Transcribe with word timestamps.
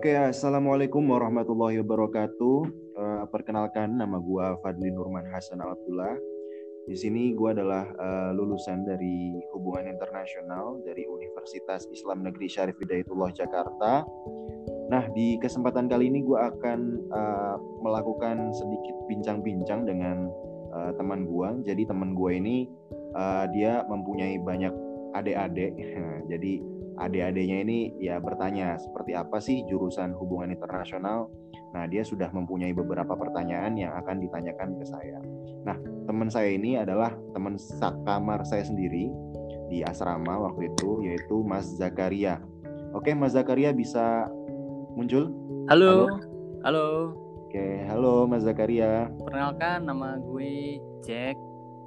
Oke, 0.00 0.16
assalamualaikum 0.16 1.12
warahmatullahi 1.12 1.84
wabarakatuh. 1.84 2.58
Uh, 2.96 3.20
perkenalkan, 3.28 4.00
nama 4.00 4.16
gue 4.16 4.46
Fadli 4.64 4.88
Nurman 4.88 5.28
Hasan 5.28 5.60
Abdullah. 5.60 6.16
Di 6.88 6.96
sini 6.96 7.36
gue 7.36 7.52
adalah 7.52 7.84
uh, 8.00 8.32
lulusan 8.32 8.88
dari 8.88 9.36
Hubungan 9.52 9.92
Internasional 9.92 10.80
dari 10.88 11.04
Universitas 11.04 11.84
Islam 11.92 12.24
Negeri 12.24 12.48
Syarif 12.48 12.80
Hidayatullah 12.80 13.28
Jakarta. 13.36 14.08
Nah, 14.88 15.04
di 15.12 15.36
kesempatan 15.36 15.84
kali 15.92 16.08
ini 16.08 16.24
gue 16.24 16.48
akan 16.48 16.80
uh, 17.12 17.60
melakukan 17.84 18.56
sedikit 18.56 18.96
bincang-bincang 19.04 19.84
dengan 19.84 20.32
uh, 20.80 20.96
teman 20.96 21.28
gue. 21.28 21.68
Jadi 21.68 21.84
teman 21.84 22.16
gue 22.16 22.40
ini 22.40 22.64
uh, 23.12 23.44
dia 23.52 23.84
mempunyai 23.84 24.40
banyak 24.40 24.72
adik-adik. 25.12 25.76
Jadi 26.32 26.69
adik-adiknya 27.00 27.64
ini 27.64 27.78
ya 27.96 28.20
bertanya 28.20 28.76
seperti 28.76 29.16
apa 29.16 29.40
sih 29.40 29.64
jurusan 29.66 30.12
hubungan 30.12 30.52
internasional. 30.52 31.32
Nah, 31.70 31.86
dia 31.86 32.02
sudah 32.04 32.28
mempunyai 32.34 32.74
beberapa 32.74 33.14
pertanyaan 33.14 33.78
yang 33.78 33.94
akan 33.94 34.20
ditanyakan 34.20 34.76
ke 34.76 34.84
saya. 34.84 35.18
Nah, 35.64 35.78
teman 36.04 36.28
saya 36.28 36.50
ini 36.52 36.76
adalah 36.76 37.14
teman 37.32 37.56
kamar 37.80 38.42
saya 38.44 38.66
sendiri 38.66 39.08
di 39.70 39.86
asrama 39.86 40.50
waktu 40.50 40.74
itu 40.74 41.06
yaitu 41.06 41.46
Mas 41.46 41.70
Zakaria. 41.78 42.42
Oke, 42.90 43.14
Mas 43.14 43.38
Zakaria 43.38 43.70
bisa 43.70 44.26
muncul? 44.98 45.30
Halo. 45.70 46.10
Halo. 46.66 47.14
Oke, 47.46 47.86
halo 47.86 48.26
Mas 48.26 48.42
Zakaria. 48.42 49.06
Perkenalkan 49.22 49.86
nama 49.86 50.18
gue 50.18 50.82
Jack 51.06 51.38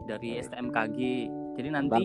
dari 0.08 0.40
STMKG. 0.40 1.00
Jadi 1.60 1.70
nanti 1.70 2.04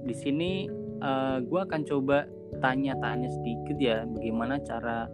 di 0.00 0.14
sini 0.16 0.79
uh, 1.00 1.08
eh, 1.08 1.36
gue 1.44 1.60
akan 1.60 1.82
coba 1.88 2.28
tanya-tanya 2.60 3.28
sedikit 3.30 3.76
ya 3.80 4.04
bagaimana 4.06 4.60
cara 4.62 5.08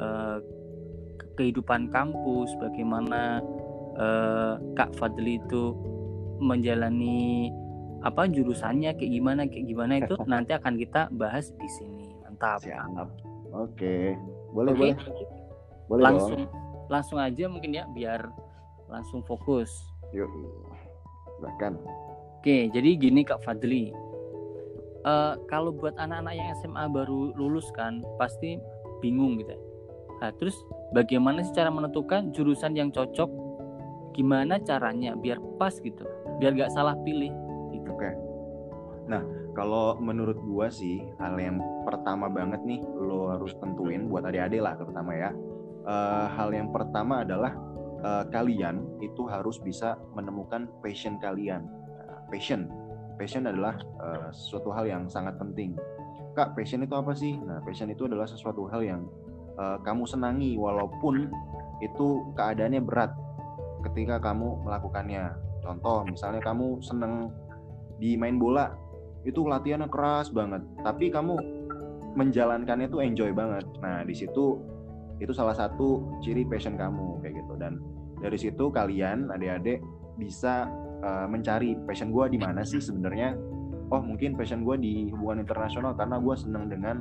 uh, 0.00 0.38
kehidupan 1.38 1.94
kampus, 1.94 2.50
bagaimana 2.58 3.38
uh, 3.94 4.58
Kak 4.74 4.94
Fadli 4.98 5.38
itu 5.38 5.74
menjalani 6.42 7.50
apa 8.06 8.30
jurusannya 8.30 8.94
kayak 8.94 9.10
gimana 9.10 9.42
kayak 9.46 9.66
gimana 9.66 9.92
itu 10.02 10.14
nanti 10.30 10.54
akan 10.54 10.74
kita 10.78 11.10
bahas 11.14 11.50
di 11.54 11.68
sini. 11.78 12.14
Mantap. 12.26 12.62
Siap. 12.62 13.08
Oke. 13.54 14.14
Boleh, 14.54 14.72
Oke. 14.74 14.78
boleh. 14.78 14.96
Boleh 15.88 16.02
langsung 16.04 16.40
dong. 16.44 16.52
langsung 16.92 17.18
aja 17.18 17.44
mungkin 17.48 17.74
ya 17.74 17.84
biar 17.90 18.28
langsung 18.86 19.22
fokus. 19.26 19.70
Yuk. 20.14 20.28
Bahkan. 21.42 21.72
Oke, 22.38 22.70
jadi 22.70 22.90
gini 22.94 23.26
Kak 23.26 23.42
Fadli 23.42 23.90
uh, 25.08 25.32
kalau 25.48 25.72
buat 25.72 25.96
anak-anak 25.96 26.34
yang 26.36 26.48
SMA 26.60 26.84
baru 26.92 27.32
lulus 27.34 27.72
kan 27.72 28.04
pasti 28.20 28.60
bingung 29.00 29.40
gitu. 29.40 29.56
Ya. 29.56 29.60
Nah, 30.18 30.30
terus 30.36 30.56
bagaimana 30.92 31.40
sih 31.46 31.54
cara 31.54 31.72
menentukan 31.72 32.34
jurusan 32.34 32.76
yang 32.76 32.92
cocok? 32.92 33.30
Gimana 34.12 34.58
caranya 34.58 35.14
biar 35.14 35.38
pas 35.62 35.70
gitu, 35.78 36.02
biar 36.42 36.58
gak 36.58 36.74
salah 36.74 36.98
pilih? 37.06 37.30
Gitu. 37.70 37.86
Oke. 37.86 38.10
Nah, 39.06 39.22
kalau 39.54 39.94
menurut 40.02 40.36
gua 40.42 40.66
sih 40.68 41.06
hal 41.22 41.38
yang 41.38 41.62
pertama 41.86 42.26
banget 42.26 42.60
nih 42.66 42.82
lo 42.98 43.30
harus 43.30 43.54
tentuin 43.62 44.10
buat 44.10 44.26
adik-adik 44.26 44.60
lah 44.60 44.74
terutama 44.74 45.14
ya. 45.14 45.30
Uh, 45.88 46.28
hal 46.34 46.52
yang 46.52 46.68
pertama 46.68 47.24
adalah 47.24 47.54
uh, 48.04 48.26
kalian 48.28 48.84
itu 49.00 49.24
harus 49.24 49.56
bisa 49.62 49.96
menemukan 50.12 50.66
passion 50.82 51.16
kalian. 51.22 51.64
Uh, 51.94 52.20
passion 52.28 52.66
passion 53.18 53.44
adalah 53.50 53.76
uh, 53.98 54.30
sesuatu 54.30 54.70
hal 54.70 54.86
yang 54.86 55.10
sangat 55.10 55.34
penting. 55.36 55.74
Kak, 56.38 56.54
passion 56.54 56.86
itu 56.86 56.94
apa 56.94 57.12
sih? 57.18 57.34
Nah, 57.34 57.58
passion 57.66 57.90
itu 57.90 58.06
adalah 58.06 58.30
sesuatu 58.30 58.70
hal 58.70 58.80
yang 58.86 59.02
uh, 59.58 59.82
kamu 59.82 60.06
senangi 60.06 60.54
walaupun 60.54 61.26
itu 61.82 62.22
keadaannya 62.38 62.78
berat 62.86 63.10
ketika 63.90 64.22
kamu 64.22 64.62
melakukannya. 64.62 65.34
Contoh, 65.58 66.06
misalnya 66.06 66.38
kamu 66.40 66.78
seneng 66.78 67.34
di 67.98 68.14
main 68.14 68.38
bola, 68.38 68.70
itu 69.26 69.42
latihannya 69.42 69.90
keras 69.90 70.30
banget, 70.30 70.62
tapi 70.86 71.10
kamu 71.10 71.34
menjalankannya 72.14 72.86
tuh 72.86 73.02
enjoy 73.02 73.34
banget. 73.34 73.66
Nah, 73.82 74.06
di 74.06 74.14
situ 74.14 74.62
itu 75.18 75.34
salah 75.34 75.54
satu 75.54 76.06
ciri 76.22 76.46
passion 76.46 76.78
kamu 76.78 77.18
kayak 77.22 77.42
gitu 77.42 77.54
dan 77.58 77.82
dari 78.22 78.38
situ 78.38 78.70
kalian 78.70 79.30
adik-adik 79.34 79.82
bisa 80.14 80.70
uh, 81.02 81.26
mencari 81.30 81.78
passion 81.86 82.10
gue 82.10 82.24
di 82.34 82.38
mana 82.38 82.62
sih 82.62 82.82
sebenarnya. 82.82 83.34
Oh 83.88 84.04
mungkin 84.04 84.36
passion 84.36 84.62
gue 84.68 84.76
di 84.76 85.08
hubungan 85.14 85.42
internasional 85.44 85.96
karena 85.96 86.20
gue 86.20 86.34
seneng 86.36 86.68
dengan 86.68 87.00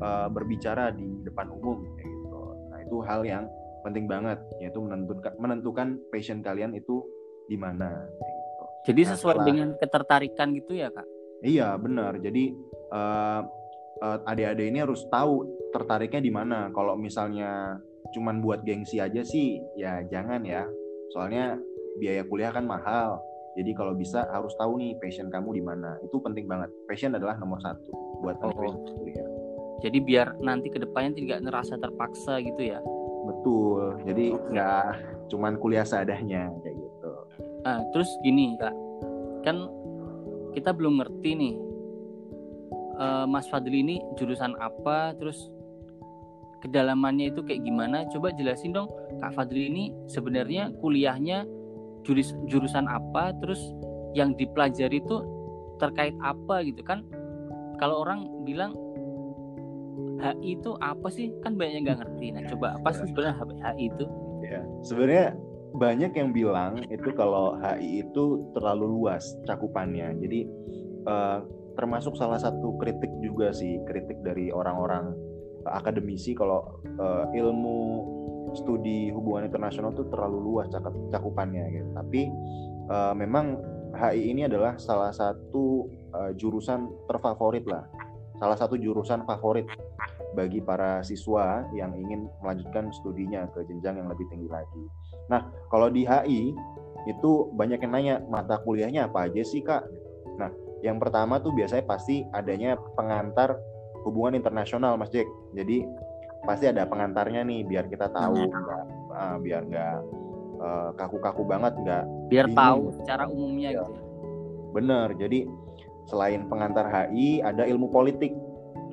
uh, 0.00 0.28
berbicara 0.32 0.94
di 0.94 1.20
depan 1.22 1.52
umum 1.52 1.84
kayak 2.00 2.08
gitu. 2.08 2.38
Nah 2.72 2.78
itu 2.80 2.96
hal 3.04 3.20
yang 3.28 3.44
penting 3.84 4.08
banget 4.08 4.40
yaitu 4.64 4.80
menentukan 4.80 5.32
menentukan 5.36 5.88
passion 6.08 6.40
kalian 6.40 6.72
itu 6.72 7.04
di 7.44 7.60
mana 7.60 8.08
gitu. 8.08 8.64
jadi 8.88 9.02
nah, 9.04 9.10
sesuai 9.12 9.34
setelah, 9.36 9.48
dengan 9.52 9.68
ketertarikan 9.76 10.48
gitu 10.56 10.72
ya 10.72 10.88
kak? 10.88 11.04
Iya 11.44 11.76
benar. 11.76 12.16
Jadi 12.24 12.56
uh, 12.88 13.44
uh, 14.00 14.18
adik-adik 14.24 14.66
ini 14.72 14.80
harus 14.80 15.04
tahu 15.12 15.44
tertariknya 15.76 16.24
di 16.24 16.32
mana. 16.32 16.72
Kalau 16.72 16.96
misalnya 16.96 17.76
cuman 18.16 18.40
buat 18.40 18.64
gengsi 18.64 18.96
aja 19.04 19.20
sih 19.20 19.60
ya 19.76 20.00
jangan 20.08 20.40
ya. 20.48 20.64
Soalnya 21.12 21.60
biaya 21.98 22.22
kuliah 22.26 22.50
kan 22.50 22.64
mahal. 22.66 23.20
Jadi 23.54 23.70
kalau 23.78 23.94
bisa 23.94 24.26
harus 24.34 24.50
tahu 24.58 24.82
nih 24.82 24.98
passion 24.98 25.30
kamu 25.30 25.58
di 25.58 25.62
mana. 25.62 25.94
Itu 26.02 26.18
penting 26.18 26.50
banget. 26.50 26.70
Passion 26.90 27.14
adalah 27.14 27.38
nomor 27.38 27.62
satu 27.62 27.90
buat 28.22 28.38
oh. 28.42 28.50
kuliah. 28.50 29.28
Jadi 29.84 29.98
biar 30.02 30.40
nanti 30.42 30.72
ke 30.72 30.80
depannya 30.82 31.14
tidak 31.14 31.44
ngerasa 31.46 31.78
terpaksa 31.78 32.42
gitu 32.42 32.62
ya? 32.74 32.82
Betul. 33.24 34.02
Jadi 34.08 34.34
nggak 34.34 34.86
cuman 35.30 35.54
kuliah 35.62 35.86
seadanya 35.86 36.50
kayak 36.66 36.76
gitu. 36.76 37.10
Ah 37.62 37.80
terus 37.94 38.10
gini 38.26 38.58
kak. 38.58 38.74
Kan 39.46 39.70
kita 40.56 40.74
belum 40.74 41.02
ngerti 41.02 41.30
nih 41.36 41.54
uh, 42.98 43.26
Mas 43.26 43.46
Fadli 43.50 43.82
ini 43.82 43.96
jurusan 44.18 44.54
apa 44.58 45.14
terus 45.18 45.50
kedalamannya 46.64 47.30
itu 47.34 47.44
kayak 47.44 47.60
gimana? 47.62 48.08
Coba 48.08 48.32
jelasin 48.32 48.72
dong 48.72 48.88
Kak 49.20 49.36
Fadli 49.36 49.68
ini 49.68 49.84
sebenarnya 50.08 50.72
kuliahnya 50.80 51.44
jurus 52.04 52.36
jurusan 52.46 52.86
apa 52.86 53.32
terus 53.40 53.60
yang 54.14 54.36
dipelajari 54.38 55.02
itu 55.02 55.16
terkait 55.82 56.14
apa 56.22 56.62
gitu 56.62 56.84
kan. 56.86 57.02
Kalau 57.82 58.06
orang 58.06 58.30
bilang 58.46 58.76
HI 60.22 60.60
itu 60.60 60.78
apa 60.78 61.10
sih? 61.10 61.34
Kan 61.42 61.58
banyak 61.58 61.82
yang 61.82 61.84
nggak 61.90 62.00
ngerti. 62.06 62.26
Nah 62.30 62.42
coba 62.46 62.66
apa 62.78 62.88
sih 62.94 63.04
sebenarnya 63.10 63.34
HI 63.74 63.84
itu? 63.90 64.04
Ya 64.44 64.60
sebenarnya 64.86 65.26
banyak 65.74 66.12
yang 66.14 66.30
bilang 66.30 66.86
itu 66.86 67.10
kalau 67.18 67.58
HI 67.58 68.06
itu 68.06 68.24
terlalu 68.54 68.86
luas 68.86 69.34
cakupannya. 69.42 70.14
Jadi 70.22 70.40
uh, 71.10 71.42
termasuk 71.74 72.14
salah 72.14 72.38
satu 72.38 72.78
kritik 72.78 73.10
juga 73.18 73.50
sih 73.50 73.82
kritik 73.82 74.22
dari 74.22 74.54
orang-orang 74.54 75.10
akademisi 75.66 76.36
kalau 76.36 76.78
uh, 77.00 77.26
ilmu 77.34 78.06
studi 78.54 79.10
hubungan 79.10 79.46
internasional 79.50 79.92
itu 79.92 80.06
terlalu 80.08 80.38
luas 80.40 80.70
cakupannya 81.10 81.64
gitu. 81.74 81.88
Tapi 81.94 82.20
uh, 82.88 83.14
memang 83.14 83.58
HI 83.94 84.34
ini 84.34 84.46
adalah 84.46 84.74
salah 84.78 85.14
satu 85.14 85.86
uh, 86.14 86.32
jurusan 86.34 86.90
terfavorit 87.06 87.66
lah. 87.66 87.86
Salah 88.38 88.58
satu 88.58 88.74
jurusan 88.74 89.22
favorit 89.22 89.66
bagi 90.34 90.58
para 90.58 90.98
siswa 91.06 91.62
yang 91.70 91.94
ingin 91.94 92.26
melanjutkan 92.42 92.90
studinya 92.90 93.46
ke 93.54 93.62
jenjang 93.70 94.02
yang 94.02 94.10
lebih 94.10 94.26
tinggi 94.26 94.50
lagi. 94.50 94.84
Nah, 95.30 95.46
kalau 95.70 95.86
di 95.86 96.02
HI 96.02 96.50
itu 97.06 97.30
banyak 97.54 97.78
yang 97.86 97.92
nanya 97.94 98.14
mata 98.26 98.58
kuliahnya 98.58 99.06
apa 99.06 99.30
aja 99.30 99.46
sih, 99.46 99.62
Kak? 99.62 99.86
Nah, 100.36 100.50
yang 100.82 100.98
pertama 100.98 101.38
tuh 101.38 101.54
biasanya 101.54 101.86
pasti 101.86 102.26
adanya 102.34 102.74
pengantar 102.98 103.54
hubungan 104.04 104.36
internasional, 104.36 104.98
Mas 104.98 105.08
Jack. 105.14 105.30
Jadi 105.56 105.86
pasti 106.44 106.68
ada 106.68 106.84
pengantarnya 106.84 107.42
nih 107.44 107.64
biar 107.64 107.88
kita 107.88 108.12
tahu 108.12 108.36
nggak 108.36 108.84
uh, 109.12 109.36
biar 109.40 109.62
nggak 109.64 109.96
uh, 110.60 110.90
kaku-kaku 110.96 111.42
banget 111.44 111.72
nggak 111.80 112.04
biar 112.28 112.46
bingung. 112.48 112.60
tahu 112.60 112.82
secara 113.02 113.24
umumnya 113.28 113.70
ya. 113.72 113.82
gitu 113.82 113.92
ya. 113.92 114.02
bener 114.76 115.08
jadi 115.16 115.38
selain 116.04 116.46
pengantar 116.52 116.86
HI 116.88 117.40
ada 117.40 117.64
ilmu 117.64 117.88
politik 117.88 118.32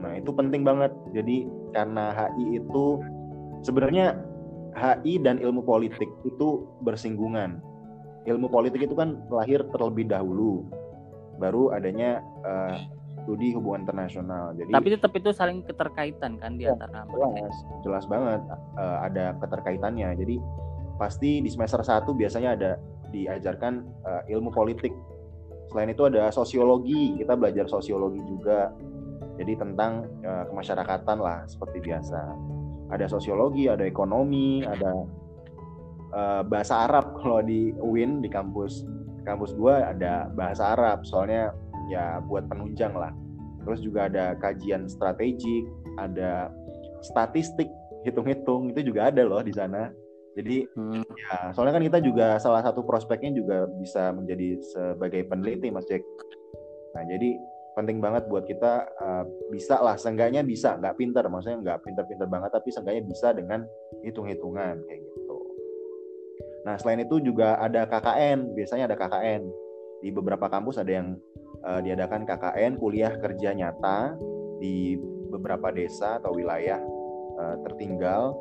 nah 0.01 0.17
itu 0.17 0.31
penting 0.33 0.65
banget 0.65 0.89
jadi 1.13 1.45
karena 1.75 2.15
HI 2.15 2.63
itu 2.63 2.85
sebenarnya 3.61 4.17
HI 4.73 5.19
dan 5.21 5.37
ilmu 5.37 5.61
politik 5.61 6.07
itu 6.23 6.65
bersinggungan 6.81 7.59
ilmu 8.25 8.47
politik 8.47 8.85
itu 8.85 8.95
kan 8.95 9.19
lahir 9.29 9.61
terlebih 9.73 10.07
dahulu 10.07 10.65
baru 11.41 11.73
adanya 11.73 12.21
uh, 12.45 12.77
studi 13.23 13.53
hubungan 13.53 13.85
internasional. 13.85 14.53
Jadi 14.57 14.71
Tapi 14.73 14.87
tetap 14.93 15.11
itu 15.13 15.29
saling 15.31 15.61
keterkaitan 15.63 16.41
kan 16.41 16.57
di 16.57 16.65
ya, 16.65 16.73
antara 16.73 17.05
jelas, 17.07 17.55
jelas 17.85 18.05
banget 18.09 18.41
uh, 18.77 18.97
ada 19.05 19.37
keterkaitannya. 19.37 20.09
Jadi 20.17 20.35
pasti 20.97 21.41
di 21.41 21.49
semester 21.49 21.81
1 21.81 22.05
biasanya 22.13 22.49
ada 22.57 22.71
diajarkan 23.13 23.73
uh, 24.05 24.21
ilmu 24.29 24.49
politik. 24.49 24.93
Selain 25.71 25.87
itu 25.87 26.03
ada 26.03 26.27
sosiologi, 26.33 27.15
kita 27.21 27.37
belajar 27.37 27.65
sosiologi 27.69 28.19
juga. 28.27 28.73
Jadi 29.39 29.53
tentang 29.55 30.05
uh, 30.25 30.43
kemasyarakatan 30.51 31.17
lah 31.21 31.45
seperti 31.47 31.79
biasa. 31.81 32.51
ada 32.91 33.07
sosiologi, 33.07 33.71
ada 33.71 33.87
ekonomi, 33.87 34.67
ada 34.67 35.07
uh, 36.11 36.41
bahasa 36.43 36.87
Arab 36.87 37.13
kalau 37.19 37.39
di 37.39 37.71
UIN 37.79 38.19
di 38.19 38.27
kampus 38.27 38.83
kampus 39.23 39.53
gua 39.55 39.93
ada 39.93 40.27
bahasa 40.33 40.75
Arab 40.75 41.05
soalnya 41.05 41.53
ya 41.91 42.23
buat 42.23 42.47
penunjang 42.47 42.95
lah. 42.95 43.11
Terus 43.67 43.83
juga 43.83 44.07
ada 44.09 44.33
kajian 44.39 44.89
strategik, 44.89 45.67
ada 45.99 46.49
statistik, 47.03 47.69
hitung-hitung 48.07 48.73
itu 48.73 48.89
juga 48.89 49.11
ada 49.13 49.21
loh 49.21 49.43
di 49.43 49.53
sana. 49.53 49.91
Jadi 50.31 50.63
hmm. 50.63 51.03
ya 51.03 51.51
soalnya 51.51 51.75
kan 51.75 51.83
kita 51.83 51.99
juga 51.99 52.39
salah 52.39 52.63
satu 52.63 52.87
prospeknya 52.87 53.35
juga 53.35 53.67
bisa 53.67 54.15
menjadi 54.15 54.57
sebagai 54.63 55.27
peneliti 55.27 55.67
Mas 55.67 55.85
Jack. 55.91 56.01
Nah 56.95 57.03
jadi 57.03 57.35
penting 57.75 58.03
banget 58.03 58.27
buat 58.27 58.47
kita 58.47 58.87
uh, 58.99 59.23
bisa 59.51 59.79
lah, 59.79 59.95
seenggaknya 59.95 60.43
bisa, 60.43 60.75
nggak 60.75 60.95
pinter, 60.99 61.23
maksudnya 61.27 61.59
nggak 61.63 61.79
pinter-pinter 61.87 62.27
banget, 62.27 62.51
tapi 62.51 62.67
seenggaknya 62.71 63.03
bisa 63.07 63.31
dengan 63.31 63.63
hitung-hitungan 64.03 64.75
kayak 64.87 64.99
gitu. 64.99 65.37
Nah 66.67 66.75
selain 66.75 67.03
itu 67.03 67.23
juga 67.23 67.59
ada 67.59 67.87
KKN, 67.87 68.55
biasanya 68.55 68.91
ada 68.91 68.97
KKN 68.99 69.41
di 70.03 70.09
beberapa 70.11 70.49
kampus 70.51 70.81
ada 70.81 70.91
yang 70.91 71.15
uh, 71.65 71.79
diadakan 71.81 72.25
KKN 72.25 72.77
kuliah 72.77 73.13
kerja 73.17 73.53
nyata 73.55 74.15
di 74.61 74.97
beberapa 75.31 75.71
desa 75.73 76.21
atau 76.21 76.35
wilayah 76.35 76.79
uh, 77.39 77.55
tertinggal 77.65 78.35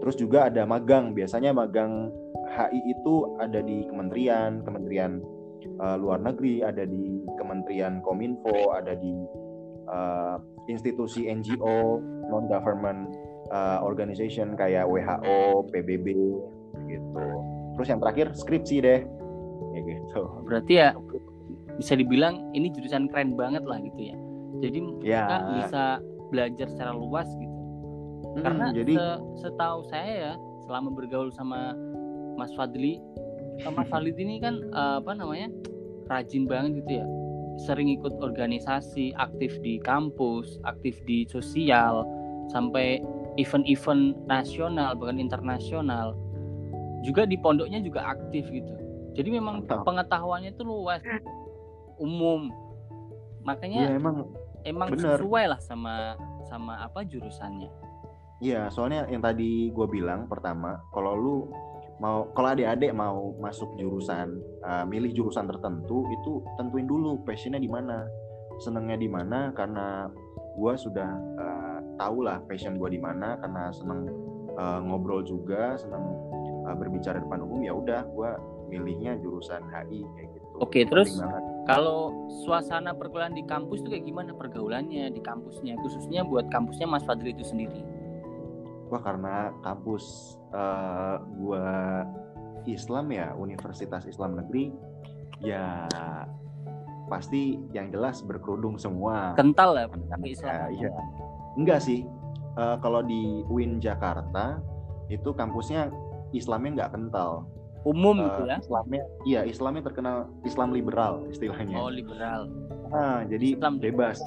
Terus 0.00 0.16
juga 0.18 0.46
ada 0.50 0.66
magang. 0.68 1.14
Biasanya 1.16 1.54
magang 1.56 2.10
HI 2.52 2.80
itu 2.90 3.38
ada 3.40 3.62
di 3.62 3.86
kementerian, 3.88 4.62
kementerian 4.62 5.22
uh, 5.80 5.96
luar 5.98 6.22
negeri, 6.22 6.62
ada 6.62 6.84
di 6.86 7.22
Kementerian 7.38 8.02
Kominfo, 8.02 8.74
ada 8.74 8.94
di 8.94 9.14
uh, 9.90 10.36
institusi 10.70 11.26
NGO, 11.30 12.02
non 12.30 12.46
government 12.50 13.10
uh, 13.50 13.82
organization 13.82 14.54
kayak 14.58 14.86
WHO, 14.86 15.70
PBB 15.74 16.06
gitu. 16.86 17.26
Terus 17.78 17.88
yang 17.90 18.00
terakhir 18.02 18.26
skripsi 18.34 18.76
deh. 18.82 19.00
Ya 19.76 19.80
gitu. 19.84 20.22
Berarti 20.48 20.72
ya 20.80 20.96
bisa 21.76 21.92
dibilang 21.96 22.40
ini 22.56 22.72
jurusan 22.72 23.08
keren 23.12 23.36
banget 23.36 23.64
lah 23.64 23.80
gitu 23.80 24.12
ya. 24.12 24.16
Jadi 24.64 24.78
ya. 25.04 25.24
kita 25.28 25.36
bisa 25.60 25.82
belajar 26.32 26.66
secara 26.72 26.92
luas 26.96 27.28
gitu 27.36 27.56
Hmm, 28.36 28.44
Karena 28.44 28.66
jadi 28.68 28.94
se 29.00 29.08
setahu 29.48 29.80
saya 29.88 30.12
ya 30.12 30.32
selama 30.68 30.92
bergaul 30.92 31.32
sama 31.32 31.72
Mas 32.36 32.52
Fadli, 32.52 33.00
eh, 33.64 33.72
Mas 33.72 33.88
Fadli 33.92 34.12
ini 34.12 34.36
kan 34.44 34.60
uh, 34.76 35.00
apa 35.00 35.16
namanya 35.16 35.48
rajin 36.12 36.44
banget 36.44 36.84
gitu 36.84 37.00
ya, 37.00 37.06
sering 37.64 37.88
ikut 37.88 38.12
organisasi, 38.20 39.16
aktif 39.16 39.56
di 39.64 39.80
kampus, 39.80 40.60
aktif 40.68 41.00
di 41.08 41.24
sosial, 41.32 42.04
sampai 42.52 43.00
event-event 43.40 44.20
nasional 44.28 44.92
bahkan 45.00 45.16
internasional. 45.16 46.12
Juga 47.00 47.24
di 47.24 47.40
pondoknya 47.40 47.80
juga 47.80 48.04
aktif 48.04 48.44
gitu. 48.52 48.74
Jadi 49.16 49.32
memang 49.32 49.64
Mantap. 49.64 49.88
pengetahuannya 49.88 50.52
itu 50.52 50.60
luas, 50.60 51.00
umum. 51.98 52.52
Makanya 53.46 53.92
ya, 53.92 53.98
emang 53.98 54.30
emang 54.66 54.88
sesuai 54.98 55.44
lah 55.54 55.60
sama 55.62 56.18
sama 56.50 56.82
apa 56.82 57.06
jurusannya. 57.06 57.70
Iya, 58.42 58.68
soalnya 58.68 59.08
yang 59.08 59.24
tadi 59.24 59.72
gue 59.72 59.86
bilang 59.88 60.28
pertama, 60.28 60.76
kalau 60.92 61.16
lu 61.16 61.36
mau 61.96 62.28
kalau 62.36 62.52
adik-adik 62.52 62.92
mau 62.92 63.32
masuk 63.40 63.72
jurusan, 63.80 64.36
uh, 64.60 64.84
milih 64.84 65.16
jurusan 65.16 65.48
tertentu 65.48 66.04
itu 66.12 66.44
tentuin 66.60 66.84
dulu 66.84 67.24
passionnya 67.24 67.56
di 67.56 67.70
mana, 67.70 68.04
senengnya 68.60 69.00
di 69.00 69.08
mana 69.08 69.56
karena 69.56 70.12
gue 70.56 70.72
sudah 70.76 71.10
uh, 71.40 71.78
tahu 71.96 72.28
lah 72.28 72.44
passion 72.44 72.76
gue 72.76 72.92
di 72.92 73.00
mana 73.00 73.40
karena 73.40 73.72
seneng 73.72 74.12
uh, 74.60 74.84
ngobrol 74.84 75.24
juga, 75.24 75.80
seneng 75.80 76.04
uh, 76.68 76.76
berbicara 76.76 77.16
depan 77.16 77.40
umum 77.40 77.64
ya 77.64 77.72
udah 77.72 78.04
gue 78.04 78.30
milihnya 78.68 79.16
jurusan 79.24 79.64
HI 79.72 80.04
kayak 80.12 80.28
gitu. 80.36 80.56
Oke, 80.60 80.84
terus 80.84 81.16
kalau 81.66 82.30
suasana 82.46 82.94
perkuliahan 82.94 83.34
di 83.34 83.42
kampus 83.42 83.82
tuh 83.82 83.90
kayak 83.90 84.06
gimana 84.06 84.30
pergaulannya 84.32 85.10
di 85.10 85.20
kampusnya, 85.20 85.74
khususnya 85.82 86.22
buat 86.22 86.46
kampusnya 86.48 86.86
Mas 86.86 87.02
Fadli 87.02 87.34
itu 87.34 87.42
sendiri? 87.42 87.82
wah 88.90 89.02
karena 89.02 89.50
kampus 89.66 90.36
uh, 90.54 91.18
gua 91.42 91.66
Islam 92.66 93.10
ya 93.14 93.34
Universitas 93.34 94.06
Islam 94.06 94.38
Negeri 94.38 94.70
ya 95.42 95.86
pasti 97.06 97.54
yang 97.70 97.94
jelas 97.94 98.18
berkerudung 98.26 98.82
semua. 98.82 99.38
Kental 99.38 99.78
ya 99.78 99.86
pakai 99.86 100.30
Islam. 100.34 100.50
ya, 100.50 100.66
iya. 100.74 100.90
Enggak 101.54 101.80
sih. 101.82 102.02
Uh, 102.56 102.80
kalau 102.80 103.04
di 103.04 103.44
UIN 103.52 103.78
Jakarta 103.84 104.58
itu 105.12 105.28
kampusnya 105.36 105.92
Islamnya 106.32 106.82
nggak 106.82 106.92
kental 106.96 107.44
umum 107.86 108.18
uh, 108.18 108.26
gitu 108.26 108.42
ya. 108.50 108.56
Islamnya 108.58 109.02
iya 109.22 109.40
Islamnya 109.46 109.82
terkenal 109.86 110.16
Islam 110.42 110.74
liberal 110.74 111.22
istilahnya. 111.30 111.78
Oh 111.78 111.88
liberal. 111.88 112.50
Nah 112.90 113.22
jadi 113.30 113.54
Islam 113.54 113.78
bebas. 113.78 114.18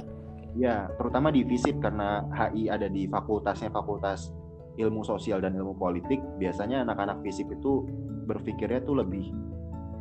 Ya 0.58 0.88
terutama 0.98 1.30
di 1.30 1.46
FISIP 1.46 1.84
karena 1.84 2.26
HI 2.34 2.72
ada 2.72 2.88
di 2.90 3.06
fakultasnya 3.06 3.70
fakultas 3.70 4.32
ilmu 4.80 5.04
sosial 5.04 5.44
dan 5.44 5.54
ilmu 5.60 5.76
politik. 5.76 6.24
Biasanya 6.40 6.88
anak-anak 6.88 7.20
fisip 7.22 7.52
itu 7.52 7.84
berpikirnya 8.26 8.80
tuh 8.88 9.04
lebih 9.04 9.30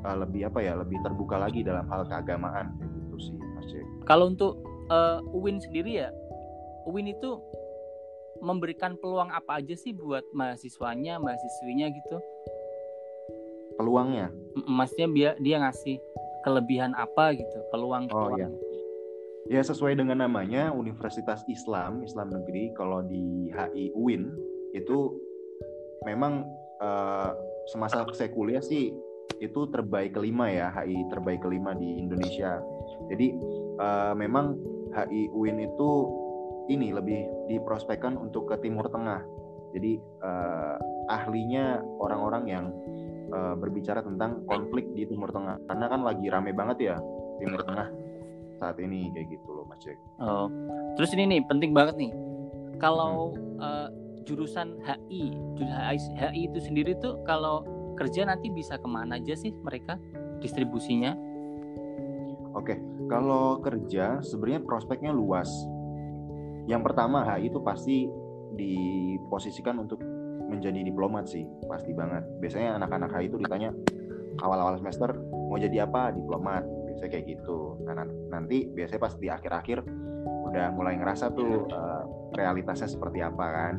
uh, 0.06 0.16
lebih 0.22 0.46
apa 0.46 0.62
ya 0.62 0.78
lebih 0.78 1.02
terbuka 1.02 1.36
lagi 1.36 1.66
dalam 1.66 1.84
hal 1.90 2.06
keagamaan 2.06 2.78
gitu 2.78 3.16
sih 3.18 3.36
Mas. 3.58 3.74
Kalau 4.06 4.30
untuk 4.30 4.62
uh, 4.88 5.20
UIN 5.34 5.58
sendiri 5.58 6.06
ya 6.06 6.08
UIN 6.88 7.12
itu 7.12 7.36
memberikan 8.38 8.94
peluang 9.02 9.34
apa 9.34 9.58
aja 9.58 9.74
sih 9.74 9.90
buat 9.90 10.22
mahasiswanya 10.30 11.18
mahasiswinya 11.18 11.90
gitu? 11.90 12.16
Peluangnya? 13.78 14.34
Maksudnya 14.66 15.08
dia 15.14 15.30
dia 15.38 15.56
ngasih 15.62 16.02
kelebihan 16.42 16.92
apa 16.98 17.38
gitu 17.38 17.58
peluang. 17.70 18.10
Oh, 18.10 18.34
iya. 18.34 18.50
Ya 19.48 19.62
sesuai 19.64 19.96
dengan 19.96 20.20
namanya 20.20 20.74
Universitas 20.74 21.40
Islam 21.48 22.04
Islam 22.04 22.28
Negeri 22.34 22.74
kalau 22.76 23.00
di 23.06 23.48
HI 23.54 23.96
UIN 23.96 24.28
itu 24.76 25.16
memang 26.04 26.44
uh, 26.84 27.32
semasa 27.72 28.04
saya 28.12 28.28
kuliah 28.28 28.60
sih 28.60 28.92
itu 29.38 29.60
terbaik 29.70 30.18
kelima 30.18 30.50
ya 30.50 30.68
HI 30.74 31.08
terbaik 31.08 31.40
kelima 31.40 31.72
di 31.72 31.96
Indonesia. 31.96 32.60
Jadi 33.08 33.32
uh, 33.80 34.12
memang 34.12 34.58
HI 34.92 35.32
UIN 35.32 35.64
itu 35.64 35.90
ini 36.68 36.92
lebih 36.92 37.48
diprospekkan 37.48 38.20
untuk 38.20 38.52
ke 38.52 38.60
Timur 38.60 38.84
Tengah. 38.92 39.24
Jadi 39.72 39.96
uh, 40.24 40.76
ahlinya 41.08 41.80
orang-orang 42.00 42.44
yang 42.48 42.64
uh, 43.32 43.54
berbicara 43.56 44.00
tentang 44.04 44.44
konflik 44.44 44.88
di 44.92 45.08
Timur 45.08 45.32
Tengah. 45.32 45.62
Karena 45.68 45.86
kan 45.88 46.00
lagi 46.04 46.26
rame 46.28 46.52
banget 46.52 46.94
ya 46.94 46.96
Timur 47.40 47.62
Tengah 47.64 47.88
saat 48.58 48.76
ini 48.82 49.14
kayak 49.14 49.38
gitu 49.38 49.48
loh 49.54 49.64
Mas 49.70 49.78
Jack. 49.80 49.96
Oh, 50.18 50.50
terus 50.98 51.14
ini 51.14 51.38
nih 51.38 51.40
penting 51.46 51.70
banget 51.70 51.94
nih. 51.94 52.10
Kalau 52.78 53.34
hmm. 53.34 53.62
uh, 53.62 53.88
jurusan 54.28 54.76
HI 54.84 55.32
jurusan 55.56 55.80
HI 56.20 56.52
itu 56.52 56.60
sendiri 56.60 56.92
tuh 57.00 57.16
kalau 57.24 57.64
kerja 57.96 58.28
nanti 58.28 58.52
bisa 58.52 58.76
ke 58.76 58.84
mana 58.84 59.16
aja 59.16 59.32
sih 59.32 59.56
mereka 59.64 59.96
distribusinya 60.44 61.16
oke 62.52 62.76
kalau 63.08 63.56
kerja 63.64 64.20
sebenarnya 64.20 64.60
prospeknya 64.68 65.16
luas 65.16 65.48
yang 66.68 66.84
pertama 66.84 67.24
HI 67.24 67.48
itu 67.48 67.58
pasti 67.64 68.04
diposisikan 68.52 69.80
untuk 69.80 69.96
menjadi 70.48 70.80
diplomat 70.82 71.28
sih 71.28 71.44
pasti 71.68 71.92
banget. 71.92 72.24
Biasanya 72.40 72.80
anak-anak 72.80 73.12
itu 73.20 73.36
ditanya 73.36 73.70
awal-awal 74.40 74.80
semester 74.80 75.14
mau 75.48 75.60
jadi 75.60 75.84
apa? 75.84 76.10
Diplomat. 76.16 76.64
Biasanya 76.64 77.10
kayak 77.12 77.26
gitu. 77.28 77.78
Nah 77.84 78.04
nanti 78.32 78.66
biasanya 78.72 79.00
pas 79.00 79.14
di 79.14 79.28
akhir-akhir 79.28 79.78
udah 80.48 80.72
mulai 80.72 80.96
ngerasa 80.96 81.30
tuh 81.36 81.68
uh, 81.68 82.02
realitasnya 82.34 82.88
seperti 82.88 83.20
apa 83.20 83.44
kan. 83.44 83.74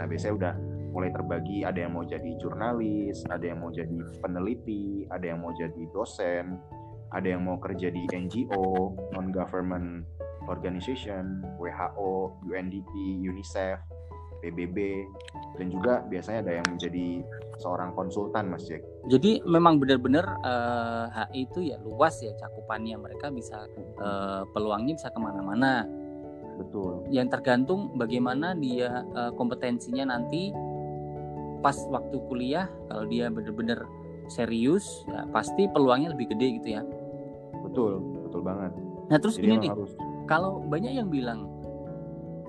Nah 0.00 0.04
biasanya 0.08 0.34
udah 0.34 0.54
mulai 0.94 1.10
terbagi. 1.10 1.66
Ada 1.66 1.86
yang 1.86 1.92
mau 1.98 2.04
jadi 2.06 2.30
jurnalis, 2.40 3.26
ada 3.28 3.44
yang 3.44 3.60
mau 3.60 3.70
jadi 3.74 3.98
peneliti, 4.22 5.04
ada 5.10 5.26
yang 5.26 5.42
mau 5.42 5.52
jadi 5.52 5.82
dosen, 5.90 6.56
ada 7.10 7.26
yang 7.26 7.42
mau 7.44 7.58
kerja 7.58 7.90
di 7.90 8.06
NGO, 8.10 8.94
non-government 9.12 10.06
organization, 10.46 11.42
WHO, 11.58 12.38
UNDP, 12.46 12.92
UNICEF, 13.26 13.80
PBB, 14.44 15.08
dan 15.56 15.66
juga 15.72 16.04
biasanya 16.04 16.38
ada 16.44 16.52
yang 16.60 16.66
menjadi 16.68 17.24
seorang 17.62 17.96
konsultan 17.96 18.52
Mas 18.52 18.68
Jack. 18.68 18.82
Jadi 19.08 19.40
memang 19.46 19.80
benar-benar 19.80 20.36
uh, 20.42 21.06
eh, 21.08 21.26
HI 21.32 21.40
itu 21.48 21.60
ya 21.72 21.80
luas 21.80 22.20
ya 22.20 22.36
cakupannya. 22.36 23.00
Mereka 23.00 23.32
bisa 23.32 23.64
uh, 24.02 24.42
peluangnya 24.52 24.98
bisa 24.98 25.08
ke 25.08 25.18
mana-mana. 25.22 25.88
Betul. 26.60 27.06
Yang 27.08 27.38
tergantung 27.38 27.94
bagaimana 27.96 28.52
dia 28.58 29.06
uh, 29.14 29.32
kompetensinya 29.32 30.12
nanti. 30.12 30.52
Pas 31.64 31.80
waktu 31.88 32.20
kuliah 32.28 32.68
kalau 32.92 33.08
dia 33.08 33.32
benar-benar 33.32 33.88
serius 34.28 34.84
ya 35.08 35.24
pasti 35.32 35.64
peluangnya 35.64 36.12
lebih 36.12 36.36
gede 36.36 36.60
gitu 36.60 36.68
ya. 36.76 36.82
Betul 37.64 38.04
betul 38.28 38.44
banget. 38.44 38.72
Nah 39.08 39.16
terus 39.16 39.40
Jadi 39.40 39.48
ini 39.48 39.56
nih. 39.64 39.70
harus... 39.72 39.96
kalau 40.28 40.60
banyak 40.60 40.92
yang 40.92 41.08
bilang 41.08 41.48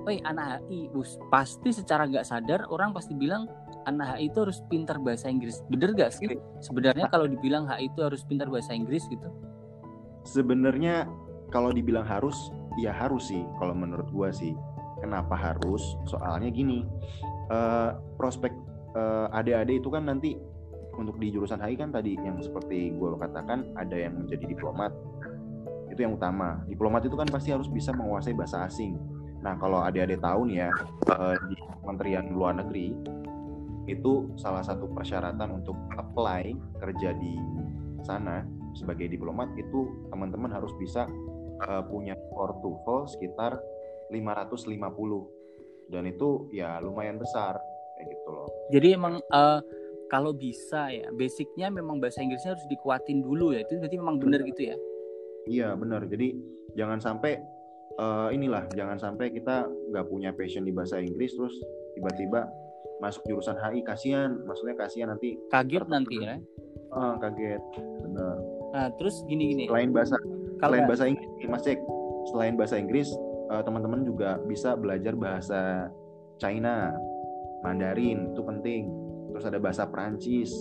woi 0.06 0.22
anak 0.22 0.62
HI 0.70 0.94
bus. 0.94 1.18
Pasti 1.34 1.74
secara 1.74 2.06
nggak 2.06 2.24
sadar 2.30 2.70
orang 2.70 2.94
pasti 2.94 3.18
bilang 3.18 3.50
anak 3.90 4.16
HI 4.16 4.30
itu 4.30 4.38
harus 4.46 4.62
pintar 4.70 5.02
bahasa 5.02 5.28
Inggris. 5.28 5.66
Bener 5.66 5.98
gak 5.98 6.14
sih? 6.14 6.30
Sebenarnya 6.62 7.10
kalau 7.10 7.26
dibilang 7.26 7.66
HI 7.66 7.90
itu 7.90 8.00
harus 8.06 8.22
pintar 8.22 8.48
bahasa 8.54 8.78
Inggris 8.78 9.10
gitu? 9.10 9.26
Sebenarnya 10.26 11.10
kalau 11.50 11.74
dibilang 11.74 12.06
harus 12.06 12.54
ya 12.78 12.94
harus 12.94 13.34
sih 13.34 13.42
kalau 13.58 13.74
menurut 13.74 14.06
gua 14.14 14.30
sih. 14.30 14.54
Kenapa 15.02 15.36
harus? 15.36 15.82
Soalnya 16.08 16.54
gini 16.54 16.86
uh, 17.50 17.98
prospek 18.16 18.54
uh, 18.94 19.28
adik-adik 19.34 19.82
itu 19.84 19.90
kan 19.90 20.06
nanti 20.08 20.38
untuk 20.96 21.20
di 21.20 21.34
jurusan 21.34 21.60
HI 21.60 21.76
kan 21.76 21.92
tadi 21.92 22.16
yang 22.16 22.40
seperti 22.40 22.96
gue 22.96 23.20
katakan 23.20 23.74
ada 23.76 23.98
yang 23.98 24.22
menjadi 24.22 24.48
diplomat. 24.48 24.94
Itu 25.92 26.00
yang 26.08 26.16
utama. 26.16 26.64
Diplomat 26.72 27.04
itu 27.10 27.20
kan 27.20 27.28
pasti 27.28 27.52
harus 27.52 27.68
bisa 27.68 27.92
menguasai 27.92 28.32
bahasa 28.32 28.64
asing 28.64 29.15
Nah, 29.46 29.54
kalau 29.62 29.86
adik-adik 29.86 30.26
tahu 30.26 30.50
nih 30.50 30.66
ya, 30.66 30.70
eh, 31.14 31.38
di 31.54 31.56
Kementerian 31.86 32.34
Luar 32.34 32.58
Negeri 32.58 32.90
itu 33.86 34.34
salah 34.42 34.66
satu 34.66 34.90
persyaratan 34.90 35.62
untuk 35.62 35.78
apply 36.02 36.58
kerja 36.82 37.14
di 37.14 37.38
sana 38.02 38.42
sebagai 38.74 39.06
diplomat 39.06 39.54
itu 39.56 40.10
teman-teman 40.10 40.50
harus 40.50 40.74
bisa 40.82 41.06
uh, 41.70 41.86
punya 41.86 42.18
skor 42.18 42.58
TOEFL 42.66 43.02
sekitar 43.14 43.62
550 44.10 44.74
dan 45.94 46.04
itu 46.10 46.50
ya 46.50 46.82
lumayan 46.82 47.22
besar 47.22 47.62
kayak 47.96 48.08
gitu 48.10 48.30
loh. 48.34 48.50
Jadi 48.74 48.88
emang 48.98 49.22
uh, 49.32 49.62
kalau 50.10 50.34
bisa 50.34 50.90
ya 50.90 51.10
basicnya 51.14 51.70
memang 51.70 52.02
bahasa 52.02 52.26
Inggrisnya 52.26 52.58
harus 52.58 52.68
dikuatin 52.70 53.22
dulu 53.22 53.54
ya 53.54 53.64
itu 53.64 53.78
berarti 53.78 53.98
memang 53.98 54.18
benar 54.18 54.42
gitu 54.44 54.62
ya? 54.74 54.76
Iya 55.46 55.70
benar. 55.78 56.10
Jadi 56.10 56.36
jangan 56.74 56.98
sampai 56.98 57.38
uh, 58.00 58.30
inilah 58.32 58.66
jangan 58.74 58.98
sampai 59.00 59.32
kita 59.32 59.68
nggak 59.92 60.06
punya 60.08 60.32
passion 60.36 60.64
di 60.64 60.72
bahasa 60.72 61.00
Inggris 61.00 61.36
terus 61.36 61.56
tiba-tiba 61.96 62.48
masuk 63.04 63.28
jurusan 63.28 63.60
HI 63.60 63.84
kasihan. 63.84 64.32
Maksudnya 64.48 64.76
kasihan 64.80 65.10
nanti 65.12 65.36
kaget 65.52 65.86
nanti 65.88 66.16
ya? 66.20 66.40
Uh, 66.96 67.20
kaget 67.20 67.60
benar 68.04 68.40
nah 68.76 68.92
terus 69.00 69.24
gini 69.24 69.56
gini 69.56 69.64
selain 69.72 69.96
bahasa 69.96 70.20
Kalau 70.60 70.76
selain 70.76 70.88
bahasa 70.88 71.06
Inggris 71.08 71.48
Mas 71.48 71.64
Cek 71.64 71.80
selain 72.32 72.54
bahasa 72.60 72.76
Inggris 72.76 73.08
uh, 73.52 73.64
teman-teman 73.64 74.04
juga 74.04 74.40
bisa 74.44 74.76
belajar 74.76 75.16
bahasa 75.16 75.92
China 76.40 76.92
Mandarin 77.66 78.30
itu 78.30 78.42
penting. 78.46 78.84
Terus 79.34 79.46
ada 79.50 79.58
bahasa 79.58 79.90
Perancis. 79.90 80.54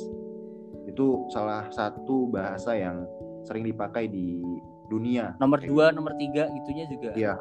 Itu 0.89 1.29
salah 1.29 1.69
satu 1.69 2.33
bahasa 2.33 2.73
yang 2.73 3.05
sering 3.45 3.69
dipakai 3.69 4.09
di 4.09 4.41
dunia. 4.89 5.35
Nomor 5.41 5.61
dua 5.63 5.91
gitu. 5.91 5.97
nomor 5.97 6.13
tiga 6.21 6.49
gitunya 6.53 6.85
juga. 6.89 7.11
Iya 7.17 7.33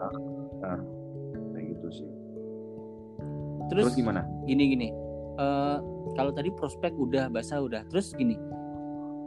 nah, 0.64 0.80
kayak 1.56 1.66
gitu 1.76 1.88
sih. 1.92 2.10
Terus, 3.72 3.84
terus 3.92 3.96
gimana? 4.00 4.22
gini 4.48 4.64
gini. 4.76 4.90
Uh, 5.40 5.82
kalau 6.14 6.30
tadi 6.30 6.54
prospek 6.54 6.94
udah 6.94 7.28
bahasa 7.32 7.60
udah. 7.60 7.84
Terus 7.90 8.14
gini. 8.16 8.38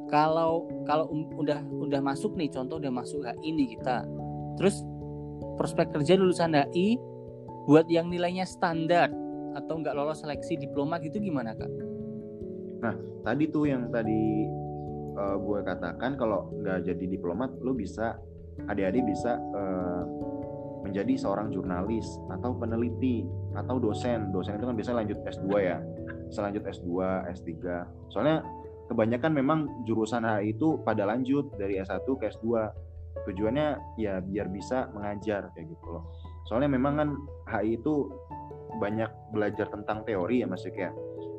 Kalau 0.06 0.70
kalau 0.86 1.10
um, 1.10 1.26
udah 1.34 1.60
udah 1.66 2.00
masuk 2.00 2.38
nih 2.38 2.46
contoh 2.52 2.78
udah 2.78 2.92
masuk 2.94 3.26
HI 3.26 3.50
nih 3.52 3.68
kita. 3.76 4.06
Terus 4.56 4.80
prospek 5.58 5.92
kerja 5.92 6.14
lulusan 6.14 6.54
HI 6.54 6.96
buat 7.66 7.90
yang 7.90 8.08
nilainya 8.08 8.46
standar 8.46 9.10
atau 9.56 9.80
nggak 9.82 9.96
lolos 9.96 10.22
seleksi 10.22 10.60
diplomat 10.60 11.02
gitu 11.02 11.18
gimana 11.18 11.56
kak? 11.58 11.72
Nah 12.84 12.94
tadi 13.26 13.50
tuh 13.50 13.66
yang 13.66 13.90
tadi 13.90 14.46
uh, 15.16 15.36
gue 15.40 15.58
katakan 15.64 16.20
kalau 16.20 16.52
nggak 16.62 16.86
jadi 16.86 17.04
diplomat 17.08 17.50
lo 17.64 17.72
bisa 17.72 18.16
adik-adik 18.68 19.04
bisa 19.04 19.36
uh, 19.36 20.04
menjadi 20.86 21.18
seorang 21.18 21.50
jurnalis 21.50 22.06
atau 22.30 22.54
peneliti 22.54 23.26
atau 23.58 23.82
dosen. 23.82 24.30
Dosen 24.30 24.56
itu 24.56 24.64
kan 24.70 24.76
biasanya 24.78 24.98
lanjut 25.02 25.18
S2 25.26 25.48
ya 25.58 25.78
selanjut 26.30 26.62
S2 26.66 26.90
S3 27.38 27.50
soalnya 28.10 28.42
kebanyakan 28.86 29.32
memang 29.34 29.58
jurusan 29.86 30.22
HI 30.22 30.54
itu 30.54 30.78
pada 30.82 31.06
lanjut 31.06 31.54
dari 31.58 31.78
S1 31.82 32.06
ke 32.06 32.30
S2 32.38 32.46
tujuannya 33.26 33.98
ya 33.98 34.22
biar 34.22 34.46
bisa 34.52 34.86
mengajar 34.94 35.50
kayak 35.56 35.66
gitu 35.74 35.86
loh. 35.90 36.04
Soalnya 36.46 36.70
memang 36.70 36.94
kan 36.94 37.08
HI 37.50 37.82
itu 37.82 38.06
banyak 38.78 39.08
belajar 39.34 39.66
tentang 39.72 40.06
teori 40.06 40.44
ya 40.44 40.46
mas 40.46 40.62
ya. 40.62 40.92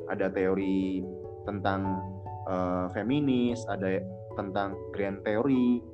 Ada 0.08 0.28
teori 0.32 1.00
tentang 1.48 2.02
uh, 2.48 2.86
feminis, 2.96 3.62
ada 3.68 4.00
tentang 4.34 4.74
grand 4.96 5.20
theory, 5.22 5.84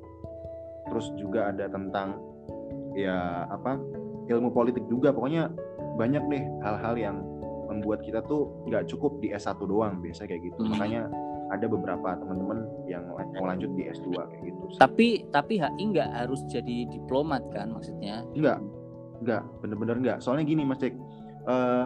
terus 0.89 1.11
juga 1.19 1.51
ada 1.51 1.67
tentang 1.67 2.17
ya 2.95 3.45
apa 3.51 3.77
ilmu 4.31 4.49
politik 4.55 4.87
juga. 4.87 5.11
Pokoknya 5.11 5.51
banyak 5.99 6.23
deh 6.31 6.43
hal-hal 6.63 6.95
yang 6.95 7.17
membuat 7.67 8.01
kita 8.05 8.23
tuh 8.25 8.65
nggak 8.69 8.87
cukup 8.87 9.19
di 9.19 9.35
S1 9.35 9.59
doang 9.67 9.99
biasa 9.99 10.25
kayak 10.25 10.41
gitu. 10.47 10.63
Hmm. 10.63 10.71
Makanya 10.77 11.01
ada 11.53 11.69
beberapa 11.69 12.17
teman-teman 12.17 12.65
yang 12.89 13.05
mau 13.05 13.45
lanjut 13.45 13.69
di 13.77 13.85
S2 13.85 14.09
kayak 14.17 14.43
gitu. 14.49 14.63
Tapi 14.81 15.07
tapi 15.29 15.61
HI 15.61 15.83
nggak 15.93 16.09
harus 16.25 16.41
jadi 16.49 16.89
diplomat 16.89 17.45
kan 17.53 17.69
maksudnya? 17.69 18.25
Enggak, 18.33 18.59
enggak, 19.21 19.43
bener-bener 19.61 19.95
enggak. 20.01 20.17
Soalnya 20.25 20.45
gini 20.49 20.65
Mas 20.65 20.81
Cek, 20.81 20.93
uh, 21.45 21.85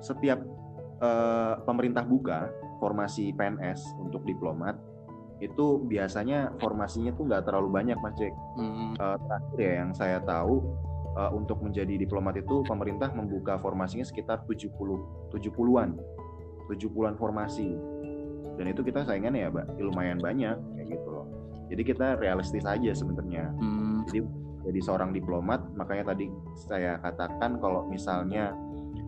setiap 0.00 0.40
uh, 1.04 1.60
pemerintah 1.68 2.04
buka 2.08 2.48
formasi 2.78 3.32
PNS 3.34 3.96
untuk 4.00 4.24
diplomat 4.24 4.76
itu 5.36 5.84
biasanya 5.84 6.56
formasinya 6.64 7.12
tuh 7.12 7.28
nggak 7.28 7.44
terlalu 7.44 7.68
banyak 7.68 7.98
mas 8.00 8.16
Jack. 8.16 8.32
Hmm. 8.56 8.96
Uh, 8.96 9.16
terakhir 9.20 9.58
ya 9.60 9.72
yang 9.84 9.90
saya 9.92 10.18
tahu 10.24 10.64
uh, 11.16 11.30
untuk 11.36 11.60
menjadi 11.60 12.00
diplomat 12.00 12.40
itu 12.40 12.64
pemerintah 12.64 13.12
membuka 13.12 13.60
formasinya 13.60 14.04
sekitar 14.04 14.48
70 14.48 14.72
70-an. 15.32 15.90
70-an 16.72 17.14
formasi. 17.20 17.76
Dan 18.56 18.72
itu 18.72 18.80
kita 18.80 19.04
saingannya 19.04 19.46
ya, 19.46 19.50
Mbak, 19.52 19.66
lumayan 19.84 20.16
banyak 20.16 20.56
kayak 20.56 20.88
gitu 20.88 21.08
loh. 21.12 21.28
Jadi 21.68 21.82
kita 21.84 22.16
realistis 22.16 22.64
aja 22.64 22.90
sebenarnya. 22.96 23.52
Hmm. 23.60 24.08
Jadi 24.08 24.24
jadi 24.66 24.80
seorang 24.82 25.14
diplomat, 25.14 25.62
makanya 25.78 26.10
tadi 26.10 26.26
saya 26.58 26.98
katakan 26.98 27.62
kalau 27.62 27.86
misalnya 27.86 28.50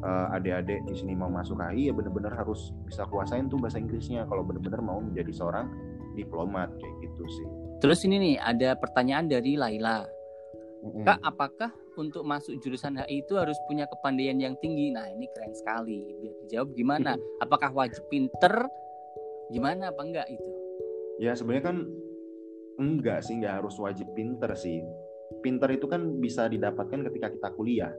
uh, 0.02 0.34
adik-adik 0.34 0.84
di 0.86 0.94
sini 0.94 1.12
mau 1.14 1.30
masuk 1.30 1.58
HI 1.58 1.90
ya 1.90 1.92
bener-bener 1.94 2.30
harus 2.34 2.70
bisa 2.86 3.06
kuasain 3.08 3.50
tuh 3.50 3.58
bahasa 3.58 3.82
Inggrisnya 3.82 4.26
kalau 4.26 4.46
bener-bener 4.46 4.78
mau 4.82 5.02
menjadi 5.02 5.30
seorang 5.34 5.66
diplomat 6.14 6.74
kayak 6.78 6.94
gitu 7.06 7.22
sih. 7.30 7.46
Terus 7.78 8.02
ini 8.06 8.16
nih 8.18 8.36
ada 8.42 8.74
pertanyaan 8.74 9.30
dari 9.30 9.54
Laila. 9.54 10.02
Mm-hmm. 10.78 11.04
Kak, 11.06 11.18
apakah 11.26 11.70
untuk 11.98 12.22
masuk 12.22 12.58
jurusan 12.62 12.98
HI 13.02 13.26
itu 13.26 13.34
harus 13.34 13.58
punya 13.66 13.86
kepandaian 13.90 14.38
yang 14.38 14.54
tinggi? 14.62 14.94
Nah, 14.94 15.10
ini 15.10 15.26
keren 15.34 15.54
sekali. 15.54 16.06
Biar 16.22 16.34
dijawab 16.46 16.68
gimana? 16.78 17.18
Apakah 17.42 17.74
wajib 17.74 18.06
pinter? 18.06 18.66
Gimana 19.50 19.90
apa 19.90 20.02
enggak 20.06 20.26
itu? 20.30 20.50
Ya, 21.18 21.34
sebenarnya 21.34 21.74
kan 21.74 21.76
enggak 22.78 23.26
sih, 23.26 23.42
enggak 23.42 23.62
harus 23.62 23.74
wajib 23.82 24.06
pinter 24.14 24.54
sih. 24.54 24.86
Pinter 25.42 25.66
itu 25.74 25.90
kan 25.90 26.22
bisa 26.22 26.46
didapatkan 26.46 27.02
ketika 27.10 27.34
kita 27.34 27.48
kuliah. 27.58 27.90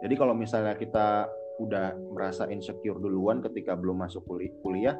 Jadi 0.00 0.14
kalau 0.14 0.32
misalnya 0.32 0.78
kita 0.78 1.26
udah 1.60 1.92
merasa 2.16 2.48
insecure 2.48 2.96
duluan 2.96 3.44
ketika 3.44 3.76
belum 3.76 4.00
masuk 4.00 4.24
kuliah, 4.64 4.96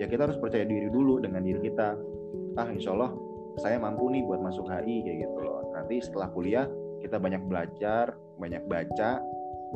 ya 0.00 0.08
kita 0.08 0.28
harus 0.28 0.40
percaya 0.40 0.64
diri 0.64 0.88
dulu 0.88 1.20
dengan 1.20 1.44
diri 1.44 1.60
kita. 1.60 1.96
Ah, 2.56 2.68
insya 2.72 2.96
Allah 2.96 3.12
saya 3.60 3.76
mampu 3.76 4.08
nih 4.08 4.24
buat 4.24 4.40
masuk 4.40 4.64
HI 4.66 5.04
kayak 5.04 5.18
gitu 5.28 5.38
loh. 5.44 5.60
Nanti 5.76 6.00
setelah 6.00 6.32
kuliah 6.32 6.66
kita 7.04 7.20
banyak 7.20 7.42
belajar, 7.44 8.16
banyak 8.40 8.64
baca, 8.64 9.20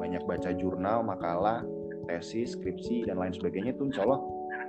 banyak 0.01 0.23
baca 0.25 0.51
jurnal, 0.57 1.05
makalah, 1.05 1.61
tesis, 2.09 2.57
skripsi 2.57 3.09
dan 3.09 3.21
lain 3.21 3.37
sebagainya 3.37 3.77
itu 3.77 3.93
insya 3.93 4.09
Allah 4.09 4.21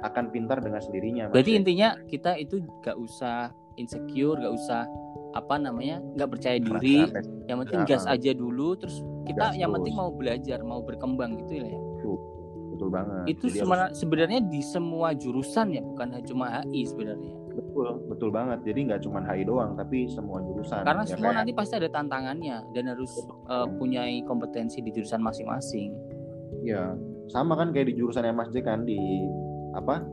akan 0.03 0.31
pintar 0.31 0.59
dengan 0.59 0.83
sendirinya. 0.83 1.31
Berarti 1.31 1.55
intinya 1.55 1.95
kita 2.07 2.35
itu 2.35 2.63
gak 2.83 2.99
usah 2.99 3.51
insecure, 3.79 4.39
gak 4.39 4.53
usah 4.55 4.83
apa 5.35 5.59
namanya 5.59 5.99
nggak 6.15 6.31
percaya 6.31 6.57
diri 6.63 7.11
yang 7.51 7.59
penting 7.67 7.83
gas 7.83 8.07
aja 8.07 8.31
dulu 8.31 8.79
terus 8.79 9.03
kita 9.25 9.45
gas 9.51 9.57
yang 9.57 9.71
terus. 9.73 9.77
penting 9.81 9.95
mau 9.97 10.09
belajar 10.13 10.59
mau 10.61 10.79
berkembang 10.85 11.31
gitu 11.45 11.53
ya. 11.61 11.69
Betul, 11.73 12.15
betul 12.73 12.89
banget. 12.93 13.23
Itu 13.29 13.45
harus... 13.51 13.97
sebenarnya 13.97 14.39
di 14.45 14.61
semua 14.61 15.11
jurusan 15.17 15.67
ya 15.73 15.81
bukan 15.81 16.21
cuma 16.25 16.61
HI 16.61 16.81
sebenarnya. 16.85 17.33
Betul 17.55 17.87
betul 18.07 18.29
banget. 18.29 18.59
Jadi 18.63 18.79
nggak 18.91 19.01
cuma 19.03 19.19
HI 19.25 19.43
doang 19.47 19.73
tapi 19.75 20.07
semua 20.11 20.39
jurusan 20.45 20.85
karena 20.85 21.03
ya 21.03 21.11
semua 21.11 21.29
kayak... 21.31 21.39
nanti 21.41 21.51
pasti 21.51 21.73
ada 21.75 21.89
tantangannya 21.89 22.57
dan 22.71 22.83
harus 22.91 23.11
uh, 23.49 23.67
punya 23.79 24.05
kompetensi 24.23 24.79
di 24.79 24.89
jurusan 24.93 25.19
masing-masing. 25.19 25.91
Ya 26.61 26.93
sama 27.29 27.57
kan 27.57 27.73
kayak 27.73 27.89
di 27.89 27.95
jurusan 27.97 28.21
yang 28.21 28.37
Mas 28.37 28.53
J 28.53 28.61
kan 28.61 28.85
di 28.85 28.97
apa 29.75 30.05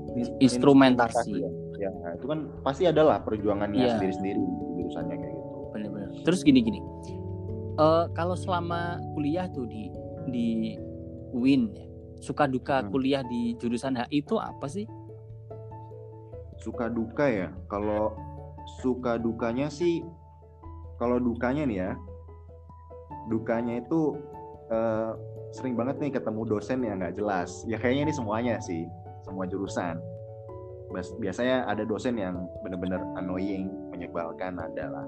instrumentasi. 0.42 1.38
ya. 1.38 1.50
ya 1.78 1.90
itu 2.18 2.26
kan 2.26 2.50
pasti 2.66 2.86
adalah 2.86 3.22
perjuangannya 3.22 3.78
ya. 3.78 3.94
sendiri-sendiri 3.94 4.42
jurusannya 4.80 5.16
kayak 5.18 5.34
gitu. 5.34 5.58
Benar-benar 5.70 6.10
terus 6.20 6.40
gini 6.44 6.60
gini 6.60 6.81
uh, 7.78 8.08
kalau 8.12 8.36
selama 8.36 9.00
kuliah 9.14 9.46
tuh 9.48 9.68
di 9.68 9.92
di 10.28 10.76
Win 11.32 11.72
ya, 11.72 11.86
suka 12.20 12.44
duka 12.44 12.84
hmm. 12.84 12.88
kuliah 12.92 13.22
di 13.24 13.56
jurusan 13.56 13.96
HI 13.96 14.20
itu 14.20 14.36
apa 14.36 14.66
sih 14.68 14.84
suka 16.60 16.86
duka 16.86 17.26
ya 17.26 17.48
kalau 17.66 18.14
suka 18.84 19.18
dukanya 19.18 19.66
sih 19.72 20.04
kalau 21.00 21.18
dukanya 21.18 21.66
nih 21.66 21.78
ya 21.88 21.92
dukanya 23.26 23.82
itu 23.82 24.14
uh, 24.70 25.14
sering 25.52 25.76
banget 25.76 26.00
nih 26.00 26.10
ketemu 26.16 26.42
dosen 26.48 26.80
yang 26.80 26.98
nggak 26.98 27.14
jelas. 27.14 27.62
Ya 27.68 27.76
kayaknya 27.76 28.08
ini 28.08 28.14
semuanya 28.16 28.54
sih, 28.58 28.88
semua 29.22 29.44
jurusan. 29.44 30.00
Biasanya 31.20 31.68
ada 31.68 31.84
dosen 31.84 32.16
yang 32.20 32.48
benar-benar 32.64 33.00
annoying, 33.20 33.68
menyebalkan 33.92 34.60
adalah. 34.60 35.04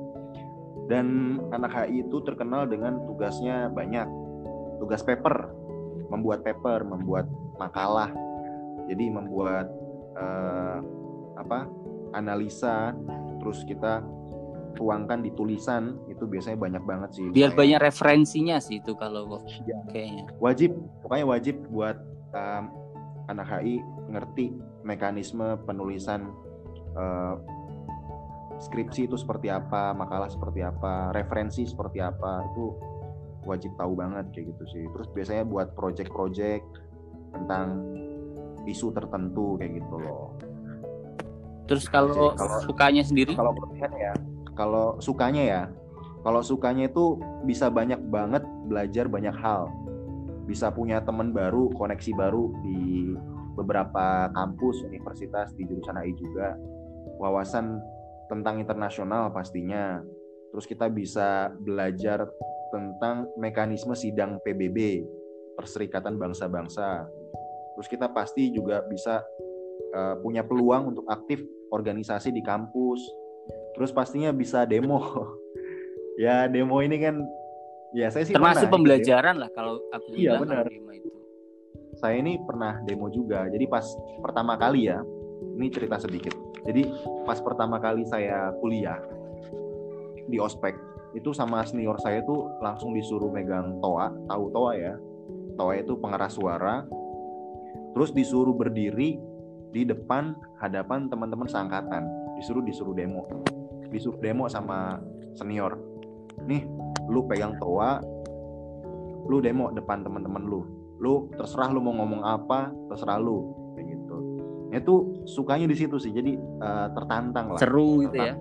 Dan 0.84 1.38
anak 1.52 1.72
HI 1.72 2.04
itu 2.04 2.20
terkenal 2.22 2.68
dengan 2.68 3.00
tugasnya 3.08 3.72
banyak. 3.72 4.04
Tugas 4.78 5.00
paper, 5.00 5.48
membuat 6.12 6.44
paper, 6.44 6.84
membuat 6.84 7.24
makalah. 7.56 8.12
Jadi 8.90 9.08
membuat 9.08 9.72
uh, 10.18 10.78
apa? 11.40 11.66
analisa 12.14 12.94
terus 13.42 13.66
kita 13.66 13.98
tuangkan 14.74 15.22
di 15.22 15.30
tulisan 15.34 15.98
itu 16.10 16.26
biasanya 16.26 16.58
banyak 16.58 16.82
banget 16.82 17.10
sih. 17.14 17.24
Biar 17.30 17.54
banyak 17.54 17.78
referensinya 17.78 18.58
sih 18.58 18.82
itu 18.82 18.94
kalau 18.98 19.42
ya. 19.66 19.78
kayaknya. 19.90 20.30
Wajib, 20.42 20.74
pokoknya 21.02 21.26
wajib 21.26 21.56
buat 21.70 21.98
um, 22.34 22.64
anak 23.30 23.46
HI 23.50 23.82
ngerti 24.10 24.54
mekanisme 24.82 25.58
penulisan 25.64 26.30
uh, 26.98 27.38
skripsi 28.62 29.10
itu 29.10 29.16
seperti 29.18 29.50
apa, 29.50 29.94
makalah 29.96 30.30
seperti 30.30 30.62
apa, 30.62 31.10
referensi 31.10 31.66
seperti 31.66 31.98
apa 31.98 32.46
itu 32.52 32.74
wajib 33.44 33.76
tahu 33.76 33.92
banget 33.98 34.30
kayak 34.32 34.54
gitu 34.54 34.64
sih. 34.72 34.84
Terus 34.94 35.08
biasanya 35.12 35.44
buat 35.44 35.74
project-project 35.76 36.64
tentang 37.34 37.66
isu 38.64 38.94
tertentu 38.94 39.60
kayak 39.60 39.82
gitu 39.82 39.96
loh. 40.00 40.34
Terus 41.64 41.88
kalau, 41.88 42.36
kalau 42.36 42.60
sukanya 42.64 43.02
sendiri? 43.04 43.32
Kalau 43.32 43.56
ya, 43.96 44.12
kalau 44.54 44.96
sukanya 45.02 45.42
ya 45.42 45.62
kalau 46.24 46.40
sukanya 46.40 46.88
itu 46.88 47.20
bisa 47.44 47.68
banyak 47.68 48.00
banget 48.08 48.40
belajar 48.64 49.04
banyak 49.10 49.36
hal 49.36 49.68
bisa 50.48 50.72
punya 50.72 51.04
teman 51.04 51.36
baru 51.36 51.68
koneksi 51.76 52.16
baru 52.16 52.48
di 52.64 53.12
beberapa 53.54 54.32
kampus 54.32 54.82
universitas 54.88 55.52
di 55.54 55.68
jurusan 55.68 56.00
AI 56.00 56.16
juga 56.16 56.56
wawasan 57.20 57.78
tentang 58.28 58.60
internasional 58.60 59.30
pastinya. 59.30 60.00
Terus 60.54 60.66
kita 60.70 60.86
bisa 60.86 61.50
belajar 61.58 62.30
tentang 62.70 63.26
mekanisme 63.38 63.94
sidang 63.94 64.38
PBB 64.42 65.02
Perserikatan 65.58 66.18
Bangsa-Bangsa. 66.18 67.06
Terus 67.74 67.88
kita 67.90 68.10
pasti 68.10 68.54
juga 68.54 68.82
bisa 68.86 69.22
uh, 69.94 70.14
punya 70.22 70.46
peluang 70.46 70.94
untuk 70.94 71.06
aktif 71.10 71.42
organisasi 71.74 72.30
di 72.30 72.42
kampus. 72.42 73.02
Terus 73.74 73.90
pastinya 73.90 74.30
bisa 74.34 74.66
demo. 74.66 75.00
Ya 76.14 76.46
demo 76.46 76.78
ini 76.78 76.94
kan 77.02 77.26
ya 77.90 78.06
saya 78.06 78.22
sih 78.22 78.30
termasuk 78.30 78.70
pernah, 78.70 78.74
pembelajaran 78.78 79.34
gitu 79.34 79.42
ya. 79.42 79.42
lah 79.42 79.50
kalau 79.50 79.74
aku 79.90 80.08
iya 80.14 80.38
benar. 80.38 80.62
Itu. 80.70 81.10
Saya 81.98 82.22
ini 82.22 82.38
pernah 82.38 82.78
demo 82.86 83.10
juga. 83.10 83.50
Jadi 83.50 83.66
pas 83.66 83.82
pertama 84.22 84.54
kali 84.54 84.86
ya 84.94 85.02
ini 85.54 85.70
cerita 85.70 86.00
sedikit. 86.00 86.34
Jadi 86.64 86.88
pas 87.28 87.38
pertama 87.38 87.78
kali 87.78 88.02
saya 88.08 88.50
kuliah 88.58 88.98
di 90.24 90.40
ospek 90.40 90.72
itu 91.14 91.30
sama 91.30 91.62
senior 91.62 91.94
saya 92.02 92.26
tuh 92.26 92.58
langsung 92.58 92.90
disuruh 92.90 93.30
megang 93.30 93.78
toa. 93.78 94.10
Tahu 94.26 94.44
toa 94.50 94.72
ya? 94.74 94.94
Toa 95.54 95.78
itu 95.78 95.94
pengeras 96.02 96.34
suara. 96.34 96.82
Terus 97.94 98.10
disuruh 98.10 98.50
berdiri 98.50 99.22
di 99.70 99.82
depan 99.86 100.34
hadapan 100.58 101.06
teman-teman 101.06 101.46
seangkatan. 101.46 102.02
Disuruh 102.34 102.66
disuruh 102.66 102.98
demo. 102.98 103.30
Disuruh 103.94 104.18
demo 104.18 104.50
sama 104.50 104.98
senior. 105.38 105.78
Nih 106.50 106.66
lu 107.06 107.22
pegang 107.30 107.54
toa 107.62 108.02
lu 109.24 109.38
demo 109.38 109.70
depan 109.70 110.02
teman-teman 110.02 110.42
lu. 110.42 110.66
Lu 110.98 111.30
terserah 111.38 111.70
lu 111.70 111.78
mau 111.78 111.94
ngomong 111.94 112.26
apa 112.26 112.74
terserah 112.90 113.22
lu 113.22 113.63
itu 114.72 115.24
sukanya 115.28 115.68
di 115.68 115.76
situ 115.76 115.96
sih 116.00 116.14
jadi 116.14 116.38
uh, 116.62 116.88
tertantang 116.94 117.52
lah. 117.52 117.60
Seru 117.60 118.04
gitu 118.06 118.16
ya? 118.16 118.34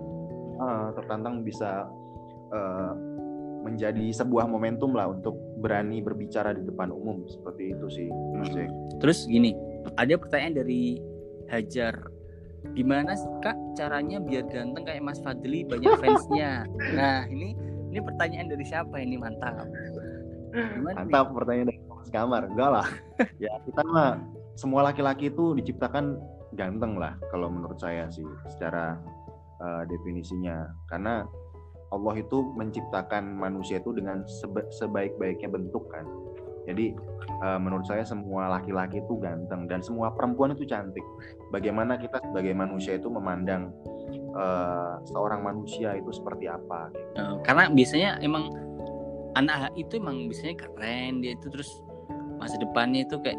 Uh, 0.54 0.94
tertantang 0.94 1.42
bisa 1.42 1.84
uh, 2.54 2.92
menjadi 3.64 4.12
sebuah 4.12 4.44
momentum 4.44 4.92
lah 4.92 5.08
untuk 5.08 5.34
berani 5.60 6.04
berbicara 6.04 6.52
di 6.52 6.62
depan 6.62 6.92
umum 6.92 7.24
seperti 7.24 7.72
itu 7.72 7.86
sih 7.88 8.08
terus 9.00 9.24
gini 9.24 9.56
ada 9.96 10.14
pertanyaan 10.20 10.64
dari 10.64 11.00
Hajar. 11.48 11.94
Gimana 12.72 13.12
kak 13.44 13.56
caranya 13.76 14.16
biar 14.16 14.48
ganteng 14.48 14.84
kayak 14.88 15.04
Mas 15.04 15.20
Fadli 15.20 15.68
banyak 15.68 15.92
fansnya? 16.02 16.64
Nah 16.96 17.28
ini 17.28 17.52
ini 17.92 18.00
pertanyaan 18.00 18.48
dari 18.48 18.64
siapa 18.64 18.96
ini? 18.96 19.20
Mantap. 19.20 19.68
Gimana 20.54 21.04
mantap 21.04 21.26
nih? 21.28 21.34
pertanyaan 21.36 21.66
dari 21.68 21.80
Mas 21.84 22.10
Kamar. 22.10 22.42
Enggak 22.48 22.70
lah. 22.80 22.88
Ya 23.44 23.52
kita 23.68 23.82
mah 23.86 24.18
semua 24.54 24.86
laki-laki 24.86 25.30
itu 25.30 25.54
diciptakan 25.58 26.18
ganteng 26.54 26.94
lah 26.98 27.18
kalau 27.34 27.50
menurut 27.50 27.78
saya 27.78 28.06
sih 28.10 28.26
secara 28.46 28.98
uh, 29.58 29.82
definisinya 29.90 30.70
karena 30.86 31.26
Allah 31.90 32.14
itu 32.18 32.42
menciptakan 32.58 33.38
manusia 33.38 33.78
itu 33.78 33.94
dengan 33.94 34.22
seba 34.26 34.66
sebaik-baiknya 34.70 35.50
bentuk 35.50 35.86
kan 35.90 36.06
jadi 36.64 36.96
uh, 37.44 37.60
menurut 37.60 37.84
saya 37.84 38.02
semua 38.08 38.48
laki-laki 38.48 39.04
itu 39.04 39.20
ganteng 39.20 39.68
dan 39.68 39.84
semua 39.84 40.08
perempuan 40.16 40.56
itu 40.56 40.64
cantik. 40.64 41.04
Bagaimana 41.52 42.00
kita 42.00 42.24
sebagai 42.24 42.56
manusia 42.56 42.96
itu 42.96 43.12
memandang 43.12 43.68
uh, 44.32 44.96
seorang 45.04 45.44
manusia 45.44 45.92
itu 45.92 46.08
seperti 46.08 46.48
apa? 46.48 46.88
Gitu. 46.88 47.44
karena 47.44 47.64
biasanya 47.68 48.10
emang 48.24 48.48
anak 49.36 49.70
itu 49.76 50.00
emang 50.00 50.26
biasanya 50.30 50.56
keren 50.56 51.20
dia 51.20 51.36
itu 51.36 51.46
terus 51.52 51.70
masa 52.40 52.56
depannya 52.58 53.06
itu 53.06 53.20
kayak 53.22 53.38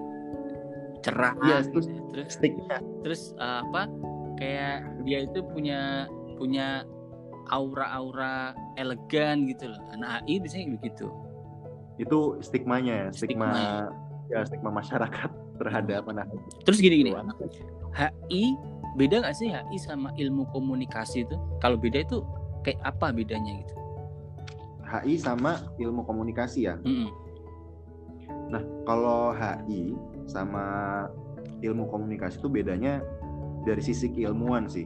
cerah 1.06 1.34
ya, 1.46 1.62
terus 1.62 1.86
gitu. 1.86 2.02
terus 2.10 2.28
sticknya. 2.34 2.78
terus 3.06 3.22
uh, 3.38 3.62
apa 3.62 3.86
kayak 4.42 4.90
dia 5.06 5.30
itu 5.30 5.46
punya 5.54 6.10
punya 6.36 6.82
aura-aura 7.54 8.58
elegan 8.82 9.46
gitu 9.46 9.70
loh. 9.70 9.82
Anak 9.94 10.26
AI 10.26 10.42
biasanya 10.42 10.68
begitu. 10.82 11.08
Itu 12.02 12.42
stigmanya 12.42 13.14
stigma, 13.14 13.54
stigma 13.54 13.62
ya. 14.34 14.40
stigma 14.50 14.70
masyarakat 14.74 15.32
terhadap 15.62 16.10
anak 16.10 16.28
terus 16.66 16.82
gini 16.82 17.06
gini. 17.06 17.12
HI 17.96 18.44
beda 19.00 19.24
nggak 19.24 19.36
sih 19.38 19.54
HI 19.54 19.78
sama 19.78 20.10
ilmu 20.18 20.50
komunikasi 20.52 21.24
itu? 21.24 21.38
Kalau 21.62 21.78
beda 21.78 22.02
itu 22.02 22.26
kayak 22.66 22.82
apa 22.82 23.14
bedanya 23.14 23.62
gitu? 23.62 23.76
HI 24.86 25.16
sama 25.22 25.62
ilmu 25.78 26.02
komunikasi 26.04 26.68
ya? 26.68 26.76
Mm 26.82 27.06
-hmm. 27.06 27.10
nah 28.46 28.62
kalau 28.86 29.34
HI 29.34 29.94
sama 30.26 31.06
ilmu 31.62 31.90
komunikasi 31.90 32.42
itu 32.42 32.50
bedanya 32.50 33.02
dari 33.66 33.82
sisi 33.82 34.10
keilmuan 34.14 34.70
sih 34.70 34.86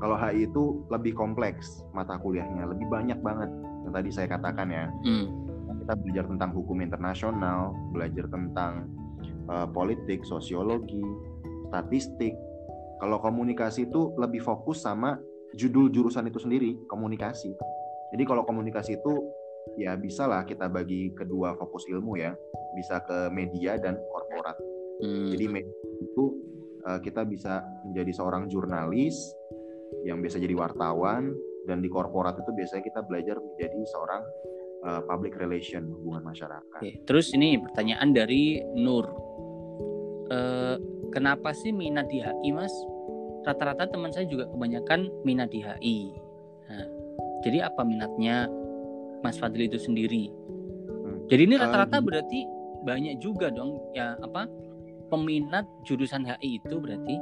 kalau 0.00 0.16
HI 0.16 0.48
itu 0.48 0.84
lebih 0.88 1.12
kompleks 1.12 1.82
mata 1.94 2.18
kuliahnya 2.18 2.66
lebih 2.66 2.86
banyak 2.90 3.18
banget 3.20 3.50
yang 3.86 3.92
tadi 3.92 4.10
saya 4.12 4.28
katakan 4.30 4.68
ya 4.70 4.86
mm 5.06 5.50
kita 5.90 6.06
belajar 6.06 6.24
tentang 6.30 6.50
hukum 6.54 6.78
internasional, 6.86 7.74
belajar 7.90 8.30
tentang 8.30 8.86
uh, 9.50 9.66
politik, 9.66 10.22
sosiologi, 10.22 11.02
statistik. 11.66 12.38
Kalau 13.02 13.18
komunikasi 13.18 13.90
itu 13.90 14.14
lebih 14.14 14.38
fokus 14.38 14.86
sama 14.86 15.18
judul 15.58 15.90
jurusan 15.90 16.30
itu 16.30 16.38
sendiri, 16.38 16.78
komunikasi. 16.86 17.50
Jadi 18.14 18.22
kalau 18.22 18.46
komunikasi 18.46 19.02
itu 19.02 19.34
ya 19.82 19.98
bisa 19.98 20.30
lah 20.30 20.46
kita 20.46 20.70
bagi 20.70 21.10
kedua 21.16 21.58
fokus 21.58 21.90
ilmu 21.90 22.22
ya, 22.22 22.38
bisa 22.78 23.02
ke 23.02 23.26
media 23.34 23.74
dan. 23.80 23.98
Hmm. 25.00 25.32
Jadi 25.32 25.44
media 25.48 25.76
itu 26.00 26.24
uh, 26.84 27.00
kita 27.00 27.24
bisa 27.24 27.64
menjadi 27.88 28.12
seorang 28.12 28.48
jurnalis 28.48 29.16
yang 30.04 30.22
biasa 30.22 30.38
jadi 30.38 30.54
wartawan 30.54 31.34
dan 31.68 31.84
di 31.84 31.88
korporat 31.92 32.40
itu 32.40 32.50
biasanya 32.56 32.84
kita 32.84 33.00
belajar 33.04 33.36
menjadi 33.36 33.80
seorang 33.90 34.22
uh, 34.86 35.00
public 35.04 35.36
relation 35.36 35.88
hubungan 35.92 36.24
masyarakat. 36.32 36.80
Oke, 36.80 37.04
terus 37.04 37.32
ini 37.36 37.60
pertanyaan 37.60 38.16
dari 38.16 38.60
Nur. 38.76 39.06
Uh, 40.30 40.78
kenapa 41.10 41.50
sih 41.50 41.74
minat 41.74 42.06
di 42.06 42.22
HI, 42.22 42.54
Mas? 42.54 42.72
Rata-rata 43.42 43.88
teman 43.88 44.14
saya 44.14 44.28
juga 44.30 44.46
kebanyakan 44.52 45.10
minat 45.26 45.50
di 45.50 45.60
HI. 45.64 45.98
Nah, 46.70 46.86
jadi 47.42 47.66
apa 47.66 47.82
minatnya 47.82 48.46
Mas 49.20 49.36
Fadli 49.36 49.66
itu 49.66 49.76
sendiri? 49.76 50.30
Hmm. 50.30 51.26
Jadi 51.28 51.42
ini 51.50 51.54
rata-rata 51.58 51.98
uh, 51.98 52.04
berarti 52.04 52.40
banyak 52.80 53.20
juga 53.20 53.52
dong 53.52 53.76
ya 53.92 54.16
apa 54.24 54.48
peminat 55.10 55.66
jurusan 55.82 56.24
HI 56.24 56.62
itu 56.62 56.76
berarti? 56.78 57.16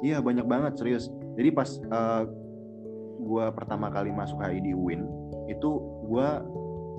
Iya 0.00 0.24
banyak 0.24 0.48
banget 0.48 0.80
serius. 0.80 1.12
Jadi 1.36 1.52
pas 1.52 1.68
uh, 1.92 2.24
gue 3.20 3.44
pertama 3.52 3.92
kali 3.92 4.10
masuk 4.10 4.40
HI 4.40 4.64
di 4.64 4.72
UIN 4.72 5.04
itu 5.52 5.70
gue 6.08 6.28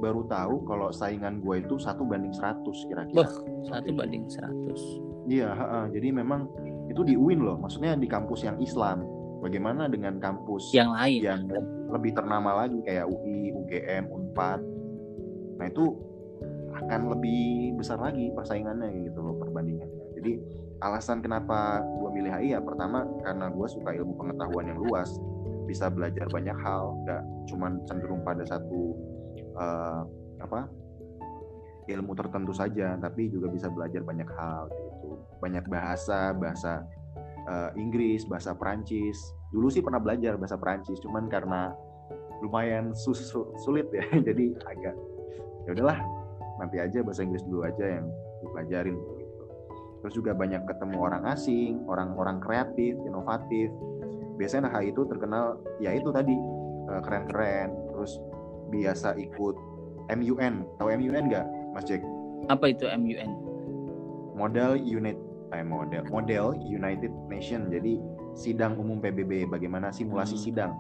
baru 0.02 0.26
tahu 0.26 0.66
kalau 0.66 0.90
saingan 0.90 1.42
gue 1.42 1.62
itu 1.62 1.78
satu 1.78 2.06
banding 2.06 2.34
100 2.34 2.66
kira-kira. 2.90 3.26
satu 3.70 3.90
banding 3.94 4.26
100. 4.26 5.30
Iya, 5.30 5.54
jadi 5.94 6.10
memang 6.10 6.50
itu 6.90 7.06
di 7.06 7.14
UIN 7.14 7.46
loh, 7.46 7.62
maksudnya 7.62 7.94
di 7.94 8.10
kampus 8.10 8.44
yang 8.44 8.58
Islam. 8.58 9.06
Bagaimana 9.42 9.90
dengan 9.90 10.22
kampus 10.22 10.70
yang 10.70 10.94
lain 10.94 11.22
yang 11.22 11.42
lebih 11.90 12.14
ternama 12.14 12.62
lagi 12.62 12.78
kayak 12.86 13.10
UI, 13.10 13.50
UGM, 13.50 14.06
Unpad. 14.06 14.62
Nah 15.58 15.66
itu 15.66 15.98
akan 16.78 17.02
lebih 17.18 17.74
besar 17.74 17.98
lagi 17.98 18.30
persaingannya 18.38 19.10
gitu 19.10 19.18
loh 19.18 19.42
perbandingannya. 19.42 19.81
Alasan 20.82 21.22
kenapa 21.22 21.86
gue 21.86 22.10
milih 22.10 22.32
HI 22.34 22.58
ya 22.58 22.60
pertama 22.60 23.06
karena 23.22 23.54
gue 23.54 23.68
suka 23.70 23.94
ilmu 23.94 24.18
pengetahuan 24.18 24.66
yang 24.66 24.82
luas, 24.82 25.14
bisa 25.70 25.94
belajar 25.94 26.26
banyak 26.34 26.58
hal, 26.58 26.98
nggak 27.06 27.22
cuman 27.54 27.78
cenderung 27.86 28.26
pada 28.26 28.42
satu 28.44 28.98
uh, 29.56 30.02
apa 30.42 30.66
ilmu 31.86 32.18
tertentu 32.18 32.54
saja, 32.54 32.98
tapi 32.98 33.30
juga 33.30 33.50
bisa 33.50 33.70
belajar 33.70 34.02
banyak 34.02 34.30
hal 34.38 34.70
gitu. 34.74 35.22
Banyak 35.42 35.66
bahasa, 35.70 36.34
bahasa 36.34 36.86
uh, 37.46 37.70
Inggris, 37.78 38.26
bahasa 38.26 38.58
Perancis. 38.58 39.18
Dulu 39.54 39.68
sih 39.70 39.86
pernah 39.86 40.02
belajar 40.02 40.38
bahasa 40.38 40.58
Perancis, 40.58 40.98
cuman 41.04 41.30
karena 41.30 41.74
lumayan 42.42 42.96
sus 42.98 43.22
sulit 43.62 43.86
ya, 43.94 44.02
jadi 44.28 44.58
agak 44.66 44.96
ya 45.70 45.78
udahlah 45.78 46.00
nanti 46.58 46.82
aja 46.82 47.06
bahasa 47.06 47.22
Inggris 47.22 47.46
dulu 47.46 47.66
aja 47.66 47.86
yang 48.02 48.06
dipelajarin. 48.42 48.98
Terus 50.02 50.14
juga 50.18 50.34
banyak 50.34 50.66
ketemu 50.66 50.98
orang 50.98 51.24
asing, 51.30 51.86
orang-orang 51.86 52.42
kreatif, 52.42 52.98
inovatif. 53.06 53.70
Biasanya 54.42 54.74
HI 54.74 54.90
itu 54.90 55.06
terkenal 55.06 55.62
ya 55.78 55.94
itu 55.94 56.10
tadi 56.10 56.34
eh, 56.90 57.02
keren-keren, 57.06 57.70
terus 57.94 58.18
biasa 58.74 59.14
ikut 59.22 59.56
MUN. 60.10 60.54
Tahu 60.82 60.88
MUN 60.90 61.24
nggak, 61.30 61.46
Mas 61.78 61.86
Jack? 61.86 62.02
Apa 62.50 62.74
itu 62.74 62.90
MUN? 62.90 63.30
Model 64.34 64.82
Unit 64.82 65.18
eh, 65.54 65.62
model 65.62 66.02
model 66.10 66.58
United 66.58 67.14
Nation. 67.30 67.70
Jadi 67.70 68.02
sidang 68.34 68.80
umum 68.80 68.98
PBB 68.98 69.46
bagaimana 69.52 69.94
simulasi 69.94 70.40
hmm. 70.40 70.44
sidang 70.44 70.72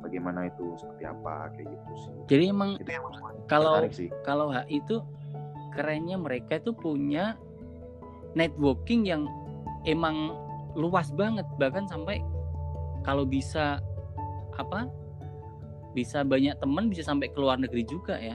bagaimana 0.00 0.48
itu 0.48 0.76
seperti 0.76 1.04
apa 1.08 1.52
kayak 1.54 1.68
gitu 1.70 1.92
sih. 1.96 2.12
Jadi 2.28 2.44
emang 2.50 2.70
itu 2.80 2.90
yang 2.90 3.04
kalau 3.46 3.80
kalau 4.24 4.46
HI 4.50 4.82
itu 4.82 4.98
kerennya 5.72 6.16
mereka 6.20 6.58
itu 6.58 6.74
punya 6.74 7.38
networking 8.34 9.06
yang 9.06 9.26
emang 9.86 10.34
luas 10.74 11.10
banget 11.14 11.46
bahkan 11.56 11.86
sampai 11.86 12.18
kalau 13.06 13.22
bisa 13.22 13.78
apa 14.58 14.90
bisa 15.94 16.26
banyak 16.26 16.58
teman 16.58 16.90
bisa 16.90 17.06
sampai 17.06 17.30
ke 17.30 17.38
luar 17.38 17.56
negeri 17.56 17.86
juga 17.86 18.18
ya. 18.18 18.34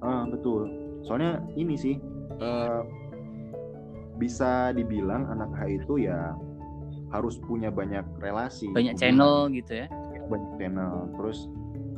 Ah 0.00 0.22
betul. 0.30 0.70
Soalnya 1.02 1.42
ini 1.58 1.74
sih 1.74 1.98
uh, 2.38 2.86
bisa 4.16 4.70
dibilang 4.72 5.26
anak 5.28 5.50
H 5.58 5.60
itu 5.82 6.06
ya 6.06 6.32
harus 7.10 7.38
punya 7.42 7.70
banyak 7.74 8.06
relasi. 8.22 8.70
Banyak 8.70 8.94
channel 8.94 9.50
gitu 9.50 9.82
ya? 9.82 9.86
Banyak 10.30 10.52
channel. 10.58 11.10
Terus 11.18 11.38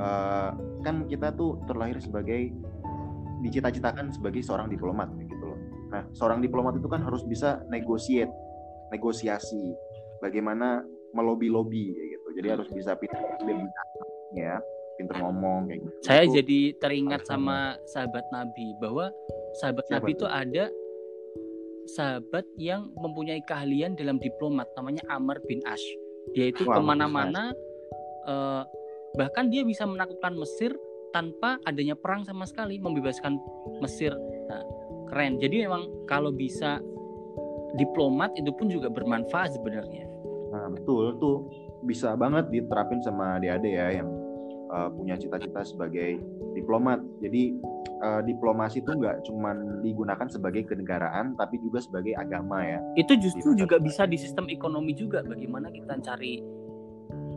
uh, 0.01 0.57
kan 0.85 1.05
kita 1.09 1.37
tuh 1.37 1.61
terlahir 1.69 2.01
sebagai 2.01 2.53
dicita-citakan 3.45 4.11
sebagai 4.11 4.41
seorang 4.41 4.73
diplomat. 4.73 5.13
Nah, 5.89 6.03
seorang 6.13 6.45
diplomat 6.45 6.77
itu 6.77 6.89
kan 6.89 7.01
harus 7.01 7.25
bisa 7.25 7.65
negotiate, 7.73 8.33
negosiasi, 8.93 9.73
bagaimana 10.21 10.85
melobi-lobi 11.17 11.97
gitu. 11.97 12.29
Jadi 12.37 12.49
harus 12.53 12.69
bisa 12.69 12.93
pintar 12.95 13.25
ya, 14.37 14.61
pintar 15.01 15.17
ngomong 15.25 15.73
kayak 15.73 15.81
gitu. 15.81 15.97
Saya 16.05 16.23
itu, 16.29 16.35
jadi 16.43 16.61
teringat 16.77 17.25
sama 17.25 17.81
sahabat 17.89 18.25
Nabi 18.29 18.77
bahwa 18.77 19.09
sahabat 19.57 19.85
Siapa 19.89 20.05
Nabi 20.05 20.11
itu 20.13 20.27
ada 20.29 20.65
sahabat 21.89 22.45
yang 22.61 22.93
mempunyai 23.01 23.41
keahlian 23.49 23.97
dalam 23.97 24.21
diplomat 24.21 24.69
namanya 24.77 25.01
Amr 25.09 25.41
bin 25.49 25.65
Ash. 25.65 25.85
Dia 26.37 26.53
itu 26.53 26.69
ke 26.69 26.81
mana-mana 26.85 27.57
uh, 28.29 28.63
bahkan 29.17 29.49
dia 29.49 29.65
bisa 29.65 29.89
menaklukkan 29.89 30.37
Mesir 30.37 30.77
tanpa 31.17 31.57
adanya 31.65 31.97
perang 31.97 32.29
sama 32.29 32.45
sekali 32.45 32.77
membebaskan 32.77 33.41
Mesir 33.81 34.13
nah, 34.45 34.61
keren. 35.09 35.41
Jadi 35.41 35.65
memang 35.67 36.07
kalau 36.07 36.31
bisa 36.31 36.79
diplomat 37.77 38.33
itu 38.37 38.53
pun 38.55 38.69
juga 38.69 38.89
bermanfaat 38.89 39.57
sebenarnya. 39.57 40.09
Nah 40.53 40.73
betul. 40.73 41.17
Tuh 41.21 41.37
bisa 41.85 42.15
banget 42.15 42.49
diterapin 42.53 43.01
sama 43.05 43.37
adik-adik 43.41 43.73
ya 43.73 44.03
yang 44.03 44.09
uh, 44.73 44.89
punya 44.93 45.17
cita-cita 45.17 45.65
sebagai 45.65 46.21
diplomat. 46.57 47.01
Jadi 47.21 47.57
uh, 48.01 48.23
diplomasi 48.25 48.81
itu 48.81 48.93
nggak 48.93 49.29
cuma 49.29 49.53
digunakan 49.85 50.29
sebagai 50.29 50.65
kenegaraan 50.65 51.37
tapi 51.37 51.61
juga 51.61 51.83
sebagai 51.85 52.17
agama 52.17 52.65
ya. 52.65 52.79
Itu 52.97 53.17
justru 53.21 53.53
juga 53.59 53.77
bisa 53.77 54.09
di 54.09 54.17
sistem 54.17 54.49
ekonomi 54.49 54.97
juga. 54.97 55.21
Bagaimana 55.25 55.69
kita 55.69 56.01
cari 56.01 56.41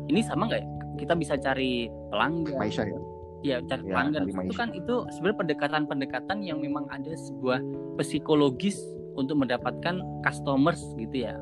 ini 0.08 0.22
sama 0.24 0.48
nggak 0.48 0.62
ya? 0.62 0.70
Kita 1.00 1.14
bisa 1.16 1.34
cari 1.40 1.88
pelanggan. 2.12 2.60
Maisha 2.60 2.84
ya 2.88 3.11
ya 3.42 3.58
cari 3.66 3.84
ya, 3.90 3.94
pelanggan. 3.98 4.24
itu 4.30 4.54
kan 4.54 4.70
itu 4.74 4.96
sebenarnya 5.18 5.40
pendekatan-pendekatan 5.46 6.38
yang 6.46 6.62
memang 6.62 6.86
ada 6.94 7.14
sebuah 7.14 7.60
psikologis 7.98 8.78
untuk 9.18 9.42
mendapatkan 9.42 10.02
customers 10.24 10.82
gitu 10.98 11.28
ya. 11.28 11.36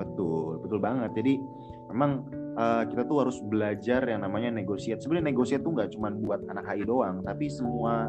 Betul 0.00 0.64
betul 0.64 0.80
banget. 0.80 1.12
Jadi 1.12 1.36
memang 1.92 2.24
uh, 2.56 2.82
kita 2.88 3.04
tuh 3.04 3.26
harus 3.26 3.36
belajar 3.44 4.00
yang 4.08 4.24
namanya 4.24 4.50
negosiat 4.50 5.04
sebenarnya 5.04 5.30
negosiat 5.30 5.60
tuh 5.60 5.72
nggak 5.76 5.90
cuma 5.94 6.08
buat 6.14 6.40
anak 6.48 6.64
HI 6.66 6.88
doang 6.88 7.22
tapi 7.22 7.46
semua 7.52 8.08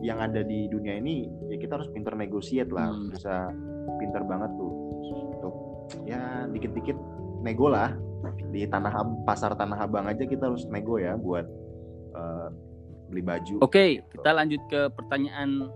yang 0.00 0.16
ada 0.16 0.40
di 0.40 0.64
dunia 0.72 0.96
ini 0.96 1.28
ya 1.52 1.56
kita 1.60 1.76
harus 1.80 1.88
pinter 1.92 2.16
negosiat 2.16 2.68
lah. 2.72 2.90
Hmm. 2.90 3.12
bisa 3.14 3.52
pinter 4.00 4.22
banget 4.24 4.50
tuh 4.56 4.72
untuk 5.36 5.54
ya 6.08 6.48
dikit-dikit 6.50 6.96
nego 7.46 7.70
lah. 7.70 7.94
Di 8.50 8.66
tanah 8.66 9.24
pasar 9.24 9.54
tanah 9.54 9.86
abang 9.86 10.04
aja 10.10 10.26
kita 10.26 10.50
harus 10.50 10.66
nego 10.68 10.98
ya 10.98 11.14
buat 11.14 11.46
uh, 12.14 12.48
beli 13.10 13.22
baju. 13.22 13.54
Oke, 13.60 13.70
okay, 13.70 13.90
gitu. 13.98 14.20
kita 14.20 14.30
lanjut 14.32 14.62
ke 14.70 14.80
pertanyaan 14.94 15.68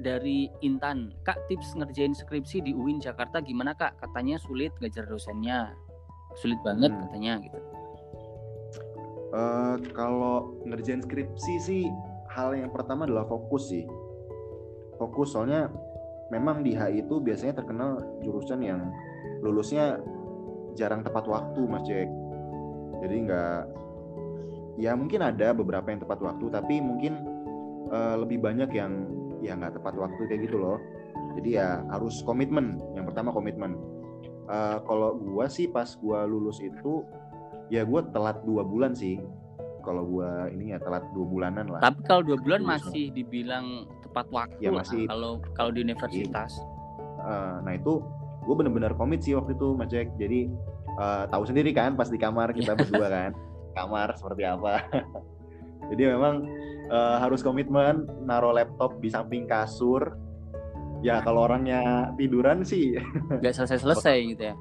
dari 0.00 0.48
Intan. 0.64 1.12
Kak, 1.22 1.36
tips 1.46 1.76
ngerjain 1.76 2.16
skripsi 2.16 2.64
di 2.64 2.72
UIN 2.72 2.98
Jakarta 2.98 3.44
gimana 3.44 3.76
Kak? 3.76 4.00
Katanya 4.00 4.40
sulit 4.40 4.72
ngajar 4.80 5.04
dosennya. 5.04 5.76
Sulit 6.40 6.58
banget 6.64 6.90
hmm. 6.90 7.00
katanya 7.06 7.32
gitu. 7.44 7.58
Uh, 9.30 9.76
kalau 9.94 10.58
ngerjain 10.66 11.04
skripsi 11.06 11.54
sih 11.62 11.84
hal 12.32 12.56
yang 12.56 12.72
pertama 12.72 13.06
adalah 13.06 13.28
fokus 13.28 13.70
sih. 13.70 13.86
Fokus 14.98 15.36
soalnya 15.36 15.70
memang 16.34 16.66
di 16.66 16.74
HI 16.74 17.06
itu 17.06 17.22
biasanya 17.22 17.62
terkenal 17.62 18.02
jurusan 18.24 18.62
yang 18.64 18.90
lulusnya 19.44 20.02
jarang 20.74 21.06
tepat 21.06 21.26
waktu 21.30 21.60
Mas 21.66 21.84
Jack. 21.86 22.10
Jadi 23.00 23.16
nggak 23.26 23.60
ya 24.80 24.96
mungkin 24.96 25.20
ada 25.20 25.52
beberapa 25.52 25.92
yang 25.92 26.00
tepat 26.00 26.24
waktu 26.24 26.48
tapi 26.48 26.80
mungkin 26.80 27.20
uh, 27.92 28.16
lebih 28.16 28.40
banyak 28.40 28.72
yang 28.72 29.04
ya 29.44 29.52
nggak 29.52 29.76
tepat 29.76 29.94
waktu 30.00 30.20
kayak 30.24 30.48
gitu 30.48 30.56
loh. 30.56 30.80
Jadi 31.36 31.60
ya 31.60 31.84
harus 31.92 32.24
komitmen. 32.24 32.80
Yang 32.96 33.12
pertama 33.12 33.30
komitmen. 33.30 33.76
Uh, 34.50 34.82
kalau 34.88 35.14
gua 35.20 35.46
sih 35.46 35.68
pas 35.70 35.94
gua 36.00 36.26
lulus 36.26 36.58
itu 36.58 37.04
ya 37.70 37.84
gua 37.84 38.02
telat 38.08 38.40
dua 38.48 38.64
bulan 38.64 38.96
sih. 38.96 39.20
Kalau 39.84 40.04
gua 40.08 40.48
ini 40.48 40.72
ya 40.72 40.78
telat 40.80 41.04
dua 41.12 41.26
bulanan 41.28 41.68
lah. 41.68 41.80
Tapi 41.84 42.00
kalau 42.08 42.24
dua 42.24 42.40
bulan 42.40 42.64
masih 42.64 43.12
dibilang 43.12 43.84
tepat 44.04 44.26
waktu 44.32 44.64
ya, 44.64 44.70
masih 44.72 45.04
kalau 45.06 45.38
kalau 45.54 45.70
di 45.70 45.84
universitas. 45.84 46.56
Uh, 47.20 47.60
nah 47.68 47.76
itu 47.76 48.00
gue 48.40 48.54
bener-bener 48.56 48.96
komit 48.96 49.20
sih 49.20 49.36
waktu 49.36 49.52
itu 49.52 49.76
Mas 49.76 49.92
Jack. 49.92 50.08
Jadi 50.16 50.48
uh, 50.96 51.28
tahu 51.28 51.44
sendiri 51.48 51.70
kan 51.76 51.94
pas 51.96 52.08
di 52.08 52.16
kamar 52.16 52.52
kita 52.56 52.72
berdua 52.76 53.08
kan 53.08 53.30
kamar 53.74 54.14
seperti 54.18 54.42
apa. 54.46 54.84
Jadi 55.90 56.02
memang 56.06 56.46
uh, 56.92 57.16
harus 57.18 57.40
komitmen 57.40 58.06
naruh 58.24 58.54
laptop 58.54 58.98
di 59.02 59.08
samping 59.08 59.48
kasur. 59.48 60.14
Ya 61.00 61.24
kalau 61.24 61.48
orangnya 61.48 62.12
tiduran 62.20 62.60
sih 62.60 63.00
nggak 63.40 63.54
selesai-selesai 63.56 64.16
gitu 64.36 64.42
ya. 64.52 64.54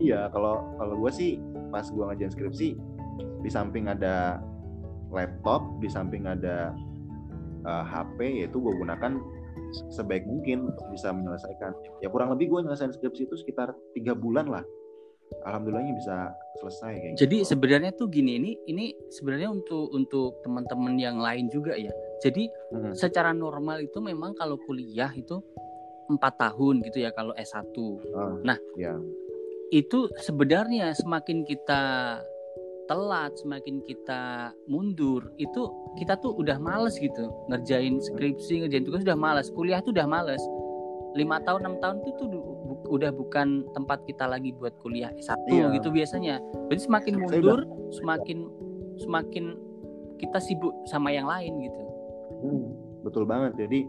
Iya 0.00 0.20
kalau 0.32 0.64
kalau 0.80 0.94
gue 0.98 1.12
sih 1.12 1.30
pas 1.68 1.84
gue 1.86 2.02
ngajarin 2.02 2.32
skripsi 2.32 2.68
di 3.44 3.50
samping 3.52 3.92
ada 3.92 4.40
laptop, 5.12 5.62
di 5.78 5.86
samping 5.86 6.24
ada 6.24 6.72
uh, 7.68 7.70
eh, 7.70 7.84
HP 7.84 8.18
yaitu 8.42 8.58
gue 8.58 8.72
gunakan 8.74 9.20
sebaik 9.92 10.24
mungkin 10.26 10.72
untuk 10.72 10.86
bisa 10.90 11.12
menyelesaikan. 11.12 11.76
Ya 12.00 12.08
kurang 12.08 12.32
lebih 12.32 12.50
gue 12.50 12.60
nyelesain 12.64 12.90
skripsi 12.90 13.28
itu 13.28 13.36
sekitar 13.36 13.76
tiga 13.92 14.16
bulan 14.16 14.48
lah 14.48 14.64
alhamdulillahnya 15.42 15.94
bisa 15.98 16.16
selesai 16.62 16.92
kayak 17.02 17.14
jadi 17.18 17.36
gitu. 17.42 17.48
sebenarnya 17.50 17.90
tuh 17.96 18.06
gini 18.08 18.38
ini 18.38 18.50
ini 18.70 18.94
sebenarnya 19.10 19.50
untuk 19.50 19.90
untuk 19.90 20.38
teman-teman 20.46 20.94
yang 20.96 21.18
lain 21.18 21.50
juga 21.50 21.74
ya 21.74 21.90
jadi 22.22 22.46
hmm. 22.72 22.94
secara 22.94 23.34
normal 23.34 23.82
itu 23.82 23.98
memang 23.98 24.32
kalau 24.38 24.56
kuliah 24.62 25.10
itu 25.12 25.42
empat 26.08 26.36
tahun 26.36 26.84
gitu 26.84 27.00
ya 27.00 27.10
kalau 27.16 27.32
S1 27.34 27.64
oh, 27.74 28.40
nah 28.44 28.56
ya. 28.78 28.94
itu 29.72 30.06
sebenarnya 30.20 30.92
semakin 30.94 31.42
kita 31.48 31.82
telat 32.84 33.32
semakin 33.40 33.80
kita 33.80 34.52
mundur 34.68 35.32
itu 35.40 35.62
kita 35.96 36.20
tuh 36.20 36.36
udah 36.36 36.60
males 36.60 37.00
gitu 37.00 37.32
ngerjain 37.48 37.96
skripsi 37.96 38.64
ngerjain 38.64 38.84
tugas 38.84 39.02
udah 39.04 39.16
males 39.16 39.48
kuliah 39.48 39.80
tuh 39.80 39.96
udah 39.96 40.04
males 40.04 40.40
lima 41.14 41.38
tahun 41.46 41.62
enam 41.62 41.76
tahun 41.78 41.96
itu 42.02 42.10
tuh 42.18 42.28
bu, 42.28 42.74
udah 42.90 43.10
bukan 43.14 43.62
tempat 43.70 44.02
kita 44.06 44.26
lagi 44.26 44.50
buat 44.54 44.74
kuliah 44.82 45.14
S1 45.14 45.38
iya. 45.50 45.70
gitu 45.78 45.94
biasanya. 45.94 46.42
Jadi 46.70 46.80
semakin 46.82 47.14
mundur, 47.22 47.62
semakin 47.94 48.38
semakin 48.98 49.54
kita 50.18 50.38
sibuk 50.42 50.74
sama 50.90 51.14
yang 51.14 51.30
lain 51.30 51.54
gitu. 51.62 51.82
Hmm, 52.42 52.66
betul 53.06 53.24
banget. 53.26 53.54
Jadi 53.58 53.86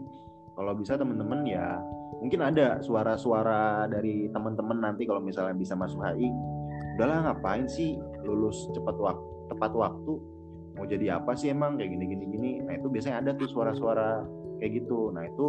kalau 0.56 0.72
bisa 0.72 0.94
teman-teman 0.96 1.44
ya 1.44 1.82
mungkin 2.16 2.40
ada 2.40 2.80
suara-suara 2.80 3.84
dari 3.92 4.32
teman-teman 4.32 4.80
nanti 4.80 5.04
kalau 5.04 5.20
misalnya 5.20 5.52
bisa 5.52 5.76
masuk 5.76 6.00
HI 6.00 6.32
udahlah 6.96 7.28
ngapain 7.28 7.68
sih 7.68 8.00
lulus 8.24 8.72
cepat 8.72 8.96
waktu 8.96 9.26
tepat 9.52 9.72
waktu 9.76 10.16
mau 10.76 10.88
jadi 10.88 11.20
apa 11.20 11.36
sih 11.36 11.52
emang 11.52 11.76
kayak 11.76 11.92
gini 11.92 12.04
gini 12.08 12.24
gini 12.32 12.50
nah 12.64 12.72
itu 12.72 12.88
biasanya 12.88 13.20
ada 13.20 13.30
tuh 13.36 13.48
suara-suara 13.52 14.24
kayak 14.60 14.80
gitu 14.80 15.12
nah 15.12 15.28
itu 15.28 15.46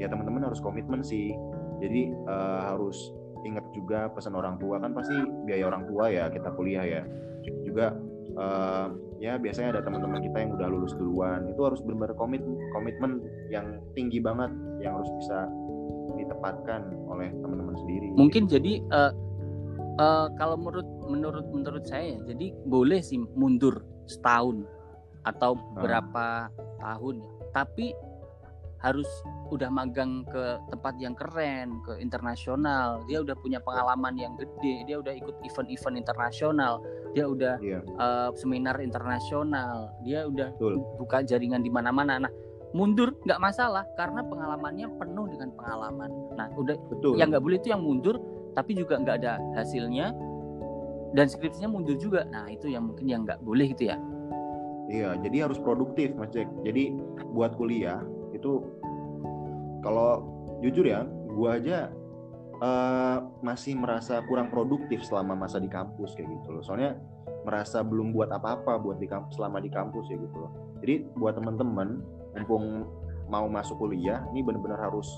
ya 0.00 0.06
teman-teman 0.10 0.46
harus 0.50 0.60
komitmen 0.60 1.00
sih 1.04 1.34
jadi 1.78 2.10
uh, 2.26 2.74
harus 2.74 3.14
ingat 3.44 3.64
juga 3.76 4.08
pesan 4.10 4.34
orang 4.34 4.56
tua 4.56 4.80
kan 4.80 4.96
pasti 4.96 5.14
biaya 5.44 5.68
orang 5.68 5.84
tua 5.86 6.08
ya 6.08 6.32
kita 6.32 6.48
kuliah 6.56 6.84
ya 6.84 7.02
juga 7.62 7.92
uh, 8.40 8.88
ya 9.20 9.36
biasanya 9.36 9.78
ada 9.78 9.82
teman-teman 9.84 10.24
kita 10.24 10.36
yang 10.40 10.50
udah 10.56 10.68
lulus 10.68 10.96
duluan 10.96 11.44
itu 11.48 11.60
harus 11.60 11.80
benar-benar 11.84 12.16
komit 12.16 12.42
komitmen 12.72 13.20
yang 13.52 13.78
tinggi 13.92 14.18
banget 14.18 14.50
yang 14.80 14.96
harus 14.96 15.10
bisa 15.20 15.48
ditepatkan 16.16 16.88
oleh 17.08 17.28
teman-teman 17.44 17.76
sendiri 17.76 18.08
mungkin 18.16 18.48
jadi 18.48 18.80
uh, 18.90 19.12
uh, 20.00 20.26
kalau 20.40 20.56
menurut 20.56 20.88
menurut 21.04 21.46
menurut 21.52 21.84
saya 21.84 22.16
jadi 22.24 22.52
boleh 22.64 23.04
sih 23.04 23.20
mundur 23.36 23.84
setahun 24.08 24.64
atau 25.24 25.56
ah. 25.56 25.80
berapa 25.80 26.26
hmm. 26.48 26.80
tahun 26.80 27.16
tapi 27.52 27.96
harus 28.84 29.08
udah 29.48 29.72
magang 29.72 30.28
ke 30.28 30.60
tempat 30.68 30.94
yang 31.00 31.16
keren, 31.16 31.80
ke 31.80 31.96
internasional. 32.04 33.00
Dia 33.08 33.24
udah 33.24 33.32
punya 33.40 33.58
pengalaman 33.64 34.12
yang 34.20 34.36
gede, 34.36 34.84
dia 34.84 35.00
udah 35.00 35.16
ikut 35.16 35.40
event-event 35.40 35.96
internasional, 35.96 36.84
dia 37.16 37.24
udah 37.24 37.56
yeah. 37.64 37.80
Iya. 37.80 37.96
uh, 37.96 38.30
seminar 38.36 38.76
internasional, 38.84 39.88
dia 40.04 40.28
udah 40.28 40.52
Betul. 40.60 40.84
buka 41.00 41.24
jaringan 41.24 41.64
di 41.64 41.72
mana-mana. 41.72 42.28
Nah, 42.28 42.32
mundur 42.76 43.16
nggak 43.24 43.40
masalah 43.40 43.88
karena 43.96 44.20
pengalamannya 44.20 44.86
penuh 45.00 45.26
dengan 45.32 45.48
pengalaman. 45.56 46.10
Nah, 46.36 46.52
udah 46.52 46.76
Betul. 46.92 47.16
yang 47.16 47.32
nggak 47.32 47.44
boleh 47.44 47.56
itu 47.56 47.72
yang 47.72 47.80
mundur, 47.80 48.20
tapi 48.52 48.76
juga 48.76 49.00
nggak 49.00 49.16
ada 49.24 49.40
hasilnya 49.56 50.12
dan 51.16 51.26
skripsinya 51.30 51.72
mundur 51.72 51.96
juga. 51.96 52.28
Nah, 52.28 52.52
itu 52.52 52.68
yang 52.68 52.92
mungkin 52.92 53.06
yang 53.08 53.24
nggak 53.24 53.40
boleh 53.40 53.72
gitu 53.72 53.88
ya. 53.88 53.96
Iya, 54.84 55.16
jadi 55.24 55.48
harus 55.48 55.56
produktif, 55.56 56.12
Mas 56.12 56.28
Jack. 56.28 56.44
Jadi 56.60 56.92
buat 57.32 57.56
kuliah 57.56 58.04
itu 58.34 58.66
kalau 59.80 60.26
jujur 60.60 60.84
ya 60.84 61.04
gue 61.06 61.50
aja 61.50 61.92
uh, 62.62 63.18
masih 63.42 63.74
merasa 63.76 64.22
kurang 64.24 64.48
produktif 64.48 65.02
selama 65.04 65.34
masa 65.34 65.58
di 65.58 65.68
kampus 65.68 66.14
kayak 66.14 66.30
gitu 66.40 66.58
loh. 66.58 66.62
Soalnya 66.62 66.96
merasa 67.44 67.84
belum 67.84 68.16
buat 68.16 68.32
apa-apa 68.32 68.80
buat 68.80 68.96
di 68.96 69.08
kampus 69.10 69.36
selama 69.36 69.60
di 69.60 69.68
kampus 69.68 70.08
ya 70.08 70.16
gitu 70.16 70.36
loh. 70.36 70.52
Jadi 70.80 71.04
buat 71.16 71.36
teman-teman 71.36 72.00
mumpung 72.34 72.88
mau 73.28 73.48
masuk 73.48 73.80
kuliah 73.80 74.20
ini 74.32 74.44
benar-benar 74.44 74.80
harus 74.90 75.08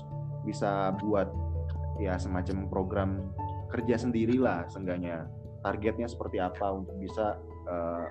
bisa 0.47 0.95
buat 1.03 1.27
ya 1.99 2.15
semacam 2.15 2.71
program 2.71 3.09
kerja 3.71 3.99
sendirilah 3.99 4.67
seenggaknya. 4.71 5.27
Targetnya 5.65 6.07
seperti 6.07 6.39
apa 6.39 6.69
untuk 6.69 6.95
bisa 7.01 7.35
uh, 7.67 8.05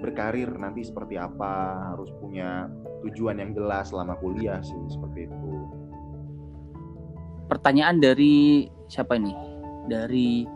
berkarir 0.00 0.48
nanti 0.56 0.82
seperti 0.82 1.20
apa 1.20 1.92
harus 1.92 2.08
punya 2.18 2.66
tujuan 3.04 3.38
yang 3.38 3.52
jelas 3.52 3.92
selama 3.92 4.16
kuliah 4.18 4.58
sih 4.64 4.80
seperti 4.88 5.28
itu. 5.28 5.52
Pertanyaan 7.46 8.00
dari 8.00 8.66
siapa 8.88 9.20
ini? 9.20 9.32
Dari 9.86 10.48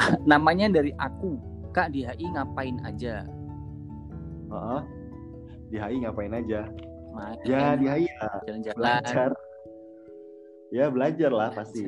namanya 0.30 0.68
dari 0.68 0.90
aku. 0.98 1.48
Kak 1.70 1.94
di 1.94 2.02
HI 2.02 2.26
ngapain 2.34 2.82
aja? 2.82 3.22
Uh 4.50 4.54
-huh. 4.54 4.80
di 5.70 5.78
HI 5.78 6.02
ngapain 6.02 6.34
aja? 6.34 6.66
Main. 7.14 7.38
ya 7.46 7.78
di 7.78 7.86
HI 7.86 8.06
ya. 8.10 8.28
Jalan-jalan. 8.50 8.78
Belajar. 8.78 9.30
Ya 10.74 10.86
belajar 10.90 11.30
lah 11.30 11.50
pasti. 11.54 11.86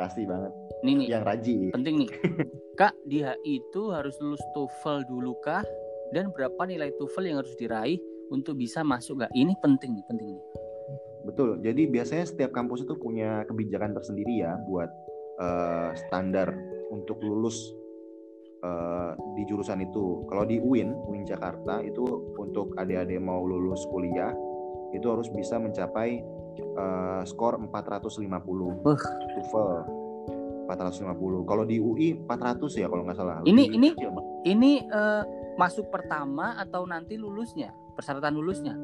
Pasti 0.00 0.24
banget. 0.24 0.52
Ini 0.80 0.92
nih. 0.96 1.06
Yang 1.12 1.22
rajin. 1.28 1.70
Penting 1.76 1.94
nih 2.04 2.10
kak 2.74 2.94
di 3.06 3.22
HI 3.22 3.62
itu 3.62 3.94
harus 3.94 4.18
lulus 4.18 4.42
TOEFL 4.52 5.06
dulu 5.06 5.38
kah? 5.42 5.62
Dan 6.10 6.30
berapa 6.34 6.66
nilai 6.66 6.90
TOEFL 6.98 7.24
yang 7.26 7.38
harus 7.42 7.54
diraih 7.58 7.98
untuk 8.30 8.58
bisa 8.58 8.82
masuk 8.82 9.22
gak 9.22 9.32
ini 9.34 9.54
penting 9.62 9.94
nih 9.94 10.04
penting 10.10 10.28
nih. 10.34 10.44
Betul. 11.24 11.62
Jadi 11.64 11.88
biasanya 11.88 12.24
setiap 12.28 12.52
kampus 12.52 12.84
itu 12.84 12.94
punya 13.00 13.46
kebijakan 13.48 13.96
tersendiri 13.96 14.44
ya 14.44 14.58
buat 14.68 14.90
uh, 15.40 15.90
standar 15.96 16.52
untuk 16.92 17.22
lulus 17.24 17.56
uh, 18.60 19.16
di 19.38 19.42
jurusan 19.48 19.80
itu. 19.80 20.28
Kalau 20.28 20.44
di 20.44 20.60
UIN 20.60 20.92
UIN 21.08 21.24
Jakarta 21.24 21.80
itu 21.80 22.04
untuk 22.36 22.76
adik-adik 22.76 23.22
mau 23.22 23.40
lulus 23.46 23.86
kuliah 23.88 24.34
itu 24.92 25.06
harus 25.10 25.26
bisa 25.32 25.58
mencapai 25.58 26.22
uh, 26.78 27.22
skor 27.26 27.58
450 27.58 28.20
uh. 28.28 29.00
TOEFL 29.32 30.03
450. 30.66 31.48
Kalau 31.48 31.64
di 31.64 31.76
UI 31.80 32.16
400 32.26 32.80
ya 32.80 32.86
kalau 32.88 33.02
nggak 33.04 33.18
salah. 33.18 33.40
Ini 33.44 33.64
ini 33.72 33.88
ini 34.44 34.72
uh, 34.88 35.22
masuk 35.56 35.88
pertama 35.88 36.58
atau 36.58 36.84
nanti 36.84 37.16
lulusnya? 37.16 37.72
Persyaratan 37.94 38.34
lulusnya? 38.34 38.74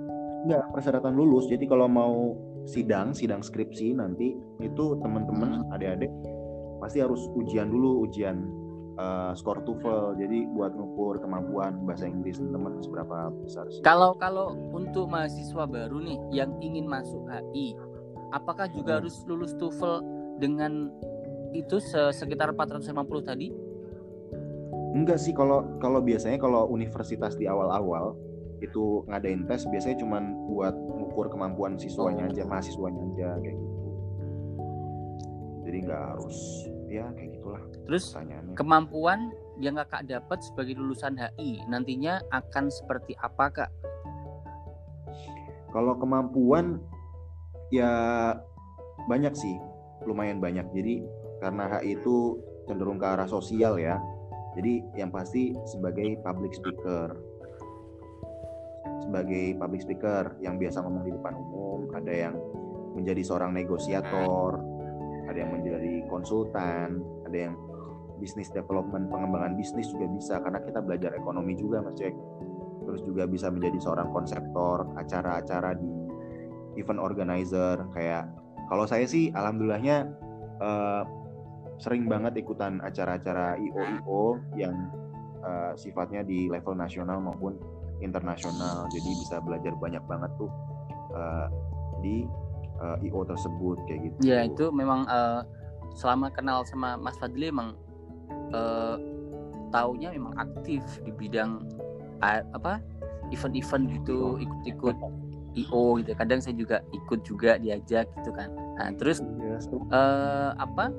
Enggak, 0.46 0.64
persyaratan 0.72 1.12
lulus. 1.12 1.50
Jadi 1.52 1.68
kalau 1.68 1.84
mau 1.90 2.32
sidang, 2.64 3.12
sidang 3.12 3.44
skripsi 3.44 3.96
nanti 3.96 4.32
itu 4.62 4.84
teman-teman 5.00 5.64
hmm. 5.64 5.74
adik-adik 5.76 6.12
pasti 6.80 7.04
harus 7.04 7.28
ujian 7.36 7.68
dulu, 7.68 8.08
ujian 8.08 8.48
uh, 8.96 9.36
skor 9.36 9.60
TOEFL. 9.68 10.16
Jadi 10.16 10.48
buat 10.56 10.72
ngukur 10.72 11.20
kemampuan 11.20 11.84
bahasa 11.84 12.08
Inggris 12.08 12.40
teman 12.40 12.80
seberapa 12.80 13.28
besar 13.44 13.68
sih. 13.68 13.84
Kalau 13.84 14.16
kalau 14.16 14.56
untuk 14.72 15.12
mahasiswa 15.12 15.68
baru 15.68 16.00
nih 16.00 16.18
yang 16.32 16.56
ingin 16.64 16.88
masuk 16.88 17.20
HI, 17.28 17.76
apakah 18.32 18.72
juga 18.72 18.96
hmm. 18.96 18.98
harus 19.04 19.14
lulus 19.28 19.52
TOEFL 19.60 20.00
dengan 20.40 20.88
itu 21.52 21.76
sekitar 22.14 22.54
450 22.54 22.94
tadi? 23.26 23.48
Enggak 24.90 25.22
sih 25.22 25.30
kalau 25.30 25.78
kalau 25.78 26.02
biasanya 26.02 26.38
kalau 26.42 26.66
universitas 26.66 27.38
di 27.38 27.46
awal-awal 27.46 28.18
itu 28.60 29.06
ngadain 29.08 29.48
tes 29.48 29.64
biasanya 29.64 30.02
cuma 30.02 30.20
buat 30.50 30.74
mengukur 30.74 31.32
kemampuan 31.32 31.80
siswanya 31.80 32.28
oh. 32.28 32.30
aja, 32.30 32.42
mahasiswanya 32.44 33.02
aja 33.14 33.28
kayak 33.40 33.56
gitu. 33.56 33.78
Jadi 35.64 35.78
nggak 35.86 36.02
harus 36.14 36.38
ya 36.90 37.06
kayak 37.14 37.30
gitulah. 37.38 37.62
Terus 37.86 38.04
kemampuan 38.58 39.30
yang 39.62 39.78
kakak 39.78 40.10
dapat 40.10 40.38
sebagai 40.42 40.74
lulusan 40.74 41.14
HI 41.16 41.62
nantinya 41.70 42.18
akan 42.34 42.68
seperti 42.68 43.14
apa 43.22 43.46
kak? 43.48 43.70
Kalau 45.70 45.94
kemampuan 45.94 46.82
ya 47.70 47.92
banyak 49.06 49.32
sih, 49.38 49.54
lumayan 50.04 50.42
banyak. 50.42 50.66
Jadi 50.74 51.06
karena 51.40 51.80
HI 51.80 51.96
itu 51.96 52.38
cenderung 52.68 53.00
ke 53.00 53.06
arah 53.08 53.26
sosial 53.26 53.80
ya. 53.80 53.98
Jadi 54.54 54.84
yang 54.94 55.10
pasti 55.10 55.56
sebagai 55.66 56.20
public 56.22 56.52
speaker. 56.54 57.16
Sebagai 59.00 59.56
public 59.58 59.80
speaker 59.82 60.38
yang 60.38 60.60
biasa 60.60 60.84
ngomong 60.84 61.02
di 61.02 61.12
depan 61.16 61.34
umum, 61.34 61.90
ada 61.96 62.12
yang 62.12 62.34
menjadi 62.94 63.22
seorang 63.24 63.56
negosiator, 63.56 64.60
ada 65.26 65.38
yang 65.38 65.50
menjadi 65.56 66.04
konsultan, 66.06 67.00
ada 67.26 67.50
yang 67.50 67.54
bisnis 68.20 68.52
development, 68.52 69.08
pengembangan 69.08 69.56
bisnis 69.56 69.88
juga 69.88 70.06
bisa 70.12 70.38
karena 70.44 70.60
kita 70.60 70.84
belajar 70.84 71.10
ekonomi 71.16 71.56
juga 71.56 71.80
Mas 71.80 71.96
Cek. 71.96 72.14
Terus 72.84 73.00
juga 73.06 73.24
bisa 73.24 73.48
menjadi 73.48 73.78
seorang 73.80 74.12
konseptor 74.12 74.84
acara-acara 74.98 75.78
di 75.78 75.90
event 76.78 77.00
organizer 77.02 77.82
kayak 77.96 78.30
kalau 78.70 78.86
saya 78.86 79.02
sih 79.08 79.34
alhamdulillahnya 79.34 80.06
uh, 80.62 81.02
sering 81.80 82.04
banget 82.04 82.36
ikutan 82.36 82.76
acara-acara 82.84 83.56
IO-IO 83.56 84.36
yang 84.52 84.92
uh, 85.40 85.72
sifatnya 85.72 86.20
di 86.20 86.52
level 86.52 86.76
nasional 86.76 87.18
maupun 87.24 87.56
internasional. 88.04 88.84
Jadi 88.92 89.10
bisa 89.16 89.40
belajar 89.40 89.72
banyak 89.80 90.04
banget 90.04 90.28
tuh 90.36 90.52
uh, 91.16 91.48
di 92.04 92.28
uh, 92.80 93.00
IO 93.00 93.24
tersebut 93.24 93.80
kayak 93.88 94.12
gitu. 94.12 94.18
Ya 94.28 94.44
itu 94.44 94.68
memang 94.68 95.08
uh, 95.08 95.40
selama 95.96 96.28
kenal 96.32 96.68
sama 96.68 97.00
Mas 97.00 97.16
Fadli 97.16 97.48
emang 97.48 97.76
uh, 98.52 99.00
taunya 99.72 100.12
memang 100.12 100.36
aktif 100.36 100.84
di 101.04 101.12
bidang 101.16 101.64
uh, 102.20 102.44
apa 102.52 102.84
event-event 103.32 103.88
gitu 104.00 104.36
ikut-ikut 104.36 104.96
IO 105.56 105.96
gitu. 106.04 106.12
Kadang 106.12 106.44
saya 106.44 106.56
juga 106.60 106.84
ikut 106.92 107.24
juga 107.24 107.56
diajak 107.56 108.04
gitu 108.20 108.30
kan. 108.36 108.52
Nah 108.76 108.92
terus 109.00 109.24
yes. 109.40 109.64
Iya, 109.68 109.80
uh, 109.92 110.50
apa 110.60 110.92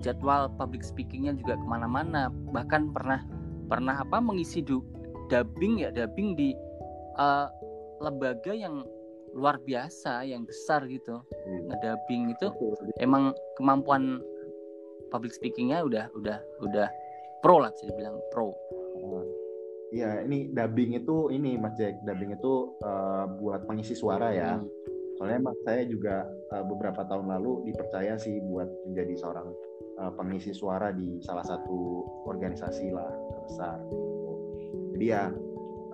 jadwal 0.00 0.50
public 0.56 0.82
speakingnya 0.84 1.36
juga 1.36 1.58
ke 1.58 1.66
mana-mana. 1.66 2.32
Bahkan 2.52 2.92
pernah 2.92 3.22
pernah 3.66 3.98
apa 3.98 4.22
mengisi 4.22 4.62
du, 4.62 4.82
dubbing 5.28 5.82
ya 5.82 5.90
dubbing 5.90 6.38
di 6.38 6.54
uh, 7.18 7.50
lembaga 8.00 8.54
yang 8.54 8.84
luar 9.36 9.60
biasa 9.60 10.24
yang 10.24 10.48
besar 10.48 10.88
gitu. 10.88 11.20
Hmm. 11.20 11.68
ngedubbing 11.70 12.32
itu 12.32 12.48
emang 13.04 13.36
kemampuan 13.60 14.22
public 15.12 15.32
speakingnya 15.36 15.84
udah 15.84 16.08
udah 16.16 16.38
udah 16.64 16.88
pro 17.44 17.62
lah 17.62 17.70
bisa 17.70 17.92
dibilang 17.92 18.16
pro. 18.32 18.50
Iya, 19.94 20.26
ini 20.26 20.50
dubbing 20.50 20.98
itu 20.98 21.30
ini 21.30 21.54
Mas 21.54 21.78
Jack, 21.78 22.02
dubbing 22.02 22.34
itu 22.34 22.74
uh, 22.82 23.30
buat 23.38 23.70
pengisi 23.70 23.94
suara 23.94 24.34
ya. 24.34 24.58
Hmm. 24.58 24.66
Soalnya 25.16 25.36
emang 25.46 25.56
saya 25.62 25.86
juga 25.86 26.26
uh, 26.52 26.64
beberapa 26.66 27.06
tahun 27.06 27.30
lalu 27.38 27.70
dipercaya 27.70 28.18
sih 28.18 28.42
buat 28.44 28.66
menjadi 28.84 29.14
seorang 29.16 29.46
uh, 30.00 30.12
pengisi 30.14 30.52
suara 30.52 30.92
di 30.92 31.20
salah 31.20 31.44
satu 31.44 32.04
organisasi 32.28 32.92
lah 32.92 33.10
besar 33.46 33.78
gitu. 33.86 34.32
jadi 34.96 35.06
ya 35.06 35.24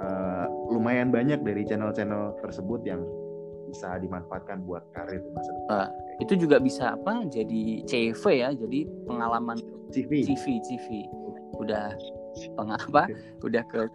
uh, 0.02 0.46
lumayan 0.70 1.12
banyak 1.12 1.40
dari 1.42 1.62
channel-channel 1.66 2.38
tersebut 2.42 2.80
yang 2.86 3.02
bisa 3.72 3.96
dimanfaatkan 3.96 4.60
buat 4.68 4.84
karir 4.92 5.24
masa 5.32 5.50
depan. 5.56 5.72
Uh, 5.72 5.88
itu 6.20 6.44
juga 6.44 6.60
bisa 6.60 6.92
apa? 6.92 7.24
Jadi 7.32 7.88
CV 7.88 8.44
ya, 8.44 8.52
jadi 8.52 8.84
pengalaman 9.08 9.56
CV. 9.88 10.28
CV, 10.28 10.60
CV. 10.60 11.08
Udah 11.56 11.96
pengapa? 12.58 13.08
Udah 13.40 13.64
ke 13.64 13.88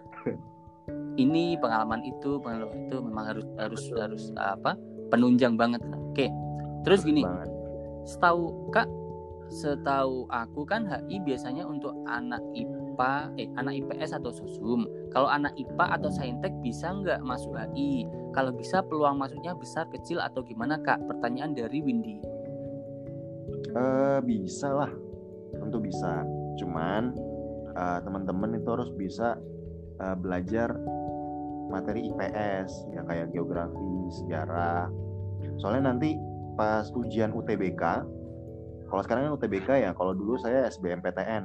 ini 1.22 1.58
pengalaman 1.62 2.02
itu, 2.06 2.42
pengalaman 2.42 2.90
itu 2.90 2.98
memang 3.02 3.26
harus 3.34 3.46
harus 3.62 3.84
harus 3.94 4.24
apa? 4.38 4.74
Penunjang 5.14 5.58
banget. 5.58 5.82
Oke. 6.12 6.30
Terus 6.82 7.06
gini. 7.06 7.22
Setahu 8.08 8.72
Kak, 8.72 8.88
setahu 9.48 10.28
aku 10.28 10.68
kan 10.68 10.88
HI 10.88 11.24
biasanya 11.24 11.64
untuk 11.64 11.96
anak 12.08 12.44
IPA, 12.52 13.14
eh 13.40 13.50
anak 13.56 13.80
IPS 13.84 14.18
atau 14.20 14.32
SOSUM. 14.32 14.88
Kalau 15.16 15.32
anak 15.32 15.56
IPA 15.56 15.86
atau 16.00 16.10
Saintek 16.12 16.54
bisa 16.60 16.92
nggak 16.92 17.24
masuk 17.24 17.56
HI? 17.56 18.08
Kalau 18.36 18.52
bisa 18.54 18.84
peluang 18.84 19.18
masuknya 19.18 19.56
besar, 19.56 19.88
kecil 19.90 20.20
atau 20.20 20.44
gimana 20.44 20.78
kak? 20.84 21.00
Pertanyaan 21.08 21.56
dari 21.56 21.80
Windy. 21.80 22.20
Uh, 23.74 24.20
bisa 24.24 24.68
lah, 24.72 24.92
tentu 25.56 25.80
bisa. 25.80 26.26
Cuman 26.60 27.16
uh, 27.76 28.00
teman-teman 28.04 28.58
itu 28.58 28.70
harus 28.70 28.92
bisa 28.96 29.38
uh, 30.02 30.16
belajar 30.18 30.76
materi 31.68 32.08
IPS 32.12 32.92
ya 32.96 33.04
kayak 33.04 33.32
geografi, 33.36 33.96
sejarah. 34.24 34.88
Soalnya 35.60 35.94
nanti 35.94 36.16
pas 36.58 36.90
ujian 36.96 37.36
UTBK, 37.36 38.02
kalau 38.88 39.02
sekarang 39.04 39.22
kan 39.28 39.34
UTBK 39.36 39.70
ya, 39.84 39.92
kalau 39.94 40.16
dulu 40.16 40.40
saya 40.40 40.68
SBMPTN. 40.72 41.44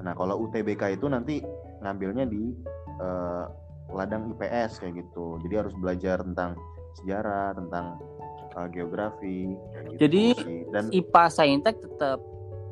Nah 0.00 0.12
kalau 0.16 0.40
UTBK 0.48 0.96
itu 0.96 1.06
nanti 1.10 1.44
ngambilnya 1.84 2.24
di 2.24 2.54
uh, 3.02 3.44
ladang 3.92 4.32
IPS 4.36 4.80
kayak 4.80 5.04
gitu. 5.04 5.40
Jadi 5.44 5.54
harus 5.54 5.74
belajar 5.76 6.20
tentang 6.20 6.56
sejarah, 7.02 7.56
tentang 7.56 8.00
uh, 8.56 8.68
geografi. 8.72 9.54
Gitu 9.94 9.96
Jadi 10.00 10.24
dan 10.72 10.84
IPA 10.92 11.24
Saintek 11.28 11.76
tetap 11.80 12.20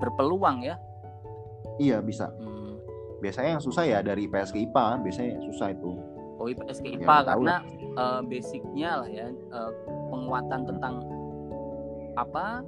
berpeluang 0.01 0.65
ya? 0.65 0.77
Iya 1.77 2.01
bisa. 2.01 2.33
Hmm. 2.37 2.81
Biasanya 3.21 3.59
yang 3.59 3.65
susah 3.65 3.85
ya 3.85 3.99
dari 4.05 4.29
IPS 4.29 4.53
ke 4.53 4.59
IPA, 4.69 4.87
biasanya 5.05 5.33
susah 5.53 5.69
itu. 5.73 5.91
Oh 6.37 6.47
IPS 6.49 6.85
ke 6.85 6.89
IPA 7.01 7.17
ya, 7.17 7.25
karena 7.33 7.57
uh, 7.97 8.21
basicnya 8.25 8.91
lah 9.05 9.09
ya 9.09 9.27
uh, 9.53 9.73
penguatan 10.12 10.61
tentang 10.69 10.95
apa 12.17 12.65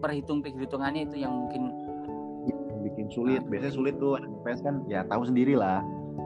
perhitung 0.00 0.40
perhitungannya 0.40 1.06
itu 1.06 1.22
yang 1.22 1.32
mungkin 1.46 1.70
bikin 2.82 3.06
sulit. 3.12 3.44
Nah. 3.44 3.48
Biasanya 3.52 3.74
sulit 3.76 3.94
tuh 4.00 4.18
IPS 4.18 4.60
kan 4.64 4.74
ya 4.88 5.04
tahu 5.06 5.28
sendiri 5.28 5.54
lah 5.54 5.84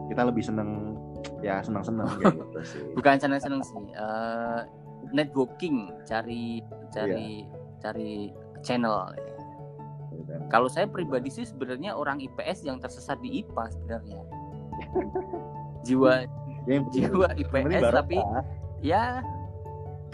kita 0.09 0.23
lebih 0.27 0.45
seneng 0.45 0.95
ya 1.41 1.61
senang-senang 1.61 2.09
gitu 2.23 2.61
sih. 2.65 2.81
Bukan 2.97 3.21
senang-senang 3.21 3.61
sih. 3.61 3.77
Uh, 3.99 4.65
networking, 5.13 5.93
cari 6.09 6.65
cari 6.95 7.45
yeah. 7.45 7.81
cari 7.83 8.33
channel. 8.65 9.13
Kalau 10.49 10.67
saya 10.73 10.89
pribadi 10.89 11.29
sih 11.29 11.45
sebenarnya 11.45 11.95
orang 11.95 12.19
IPS 12.19 12.65
yang 12.65 12.81
tersesat 12.81 13.21
di 13.21 13.45
IPA 13.45 13.65
sebenarnya. 13.75 14.21
jiwa 15.87 16.25
ya, 16.65 16.81
jiwa 16.91 17.29
IPS 17.37 17.93
tapi 17.93 18.17
ya 18.81 19.21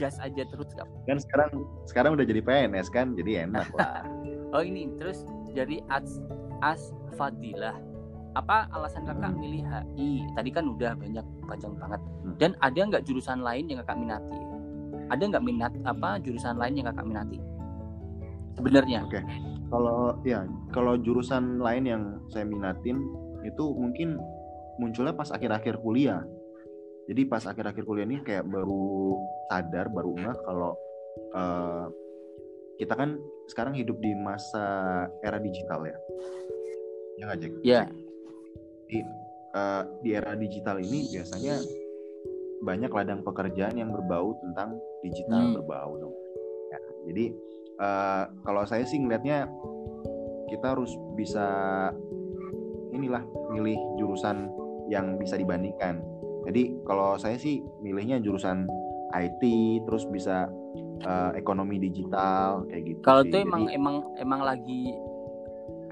gas 0.00 0.16
aja 0.24 0.42
terus 0.48 0.72
kan 1.04 1.18
sekarang 1.20 1.50
sekarang 1.84 2.10
udah 2.16 2.24
jadi 2.24 2.40
PNS 2.40 2.88
kan 2.88 3.12
jadi 3.12 3.44
enak 3.44 3.68
lah. 3.76 4.08
Oh 4.56 4.64
ini 4.64 4.88
terus 4.96 5.28
jadi 5.52 5.84
as 5.92 6.18
as 6.64 6.90
fadilah. 7.20 7.76
Apa 8.38 8.70
alasan 8.72 9.04
kakak 9.04 9.34
hmm. 9.34 9.40
milih 9.42 9.62
HI 9.66 10.10
tadi 10.38 10.50
kan 10.54 10.64
udah 10.72 10.96
banyak 10.96 11.26
panjang 11.44 11.74
banget. 11.76 12.00
Hmm. 12.24 12.36
dan 12.40 12.50
ada 12.64 12.80
nggak 12.80 13.04
jurusan 13.04 13.44
lain 13.44 13.68
yang 13.68 13.78
kakak 13.84 14.00
minati? 14.00 14.40
Ada 15.12 15.22
nggak 15.28 15.44
minat 15.44 15.72
apa 15.84 16.16
jurusan 16.24 16.56
lain 16.56 16.80
yang 16.80 16.86
kakak 16.88 17.06
minati? 17.06 17.38
Sebenarnya. 18.56 19.04
Oke. 19.04 19.20
Okay. 19.20 19.24
kalau 19.70 20.18
ya 20.26 20.48
kalau 20.74 20.98
jurusan 20.98 21.62
lain 21.62 21.84
yang 21.86 22.02
saya 22.32 22.42
minatin 22.42 22.98
itu 23.46 23.64
mungkin 23.70 24.18
munculnya 24.82 25.14
pas 25.14 25.30
akhir-akhir 25.30 25.78
kuliah 25.84 26.24
jadi 27.10 27.26
pas 27.26 27.42
akhir-akhir 27.42 27.82
kuliah 27.82 28.06
ini 28.06 28.22
kayak 28.22 28.46
baru 28.46 29.18
sadar 29.50 29.90
baru 29.90 30.14
nggak 30.14 30.38
kalau 30.46 30.72
uh, 31.34 31.90
kita 32.78 32.94
kan 32.94 33.18
sekarang 33.50 33.74
hidup 33.74 33.98
di 33.98 34.14
masa 34.14 35.10
era 35.26 35.42
digital 35.42 35.82
ya 35.82 35.98
ya 37.18 37.22
nggak 37.26 37.38
Jack? 37.42 37.52
Ya 37.66 37.82
di 38.86 39.02
uh, 39.54 39.82
di 40.00 40.10
era 40.14 40.38
digital 40.38 40.78
ini 40.78 41.10
biasanya 41.10 41.58
banyak 42.60 42.90
ladang 42.92 43.20
pekerjaan 43.26 43.74
yang 43.74 43.90
berbau 43.90 44.36
tentang 44.40 44.76
digital 45.02 45.50
hmm. 45.50 45.54
berbau 45.60 45.90
dong. 45.96 46.14
Ya, 46.70 46.78
jadi 47.10 47.24
uh, 47.80 48.24
kalau 48.44 48.62
saya 48.68 48.84
sih 48.84 49.00
ngelihatnya 49.00 49.48
kita 50.50 50.76
harus 50.76 50.92
bisa 51.14 51.46
inilah 52.90 53.22
milih 53.54 53.78
jurusan 53.96 54.50
yang 54.90 55.16
bisa 55.16 55.38
dibandingkan. 55.38 56.02
Jadi 56.48 56.62
kalau 56.88 57.20
saya 57.20 57.36
sih 57.36 57.60
milihnya 57.84 58.22
jurusan 58.22 58.64
IT 59.10 59.42
terus 59.84 60.06
bisa 60.06 60.46
uh, 61.02 61.32
ekonomi 61.34 61.82
digital 61.82 62.64
kayak 62.70 62.82
gitu. 62.86 63.00
Kalau 63.02 63.22
itu 63.26 63.36
emang 63.42 63.66
emang 63.68 63.96
emang 64.16 64.40
lagi 64.46 64.94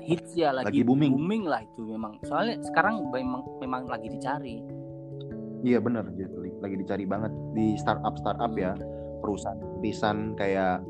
hits 0.09 0.33
ya 0.33 0.57
lagi, 0.57 0.73
lagi 0.73 0.81
booming. 0.89 1.13
booming 1.13 1.45
lah 1.45 1.61
itu 1.61 1.85
memang 1.85 2.17
soalnya 2.25 2.57
sekarang 2.65 3.13
memang 3.13 3.45
memang 3.61 3.85
lagi 3.85 4.09
dicari 4.09 4.65
iya 5.61 5.77
benar 5.85 6.09
lagi 6.65 6.77
dicari 6.81 7.05
banget 7.05 7.29
di 7.53 7.77
startup 7.77 8.17
startup 8.17 8.57
ya 8.57 8.73
perusahaan 9.21 9.61
perusahaan 9.85 10.33
kayak 10.33 10.81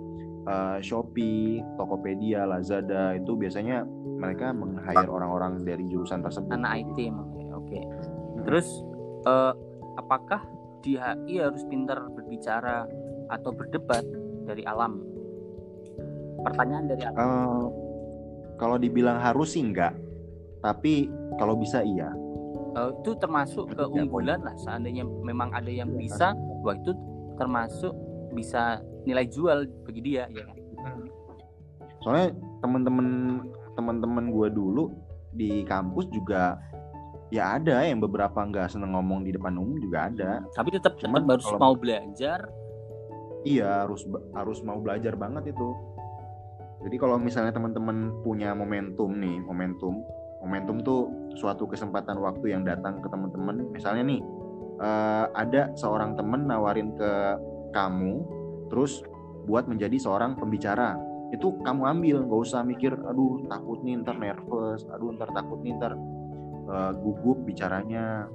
uh, 0.46 0.78
Shopee, 0.78 1.60
Tokopedia, 1.76 2.46
Lazada 2.46 3.18
itu 3.18 3.34
biasanya 3.34 3.82
mereka 4.18 4.54
meng-hire 4.54 5.06
orang-orang 5.06 5.62
dari 5.62 5.86
jurusan 5.86 6.24
tersebut. 6.24 6.50
Anak 6.50 6.82
IT 6.82 6.96
emang 7.06 7.28
ya, 7.38 7.48
oke. 7.54 7.68
Okay. 7.70 7.82
Terus 8.48 8.66
uh, 9.26 9.52
apakah 9.98 10.44
di 10.84 10.94
HI 10.94 11.42
harus 11.42 11.62
pintar 11.66 11.98
berbicara 12.12 12.86
atau 13.32 13.50
berdebat 13.50 14.04
dari 14.46 14.62
alam? 14.62 15.02
Pertanyaan 16.44 16.86
dari 16.86 17.02
alam. 17.02 17.18
Uh, 17.18 17.64
kalau 18.58 18.76
dibilang 18.78 19.18
harus 19.18 19.54
sih 19.54 19.62
enggak, 19.62 19.94
tapi 20.62 21.10
kalau 21.38 21.58
bisa 21.58 21.82
iya. 21.82 22.10
Uh, 22.78 22.94
itu 23.02 23.14
termasuk 23.18 23.70
keunggulan 23.74 24.38
lah. 24.42 24.54
Seandainya 24.62 25.02
memang 25.02 25.50
ada 25.50 25.70
yang 25.70 25.90
bisa, 25.98 26.34
wah 26.62 26.74
itu 26.74 26.94
termasuk 27.38 27.94
bisa 28.34 28.82
nilai 29.06 29.26
jual 29.26 29.66
bagi 29.86 30.00
dia, 30.04 30.30
ya 30.30 30.42
kan? 30.46 30.58
Soalnya 32.02 32.28
teman-teman 32.62 33.08
teman-teman 33.74 34.30
gue 34.30 34.48
dulu 34.50 34.90
di 35.34 35.62
kampus 35.66 36.10
juga 36.10 36.58
ya 37.28 37.60
ada 37.60 37.84
yang 37.84 38.00
beberapa 38.00 38.40
nggak 38.40 38.72
seneng 38.72 38.96
ngomong 38.96 39.24
di 39.24 39.36
depan 39.36 39.56
umum 39.56 39.76
juga 39.80 40.08
ada. 40.08 40.42
Tapi 40.52 40.68
tetap 40.74 40.96
tetap 40.96 41.24
harus 41.24 41.46
kalau, 41.46 41.60
mau 41.60 41.74
belajar. 41.76 42.40
Iya 43.46 43.86
harus 43.86 44.02
harus 44.34 44.58
mau 44.66 44.82
belajar 44.82 45.14
banget 45.14 45.54
itu 45.54 45.68
jadi 46.78 46.96
kalau 46.98 47.18
misalnya 47.18 47.50
teman-teman 47.50 48.22
punya 48.22 48.54
momentum 48.54 49.10
nih, 49.18 49.42
momentum, 49.42 49.98
momentum 50.38 50.76
tuh 50.86 51.10
suatu 51.34 51.66
kesempatan 51.66 52.22
waktu 52.22 52.54
yang 52.54 52.62
datang 52.62 53.02
ke 53.02 53.10
teman-teman. 53.10 53.66
Misalnya 53.74 54.06
nih, 54.06 54.20
uh, 54.78 55.26
ada 55.34 55.74
seorang 55.74 56.14
teman 56.14 56.46
nawarin 56.46 56.94
ke 56.94 57.12
kamu, 57.74 58.22
terus 58.70 59.02
buat 59.50 59.66
menjadi 59.66 59.98
seorang 59.98 60.38
pembicara. 60.38 60.94
Itu 61.34 61.58
kamu 61.66 61.82
ambil, 61.98 62.16
nggak 62.30 62.40
usah 62.46 62.62
mikir, 62.62 62.94
aduh 62.94 63.42
takut 63.50 63.82
nih 63.82 63.98
ntar 64.00 64.16
nervous, 64.16 64.86
aduh 64.94 65.12
ntar 65.18 65.28
takut 65.34 65.58
nih 65.66 65.74
ntar 65.76 65.98
uh, 66.68 66.92
gugup 66.94 67.42
bicaranya. 67.48 68.28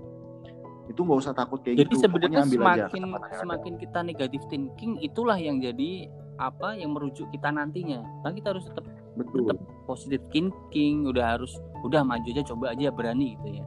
Itu 0.91 1.07
nggak 1.07 1.19
usah 1.23 1.33
takut 1.37 1.63
kayak 1.63 1.79
jadi 1.79 1.87
gitu. 1.87 1.95
Jadi 1.95 2.03
sebenarnya 2.03 2.41
semakin 2.43 3.03
semakin 3.39 3.73
kita 3.79 3.99
negatif 4.03 4.41
thinking, 4.51 4.99
itulah 4.99 5.39
yang 5.39 5.63
jadi 5.63 6.11
apa 6.41 6.73
yang 6.77 6.97
merujuk 6.97 7.29
kita 7.29 7.53
nantinya 7.53 8.01
kan 8.25 8.33
kita 8.33 8.57
harus 8.57 8.65
tetap 8.65 8.85
Betul. 9.13 9.45
tetap 9.45 9.57
positif 9.85 10.21
thinking 10.33 11.05
udah 11.05 11.37
harus 11.37 11.53
udah 11.85 12.01
maju 12.01 12.25
aja 12.25 12.43
coba 12.49 12.73
aja 12.73 12.89
berani 12.89 13.37
gitu 13.37 13.47
ya 13.61 13.65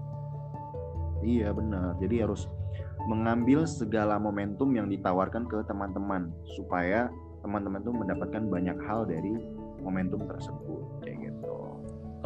iya 1.22 1.48
benar 1.54 1.94
jadi 2.02 2.26
harus 2.26 2.50
mengambil 3.06 3.62
segala 3.70 4.18
momentum 4.18 4.74
yang 4.74 4.90
ditawarkan 4.90 5.46
ke 5.46 5.62
teman-teman 5.70 6.34
supaya 6.58 7.06
teman-teman 7.46 7.78
tuh 7.86 7.94
mendapatkan 7.94 8.42
banyak 8.50 8.78
hal 8.90 9.06
dari 9.06 9.30
momentum 9.78 10.26
tersebut 10.26 10.82
kayak 11.06 11.25
gitu 11.25 11.25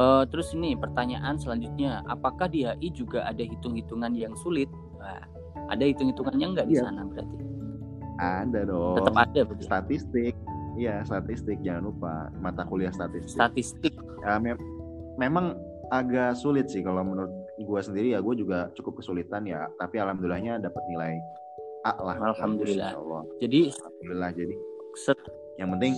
uh, 0.01 0.23
terus 0.25 0.49
ini 0.57 0.73
pertanyaan 0.73 1.37
selanjutnya 1.37 2.01
apakah 2.09 2.49
di 2.49 2.65
HI 2.65 2.89
juga 2.89 3.29
ada 3.29 3.45
hitung-hitungan 3.45 4.11
yang 4.17 4.33
sulit 4.33 4.67
Wah, 4.97 5.21
ada 5.69 5.83
hitung-hitungannya 5.85 6.47
nggak 6.57 6.67
di 6.67 6.75
iya. 6.75 6.83
sana 6.89 7.05
berarti 7.05 7.37
Ada 8.21 8.69
dong. 8.69 9.01
Tetap 9.01 9.17
ada 9.17 9.39
berarti. 9.49 9.65
Statistik. 9.65 10.33
Iya, 10.77 11.01
statistik 11.09 11.57
jangan 11.65 11.89
lupa 11.89 12.29
mata 12.37 12.61
kuliah 12.69 12.93
statistik. 12.93 13.33
Statistik. 13.33 13.93
Ya, 14.21 14.37
mem- 14.37 14.61
memang 15.17 15.57
agak 15.89 16.37
sulit 16.37 16.69
sih 16.69 16.85
kalau 16.85 17.01
menurut 17.01 17.33
gue 17.57 17.79
sendiri 17.81 18.13
ya 18.13 18.21
gue 18.21 18.35
juga 18.37 18.69
cukup 18.77 19.01
kesulitan 19.01 19.43
ya 19.43 19.67
tapi 19.75 19.99
alhamdulillahnya 19.99 20.61
dapat 20.61 20.81
nilai 20.87 21.13
A 21.81 21.97
lah 21.97 22.15
Alhamdulillah. 22.31 22.93
Ya. 22.93 23.21
Jadi 23.41 23.73
alhamdulillah 23.73 24.31
jadi 24.37 24.55
set 25.01 25.17
yang 25.57 25.69
penting 25.73 25.93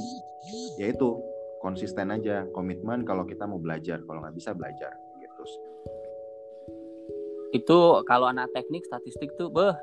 yaitu 0.80 1.20
konsisten 1.64 2.12
aja 2.12 2.44
komitmen 2.52 3.08
kalau 3.08 3.24
kita 3.24 3.48
mau 3.48 3.58
belajar 3.58 4.04
kalau 4.04 4.20
nggak 4.20 4.36
bisa 4.36 4.52
belajar 4.52 4.92
gitu 5.24 5.44
itu 7.54 7.80
kalau 8.10 8.26
anak 8.34 8.50
teknik 8.52 8.82
statistik 8.82 9.30
tuh 9.38 9.48
beh. 9.54 9.78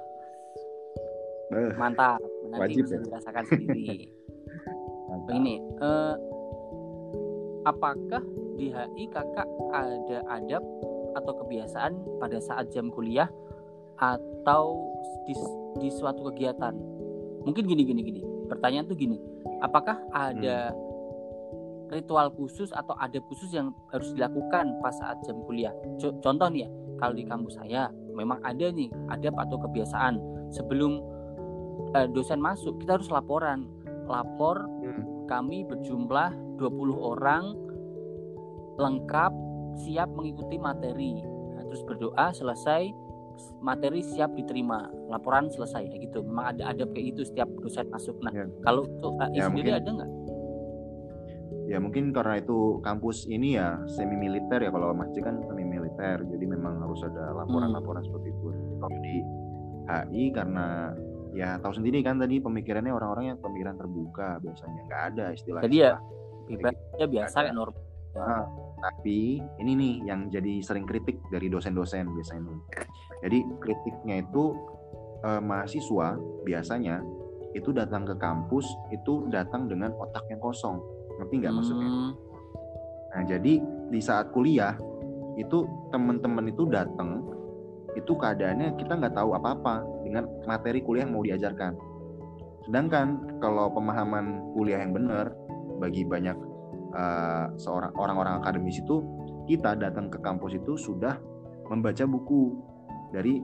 Beh, 1.55 1.70
mantap. 1.78 2.18
Nanti 2.51 2.62
Wajib 2.74 2.85
bisa 2.87 2.97
ya? 2.99 3.03
dirasakan 3.07 3.45
sendiri. 3.47 3.87
Mantap. 5.11 5.35
ini 5.35 5.59
eh, 5.59 6.14
apakah 7.66 8.22
di 8.55 8.70
HI 8.70 9.11
kakak 9.11 9.49
ada 9.74 10.18
adab 10.31 10.62
atau 11.18 11.33
kebiasaan 11.43 12.22
pada 12.22 12.39
saat 12.39 12.70
jam 12.70 12.95
kuliah 12.95 13.26
atau 13.99 14.78
di, 15.26 15.35
di 15.83 15.89
suatu 15.95 16.31
kegiatan? 16.31 16.74
Mungkin 17.43 17.66
gini 17.66 17.83
gini 17.87 18.03
gini. 18.03 18.22
Pertanyaan 18.47 18.87
tuh 18.87 18.99
gini. 18.99 19.18
Apakah 19.62 19.99
ada 20.14 20.74
ritual 21.91 22.30
khusus 22.32 22.70
atau 22.70 22.95
adab 22.97 23.26
khusus 23.26 23.51
yang 23.51 23.70
harus 23.91 24.11
dilakukan 24.12 24.78
pas 24.78 24.95
saat 24.95 25.18
jam 25.22 25.36
kuliah. 25.45 25.74
Co- 25.99 26.14
contoh 26.18 26.47
nih 26.47 26.64
ya 26.64 26.68
kalau 26.97 27.12
di 27.12 27.24
kampus 27.24 27.55
saya 27.55 27.86
memang 28.12 28.38
ada 28.41 28.70
nih 28.70 28.88
adab 29.09 29.34
atau 29.36 29.59
kebiasaan. 29.59 30.18
Sebelum 30.51 31.03
eh, 31.93 32.07
dosen 32.09 32.38
masuk 32.38 32.78
kita 32.78 32.97
harus 32.97 33.09
laporan. 33.09 33.66
Lapor 34.05 34.66
Hmm. 34.80 35.26
kami 35.26 35.62
berjumlah 35.62 36.30
20 36.57 36.70
orang 36.95 37.55
lengkap 38.76 39.32
siap 39.78 40.11
mengikuti 40.11 40.57
materi. 40.57 41.20
Nah, 41.55 41.62
terus 41.64 41.82
berdoa 41.84 42.30
selesai 42.30 42.91
materi 43.59 44.03
siap 44.03 44.34
diterima. 44.34 44.84
Laporan 45.09 45.49
selesai 45.49 45.86
ya 45.86 45.97
gitu. 45.97 46.20
Memang 46.20 46.53
ada 46.53 46.74
adab 46.74 46.93
kayak 46.93 47.14
gitu 47.14 47.22
setiap 47.24 47.49
dosen 47.59 47.88
masuk. 47.88 48.18
Nah 48.20 48.32
Ya. 48.32 48.45
kalau 48.61 48.84
untuk 48.84 49.16
HI 49.16 49.32
Ya, 49.32 49.47
sendiri 49.47 49.70
mungkin- 49.70 49.78
ada 49.78 49.91
nggak 49.97 50.11
ya 51.71 51.79
mungkin 51.79 52.11
karena 52.11 52.43
itu 52.43 52.83
kampus 52.83 53.31
ini 53.31 53.55
ya 53.55 53.79
semi 53.87 54.18
militer 54.18 54.59
ya 54.59 54.75
kalau 54.75 54.91
masjid 54.91 55.23
kan 55.23 55.39
semi 55.47 55.62
militer 55.62 56.18
jadi 56.27 56.45
memang 56.51 56.83
harus 56.83 56.99
ada 57.07 57.31
laporan-laporan 57.31 58.03
seperti 58.03 58.35
itu 58.35 58.51
kalau 58.83 58.99
di 58.99 59.16
HI 59.87 60.25
karena 60.35 60.91
ya 61.31 61.62
tahu 61.62 61.79
sendiri 61.79 62.03
kan 62.03 62.18
tadi 62.18 62.43
pemikirannya 62.43 62.91
orang-orang 62.91 63.35
yang 63.35 63.39
pemikiran 63.39 63.79
terbuka 63.79 64.43
biasanya 64.43 64.81
nggak 64.91 65.03
ada 65.14 65.25
istilah 65.31 65.62
Jadi 65.62 65.77
ya, 65.79 65.95
ibadahnya 66.51 67.07
biasa 67.07 67.35
Ada. 67.39 67.43
kayak 67.47 67.55
normal 67.55 67.91
Ah, 68.18 68.43
tapi 68.83 69.39
ini 69.62 69.73
nih 69.79 69.95
yang 70.03 70.27
jadi 70.35 70.59
sering 70.66 70.83
kritik 70.83 71.23
dari 71.31 71.47
dosen-dosen 71.47 72.11
biasanya. 72.11 72.59
Jadi 73.23 73.39
kritiknya 73.62 74.27
itu 74.27 74.59
eh, 75.23 75.39
mahasiswa 75.39 76.18
biasanya 76.43 76.99
itu 77.55 77.71
datang 77.71 78.07
ke 78.07 78.14
kampus 78.18 78.66
itu 78.91 79.31
datang 79.31 79.71
dengan 79.71 79.95
otak 79.95 80.27
yang 80.27 80.43
kosong. 80.43 80.83
Ngerti 81.21 81.35
nggak 81.45 81.55
maksudnya? 81.55 81.89
Hmm, 81.89 82.12
Nah, 83.11 83.23
jadi 83.27 83.59
di 83.91 84.01
saat 84.01 84.31
kuliah 84.31 84.79
itu 85.35 85.66
teman-teman 85.91 86.47
itu 86.47 86.62
datang 86.71 87.27
itu 87.99 88.14
keadaannya 88.14 88.79
kita 88.79 89.03
nggak 89.03 89.18
tahu 89.18 89.35
apa-apa 89.35 89.83
dengan 90.07 90.31
materi 90.47 90.79
kuliah 90.79 91.03
yang 91.03 91.14
mau 91.18 91.27
diajarkan. 91.27 91.75
Sedangkan 92.71 93.39
kalau 93.43 93.66
pemahaman 93.75 94.55
kuliah 94.55 94.79
yang 94.79 94.95
benar 94.95 95.35
bagi 95.83 96.07
banyak 96.07 96.39
eh, 96.95 97.47
seorang 97.59 97.91
orang-orang 97.99 98.39
akademis 98.43 98.79
itu 98.79 99.03
kita 99.51 99.75
datang 99.75 100.07
ke 100.07 100.23
kampus 100.23 100.55
itu 100.55 100.79
sudah 100.79 101.18
membaca 101.66 102.07
buku 102.07 102.55
dari 103.11 103.43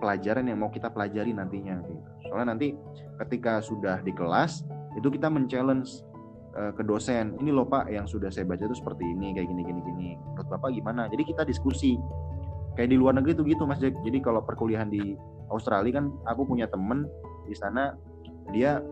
pelajaran 0.00 0.48
yang 0.48 0.56
mau 0.60 0.72
kita 0.72 0.88
pelajari 0.88 1.36
nantinya. 1.36 1.84
gitu. 1.84 2.00
Soalnya 2.32 2.56
nanti 2.56 2.72
ketika 3.20 3.60
sudah 3.60 4.00
di 4.00 4.12
kelas 4.16 4.64
itu 4.96 5.08
kita 5.12 5.28
men-challenge 5.28 6.00
eh, 6.56 6.72
ke 6.72 6.82
dosen 6.82 7.36
ini 7.38 7.52
loh 7.52 7.68
pak 7.68 7.92
yang 7.92 8.08
sudah 8.08 8.32
saya 8.32 8.48
baca 8.48 8.64
itu 8.64 8.76
seperti 8.76 9.04
ini 9.04 9.36
kayak 9.36 9.48
gini 9.52 9.62
gini 9.62 9.80
gini. 9.84 10.10
Menurut 10.16 10.48
bapak 10.48 10.72
gimana? 10.72 11.06
Jadi 11.12 11.22
kita 11.28 11.44
diskusi. 11.44 12.00
Kayak 12.76 12.92
di 12.92 12.96
luar 13.00 13.16
negeri 13.16 13.32
tuh 13.32 13.44
gitu 13.48 13.64
mas 13.64 13.80
Jack. 13.80 13.96
Jadi 14.04 14.20
kalau 14.20 14.44
perkuliahan 14.44 14.92
di 14.92 15.16
Australia 15.48 15.96
kan 15.96 16.12
aku 16.28 16.44
punya 16.44 16.68
temen 16.68 17.08
di 17.48 17.56
sana 17.56 17.96
dia 18.52 18.84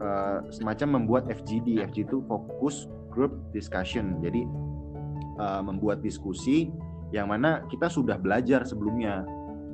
eh, 0.00 0.38
semacam 0.48 1.00
membuat 1.02 1.28
FGD 1.28 1.84
FGD 1.92 2.08
itu 2.08 2.24
fokus 2.24 2.88
group 3.12 3.36
discussion. 3.52 4.16
Jadi 4.24 4.48
eh, 5.40 5.60
membuat 5.64 6.00
diskusi 6.00 6.72
yang 7.12 7.32
mana 7.32 7.64
kita 7.68 7.88
sudah 7.88 8.20
belajar 8.20 8.64
sebelumnya. 8.64 9.24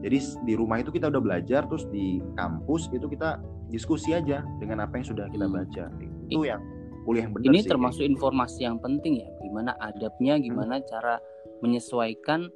Jadi 0.02 0.18
di 0.44 0.54
rumah 0.54 0.82
itu 0.82 0.92
kita 0.92 1.08
udah 1.08 1.22
belajar 1.22 1.64
terus 1.64 1.88
di 1.88 2.20
kampus 2.36 2.92
itu 2.92 3.08
kita 3.08 3.40
diskusi 3.72 4.12
aja 4.12 4.44
dengan 4.60 4.84
apa 4.84 5.00
yang 5.00 5.06
sudah 5.06 5.26
kita 5.32 5.46
Hmm. 5.48 5.56
baca. 5.58 5.84
Itu 6.28 6.44
yang 6.44 6.60
kuliah 7.04 7.28
yang 7.28 7.34
benar 7.36 7.52
ini 7.52 7.60
sih, 7.60 7.70
termasuk 7.70 8.04
informasi 8.08 8.60
yang 8.64 8.80
penting 8.80 9.20
ya 9.20 9.28
gimana 9.44 9.76
adabnya 9.78 10.40
gimana 10.40 10.80
cara 10.82 11.20
menyesuaikan 11.60 12.48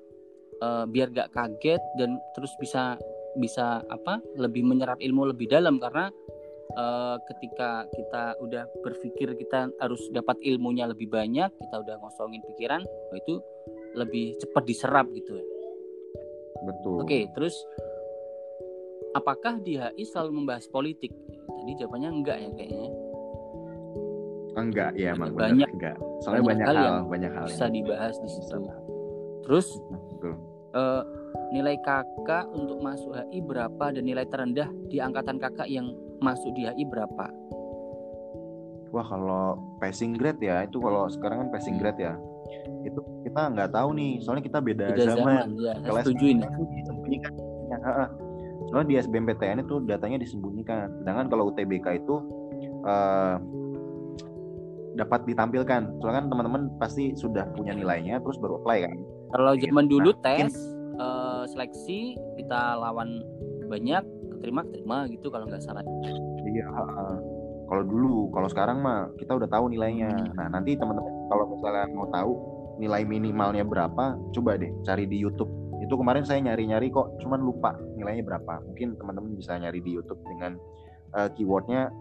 eh, 0.59 0.85
biar 0.89 1.09
gak 1.13 1.31
kaget 1.37 1.83
dan 2.01 2.17
terus 2.33 2.51
bisa 2.59 2.97
bisa 3.39 3.85
apa 3.87 4.19
lebih 4.35 4.67
menyerap 4.67 4.99
ilmu 4.99 5.31
lebih 5.31 5.53
dalam. 5.53 5.77
Karena 5.79 6.09
eh, 6.75 7.17
ketika 7.29 7.87
kita 7.93 8.41
udah 8.41 8.65
berpikir 8.81 9.37
kita 9.37 9.69
harus 9.79 10.01
dapat 10.11 10.41
ilmunya 10.43 10.89
lebih 10.89 11.13
banyak 11.13 11.53
kita 11.53 11.77
udah 11.85 11.95
ngosongin 12.01 12.43
pikiran 12.49 12.83
oh 12.85 13.17
itu 13.17 13.35
lebih 13.95 14.35
cepat 14.41 14.65
diserap 14.65 15.07
gitu. 15.13 15.37
Ya 15.37 15.45
betul. 16.65 17.05
Oke 17.05 17.29
terus 17.37 17.55
apakah 19.13 19.61
di 19.61 19.77
HI 19.77 20.05
selalu 20.09 20.43
membahas 20.43 20.67
politik? 20.69 21.13
Tadi 21.49 21.73
jawabannya 21.85 22.11
enggak 22.13 22.39
ya 22.41 22.51
kayaknya 22.55 23.08
enggak 24.61 24.91
ya 24.95 25.13
emang 25.13 25.31
Banyak- 25.33 25.71
enggak 25.71 25.97
soalnya 26.21 26.43
banyak 26.43 26.49
banyak, 26.51 26.67
hal 26.67 26.75
hal 26.75 26.85
yang 26.85 26.99
banyak 27.07 27.33
hal 27.33 27.47
bisa 27.47 27.65
yang 27.65 27.75
dibahas 27.75 28.15
di 28.17 28.29
situ 28.29 28.57
terus 29.43 29.67
betul 30.13 30.35
eh, 30.75 31.03
nilai 31.49 31.77
kakak 31.81 32.45
untuk 32.51 32.79
masuk 32.79 33.13
HI 33.15 33.41
berapa 33.41 33.85
dan 33.89 34.03
nilai 34.03 34.27
terendah 34.27 34.69
di 34.87 34.99
angkatan 34.99 35.37
kakak 35.37 35.67
yang 35.67 35.89
masuk 36.19 36.53
di 36.53 36.67
HI 36.67 36.85
berapa? 36.85 37.27
wah 38.89 39.05
kalau 39.05 39.47
passing 39.77 40.17
grade 40.17 40.41
ya 40.41 40.65
itu 40.65 40.77
kalau 40.77 41.09
sekarang 41.09 41.45
kan 41.45 41.49
passing 41.53 41.77
Hmm. 41.77 41.83
grade 41.83 42.01
ya 42.03 42.15
itu 42.81 43.01
kita 43.23 43.53
nggak 43.53 43.71
tahu 43.71 43.93
nih 43.93 44.17
soalnya 44.19 44.41
kita 44.43 44.59
beda, 44.59 44.87
Beda 44.91 45.05
zaman, 45.07 45.21
zaman, 45.21 45.49
ya, 45.61 45.73
kelas 45.85 46.05
setuju 46.07 46.25
ini. 46.27 46.41
itu 46.43 46.63
disembunyikan 46.75 47.33
ya, 47.69 47.77
ha-ha. 47.79 48.07
soalnya 48.65 48.87
di 48.87 48.95
SBMPTN 48.99 49.59
itu 49.63 49.75
datanya 49.85 50.19
disembunyikan 50.19 50.89
sedangkan 50.99 51.27
kalau 51.29 51.53
UTBK 51.53 51.87
itu 51.99 52.17
eh, 52.83 53.35
dapat 54.99 55.23
ditampilkan 55.25 56.03
soalnya 56.03 56.19
kan 56.21 56.27
teman-teman 56.27 56.63
pasti 56.83 57.15
sudah 57.15 57.47
punya 57.55 57.71
nilainya 57.71 58.19
terus 58.19 58.37
baru 58.43 58.59
apply 58.61 58.79
kan 58.83 58.99
Kalau 59.29 59.53
Gitu. 59.55 59.71
zaman 59.71 59.85
dulu 59.87 60.11
Nah, 60.11 60.21
tes 60.27 60.53
eh, 60.99 61.43
seleksi 61.55 62.19
kita 62.35 62.75
lawan 62.75 63.23
banyak 63.71 64.03
keterima 64.39 64.65
keterima 64.67 64.97
gitu 65.11 65.29
kalau 65.29 65.45
nggak 65.47 65.63
salah. 65.63 65.85
Iya, 66.49 66.67
heeh. 66.67 67.17
kalau 67.69 67.85
dulu, 67.85 68.33
kalau 68.33 68.49
sekarang 68.49 68.81
mah 68.81 69.13
kita 69.21 69.37
udah 69.37 69.45
tahu 69.45 69.69
nilainya. 69.69 70.09
Hmm. 70.09 70.33
Nah, 70.41 70.47
nanti 70.57 70.73
teman-teman 70.73 71.13
kalau 71.29 71.53
misalnya 71.53 71.85
mau 71.93 72.09
tahu 72.09 72.33
nilai 72.81 73.05
minimalnya 73.05 73.61
berapa, 73.61 74.17
coba 74.33 74.57
deh 74.57 74.73
cari 74.89 75.05
di 75.05 75.21
YouTube. 75.21 75.53
Itu 75.85 76.01
kemarin 76.01 76.25
saya 76.25 76.41
nyari-nyari 76.41 76.89
kok, 76.89 77.21
cuman 77.21 77.45
lupa 77.45 77.77
nilainya 77.93 78.25
berapa. 78.25 78.65
Mungkin 78.65 78.97
teman-teman 78.97 79.37
bisa 79.37 79.53
nyari 79.61 79.85
di 79.85 80.01
YouTube 80.01 80.17
dengan 80.25 80.57
eh, 81.13 81.29
keywordnya 81.37 81.93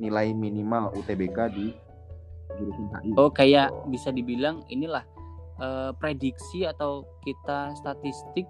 nilai 0.00 0.32
minimal 0.32 0.96
UTBK 0.96 1.38
di 1.52 1.76
jurusan 2.56 2.86
HI. 2.96 3.10
Oh 3.14 3.28
kayak 3.28 3.68
bisa 3.86 4.10
dibilang 4.10 4.62
inilah 4.66 5.04
eh, 5.56 5.90
prediksi 5.94 6.64
atau 6.64 7.04
kita 7.20 7.74
statistik 7.74 8.48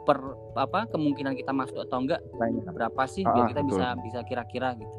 per 0.00 0.16
apa 0.54 0.88
kemungkinan 0.88 1.34
kita 1.34 1.50
masuk 1.50 1.76
atau 1.78 2.00
enggak 2.00 2.20
nilainya. 2.32 2.72
berapa 2.72 3.02
sih 3.04 3.22
Ah, 3.22 3.32
biar 3.32 3.44
ah, 3.44 3.48
kita 3.48 3.62
betul. 3.62 3.70
bisa 3.70 3.86
bisa 4.00 4.20
kira-kira 4.24 4.68
gitu. 4.74 4.96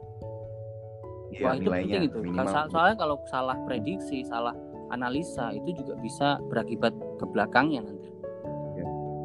Iya, 1.32 1.41
Wah 1.41 1.54
itu 1.56 1.70
penting 1.70 2.04
itu. 2.06 2.18
minimal. 2.20 2.45
So- 2.45 2.70
soalnya 2.70 2.95
kalau 2.97 3.16
salah 3.26 3.58
prediksi, 3.64 4.22
salah 4.22 4.52
analisa 4.89 5.49
itu 5.52 5.72
juga 5.74 5.95
bisa 5.97 6.28
berakibat 6.45 6.91
ke 7.18 7.26
belakangnya 7.26 7.82
nanti. 7.82 8.10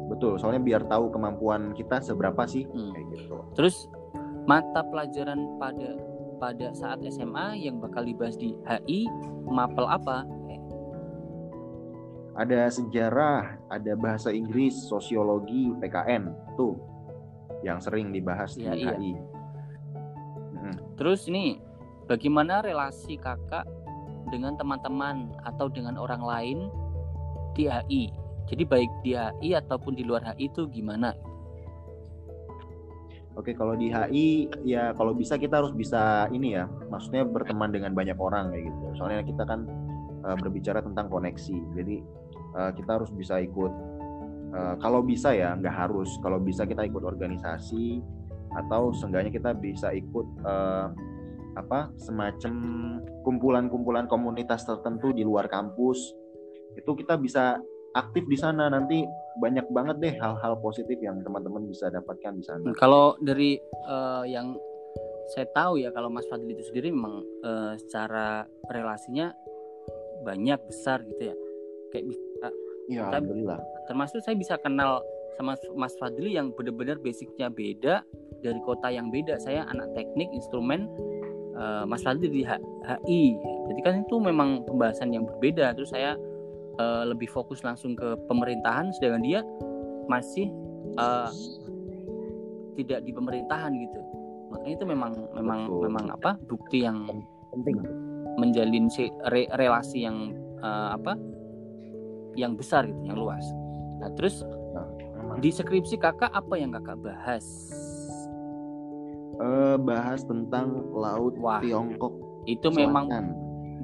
Betul, 0.07 0.39
soalnya 0.39 0.63
biar 0.63 0.81
tahu 0.87 1.11
kemampuan 1.11 1.75
kita 1.75 1.99
seberapa 1.99 2.47
sih 2.47 2.63
Hmm. 2.65 2.95
kayak 2.95 3.05
gitu. 3.13 3.37
Terus 3.53 3.91
mata 4.47 4.81
pelajaran 4.81 5.59
pada 5.59 5.93
pada 6.37 6.73
saat 6.73 7.01
SMA 7.05 7.57
yang 7.59 7.81
bakal 7.81 8.05
dibahas 8.05 8.37
di 8.37 8.53
HI 8.65 9.09
mapel 9.45 9.85
apa? 9.85 10.23
Ada 12.37 12.69
sejarah, 12.69 13.57
ada 13.73 13.97
bahasa 13.97 14.29
Inggris, 14.29 14.77
sosiologi, 14.85 15.73
PKN 15.81 16.29
tuh 16.53 16.77
yang 17.65 17.81
sering 17.81 18.13
dibahas 18.13 18.53
Iya, 18.53 18.73
di 18.77 18.81
iya. 18.85 18.93
HI. 18.93 19.13
Mm. 20.57 20.77
terus 20.97 21.25
ini 21.29 21.61
bagaimana 22.05 22.61
relasi 22.61 23.17
kakak 23.17 23.65
dengan 24.29 24.57
teman-teman 24.57 25.31
atau 25.45 25.69
dengan 25.69 25.97
orang 25.97 26.21
lain 26.21 26.57
di 27.53 27.65
HI 27.69 28.13
jadi 28.45 28.63
baik 28.65 28.91
di 29.01 29.13
HI 29.17 29.57
ataupun 29.57 29.97
di 29.97 30.03
luar 30.05 30.21
HI 30.33 30.49
itu 30.49 30.69
gimana 30.69 31.13
Oke, 33.37 33.53
kalau 33.53 33.77
di 33.77 33.93
HI 33.93 34.49
ya 34.65 34.97
kalau 34.97 35.13
bisa 35.13 35.37
kita 35.37 35.61
harus 35.61 35.69
bisa 35.69 36.25
ini 36.33 36.57
ya, 36.57 36.65
maksudnya 36.89 37.21
berteman 37.21 37.69
dengan 37.69 37.93
banyak 37.93 38.17
orang 38.17 38.49
kayak 38.49 38.65
gitu. 38.65 38.85
Soalnya 38.97 39.21
kita 39.21 39.45
kan 39.45 39.69
uh, 40.25 40.33
berbicara 40.41 40.81
tentang 40.81 41.05
koneksi, 41.05 41.57
jadi 41.77 42.01
uh, 42.57 42.71
kita 42.73 42.97
harus 42.97 43.13
bisa 43.13 43.37
ikut. 43.37 43.69
Uh, 44.57 44.73
kalau 44.81 45.05
bisa 45.05 45.37
ya, 45.37 45.53
nggak 45.53 45.69
harus. 45.69 46.09
Kalau 46.25 46.41
bisa 46.41 46.65
kita 46.65 46.81
ikut 46.81 47.05
organisasi 47.05 48.01
atau 48.57 48.89
seenggaknya 48.89 49.29
kita 49.29 49.53
bisa 49.53 49.93
ikut 49.93 50.27
uh, 50.41 50.89
apa 51.53 51.93
semacam 52.01 52.53
kumpulan-kumpulan 53.21 54.09
komunitas 54.09 54.65
tertentu 54.65 55.13
di 55.13 55.21
luar 55.21 55.45
kampus. 55.45 56.09
Itu 56.73 56.97
kita 56.97 57.21
bisa 57.21 57.61
aktif 57.97 58.23
di 58.29 58.37
sana 58.37 58.69
nanti 58.69 59.01
banyak 59.41 59.65
banget 59.73 59.95
deh 60.01 60.13
hal-hal 60.17 60.53
positif 60.61 60.97
yang 61.01 61.21
teman-teman 61.25 61.65
bisa 61.65 61.89
dapatkan 61.89 62.33
di 62.37 62.43
sana. 62.45 62.69
Kalau 62.77 63.17
dari 63.21 63.57
uh, 63.89 64.25
yang 64.25 64.53
saya 65.33 65.49
tahu 65.51 65.81
ya 65.81 65.91
kalau 65.91 66.07
Mas 66.07 66.25
Fadli 66.29 66.55
itu 66.55 66.63
sendiri 66.63 66.93
memang 66.93 67.19
uh, 67.43 67.73
secara 67.75 68.47
relasinya 68.71 69.33
banyak 70.23 70.57
besar 70.65 71.03
gitu 71.05 71.33
ya. 71.33 71.35
Kayak 71.91 72.05
bisa 72.13 72.47
ya, 72.87 73.01
alhamdulillah. 73.11 73.59
Termasuk 73.91 74.23
saya 74.23 74.35
bisa 74.37 74.55
kenal 74.61 75.03
sama 75.37 75.53
Mas 75.77 75.93
Fadli 76.01 76.33
yang 76.33 76.49
benar-benar 76.55 76.97
basicnya 76.97 77.51
beda 77.51 78.01
dari 78.41 78.59
kota 78.65 78.89
yang 78.89 79.13
beda. 79.13 79.37
Saya 79.37 79.67
anak 79.69 79.93
teknik 79.93 80.31
instrumen 80.33 80.89
uh, 81.59 81.83
Mas 81.85 82.01
Fadli 82.01 82.31
di 82.31 82.41
HI. 82.41 83.23
Jadi 83.69 83.79
kan 83.83 84.01
itu 84.01 84.15
memang 84.17 84.65
pembahasan 84.65 85.13
yang 85.13 85.27
berbeda. 85.27 85.75
Terus 85.77 85.93
saya 85.93 86.17
uh, 86.77 87.03
lebih 87.05 87.29
fokus 87.29 87.61
langsung 87.65 87.97
ke 87.97 88.15
pemerintahan 88.29 88.89
sedangkan 88.95 89.23
dia 89.25 89.39
masih 90.07 90.49
uh, 90.97 91.29
tidak 92.77 93.03
di 93.03 93.11
pemerintahan 93.11 93.73
gitu. 93.75 93.99
Makanya 94.53 94.73
itu 94.79 94.85
memang 94.87 95.11
memang 95.35 95.59
Betul. 95.67 95.81
memang 95.91 96.05
apa 96.13 96.31
bukti 96.47 96.85
yang 96.85 97.03
penting. 97.51 97.77
menjalin 98.37 98.85
si 98.85 99.09
re, 99.33 99.49
relasi 99.57 100.05
yang 100.05 100.29
uh, 100.61 100.93
apa 100.93 101.17
yang 102.37 102.53
besar 102.53 102.85
gitu 102.85 103.01
yang 103.09 103.17
luas. 103.17 103.41
Nah 103.97 104.13
terus 104.13 104.45
nah, 104.77 104.85
di 105.41 105.49
skripsi 105.49 105.97
kakak 105.97 106.29
apa 106.29 106.53
yang 106.53 106.69
kakak 106.69 107.01
bahas? 107.01 107.45
Uh, 109.41 109.73
bahas 109.81 110.21
tentang 110.25 110.85
laut 110.93 111.33
Wah, 111.41 111.61
Tiongkok. 111.65 112.13
Itu 112.45 112.69
Selatan. 112.69 112.77
memang 112.77 113.05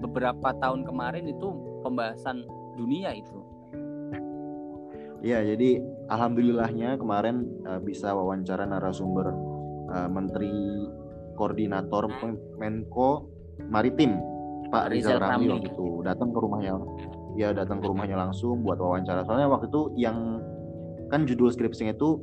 beberapa 0.06 0.54
tahun 0.62 0.86
kemarin 0.86 1.26
itu 1.30 1.50
pembahasan 1.82 2.46
dunia 2.76 3.14
itu. 3.16 3.40
Ya, 5.24 5.40
jadi 5.40 5.80
alhamdulillahnya 6.12 7.00
kemarin 7.00 7.48
uh, 7.64 7.80
bisa 7.80 8.12
wawancara 8.12 8.68
narasumber 8.68 9.32
uh, 9.88 10.10
Menteri 10.12 10.52
Koordinator 11.40 12.12
Menko 12.60 13.32
Maritim 13.72 14.20
Pak 14.68 14.92
Rizal, 14.92 15.24
Ramli 15.24 15.64
gitu. 15.64 16.04
Datang 16.04 16.36
ke 16.36 16.40
rumahnya. 16.44 16.76
Ya, 17.40 17.56
datang 17.56 17.80
ke 17.80 17.88
rumahnya 17.88 18.20
langsung 18.20 18.68
buat 18.68 18.82
wawancara. 18.82 19.24
Soalnya 19.24 19.48
waktu 19.48 19.72
itu 19.72 19.96
yang 19.96 20.42
kan 21.08 21.30
judul 21.30 21.54
skripsinya 21.54 21.94
itu 21.94 22.20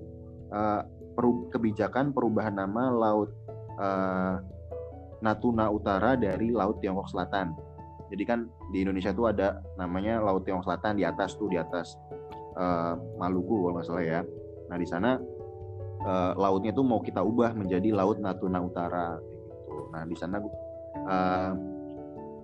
uh, 0.51 0.83
peru 1.15 1.47
kebijakan 1.55 2.11
perubahan 2.11 2.59
nama 2.59 2.91
laut 2.91 3.31
uh, 3.79 4.43
Natuna 5.21 5.71
Utara 5.71 6.17
dari 6.17 6.51
Laut 6.51 6.81
Tiongkok 6.83 7.09
Selatan. 7.09 7.55
Jadi 8.11 8.23
kan 8.27 8.51
di 8.75 8.83
Indonesia 8.83 9.15
tuh 9.15 9.31
ada 9.31 9.63
namanya 9.79 10.19
Laut 10.19 10.43
Tiongkok 10.43 10.67
Selatan 10.67 10.99
di 10.99 11.07
atas 11.07 11.39
tuh 11.39 11.47
di 11.47 11.57
atas 11.57 11.95
uh, 12.59 12.99
Maluku 13.17 13.67
kalau 13.67 13.79
nggak 13.79 13.87
salah 13.87 14.05
ya. 14.05 14.21
Nah 14.67 14.77
di 14.77 14.87
sana 14.87 15.11
uh, 16.05 16.33
lautnya 16.35 16.75
tuh 16.75 16.83
mau 16.83 16.99
kita 16.99 17.23
ubah 17.23 17.55
menjadi 17.55 17.95
Laut 17.95 18.19
Natuna 18.19 18.59
Utara 18.59 19.15
gitu. 19.19 19.77
Nah 19.95 20.03
di 20.07 20.17
sana 20.19 20.37
uh, 20.43 20.49
eh, 21.07 21.51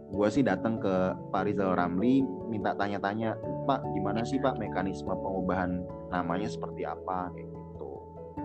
gue 0.06 0.28
sih 0.30 0.46
datang 0.46 0.78
ke 0.78 0.94
Pak 1.34 1.42
Rizal 1.50 1.74
Ramli 1.74 2.22
minta 2.46 2.78
tanya-tanya 2.78 3.34
Pak 3.66 3.82
gimana 3.90 4.22
sih 4.22 4.38
Pak 4.38 4.54
mekanisme 4.62 5.10
pengubahan 5.10 5.82
namanya 6.14 6.46
seperti 6.46 6.86
apa 6.86 7.34
kayak 7.34 7.50
gitu. 7.50 7.90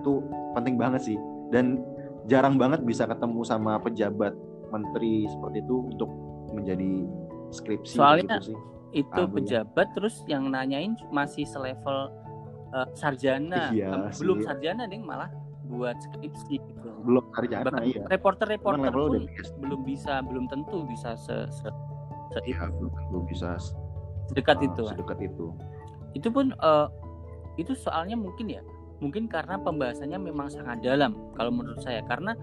Itu 0.02 0.14
penting 0.58 0.76
banget 0.82 1.06
sih 1.06 1.18
dan 1.54 1.86
jarang 2.26 2.58
banget 2.58 2.82
bisa 2.82 3.06
ketemu 3.06 3.42
sama 3.46 3.78
pejabat 3.82 4.34
menteri 4.72 5.28
seperti 5.30 5.62
itu 5.62 5.90
untuk 5.92 6.10
menjadi 6.52 7.08
skripsi 7.52 7.96
soalnya 8.00 8.40
gitu 8.40 8.56
sih. 8.56 8.58
itu 8.92 9.22
pejabat 9.28 9.88
terus 9.96 10.24
yang 10.28 10.52
nanyain 10.52 11.00
masih 11.12 11.48
selevel 11.48 12.12
uh, 12.76 12.88
sarjana. 12.96 13.72
Iya, 13.72 14.12
belum 14.20 14.44
sarjana 14.44 14.88
nih 14.88 15.00
malah 15.04 15.32
buat 15.68 15.96
skripsi 16.00 16.60
gitu. 16.60 16.90
Belum 17.04 17.24
sarjana 17.32 17.68
Bahkan 17.72 17.84
iya. 17.88 18.04
reporter-reporter 18.12 18.92
pun 18.92 19.24
belum 19.64 19.82
bisa 19.88 20.20
belum 20.26 20.46
tentu 20.52 20.84
bisa 20.88 21.16
se, 21.16 21.48
se, 21.48 21.68
se 22.36 22.40
ya, 22.48 22.68
belum, 22.68 22.92
belum 23.12 23.24
bisa 23.32 23.56
sedekat 24.28 24.58
uh, 24.60 24.68
itu 24.68 24.84
sedekat 24.92 25.20
itu. 25.24 25.46
Itu 26.12 26.28
pun 26.32 26.52
uh, 26.60 26.88
itu 27.56 27.76
soalnya 27.76 28.20
mungkin 28.20 28.52
ya 28.52 28.64
mungkin 29.02 29.26
karena 29.26 29.58
pembahasannya 29.58 30.20
memang 30.20 30.52
sangat 30.52 30.84
dalam 30.84 31.16
kalau 31.40 31.52
menurut 31.52 31.80
saya. 31.80 32.04
Karena 32.04 32.36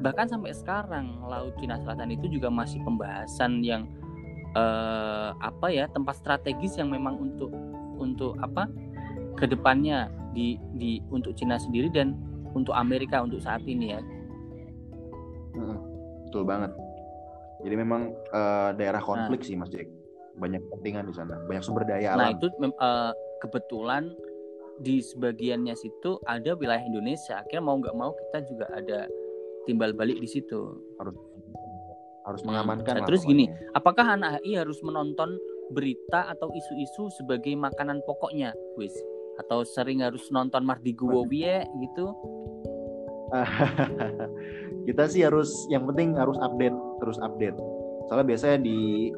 bahkan 0.00 0.26
sampai 0.26 0.50
sekarang 0.54 1.22
laut 1.26 1.54
Cina 1.60 1.78
Selatan 1.78 2.14
itu 2.14 2.26
juga 2.26 2.50
masih 2.50 2.82
pembahasan 2.82 3.62
yang 3.62 3.86
uh, 4.58 5.34
apa 5.38 5.70
ya 5.70 5.86
tempat 5.90 6.18
strategis 6.18 6.78
yang 6.78 6.90
memang 6.90 7.18
untuk 7.18 7.50
untuk 7.98 8.34
apa 8.42 8.66
ke 9.38 9.46
depannya 9.46 10.10
di 10.34 10.58
di 10.78 10.98
untuk 11.10 11.34
Cina 11.38 11.58
sendiri 11.58 11.90
dan 11.90 12.14
untuk 12.54 12.74
Amerika 12.74 13.22
untuk 13.22 13.42
saat 13.42 13.62
ini 13.66 13.94
ya. 13.94 14.00
Hmm, 15.54 15.78
betul 16.26 16.46
banget. 16.46 16.70
Jadi 17.62 17.74
memang 17.78 18.14
uh, 18.34 18.70
daerah 18.74 19.02
nah. 19.02 19.06
konflik 19.06 19.42
nah, 19.42 19.46
sih 19.46 19.56
Mas 19.58 19.70
Jack. 19.70 19.86
Banyak 20.38 20.62
kepentingan 20.66 21.06
di 21.06 21.14
sana. 21.14 21.38
Banyak 21.46 21.62
sumber 21.62 21.86
daya 21.86 22.14
nah, 22.14 22.30
alam. 22.30 22.38
itu 22.38 22.46
uh, 22.78 23.12
kebetulan 23.42 24.10
di 24.82 24.98
sebagiannya 24.98 25.74
situ 25.78 26.18
ada 26.26 26.58
wilayah 26.58 26.82
Indonesia. 26.82 27.38
Akhirnya 27.42 27.62
mau 27.62 27.78
nggak 27.78 27.94
mau 27.94 28.10
kita 28.14 28.38
juga 28.50 28.66
ada 28.74 29.06
timbal 29.64 29.92
balik 29.96 30.20
di 30.20 30.28
situ. 30.28 30.78
Harus 31.00 31.16
harus 32.24 32.42
mengamankan. 32.44 33.04
Nah, 33.04 33.06
terus 33.06 33.22
gini, 33.24 33.52
apakah 33.76 34.16
anak 34.16 34.40
HI 34.40 34.56
harus 34.56 34.80
menonton 34.80 35.36
berita 35.72 36.28
atau 36.32 36.48
isu-isu 36.52 37.12
sebagai 37.20 37.52
makanan 37.56 38.00
pokoknya, 38.08 38.52
wis? 38.80 38.92
Atau 39.40 39.64
sering 39.64 40.00
harus 40.00 40.24
nonton 40.32 40.64
Mardi 40.64 40.96
Guwowie 40.96 41.64
gitu? 41.80 42.06
Kita 44.88 45.04
sih 45.08 45.24
harus 45.24 45.50
yang 45.68 45.88
penting 45.88 46.16
harus 46.16 46.36
update, 46.40 46.76
terus 47.00 47.18
update. 47.20 47.56
Soalnya 48.08 48.26
biasanya 48.28 48.58
di 48.60 49.10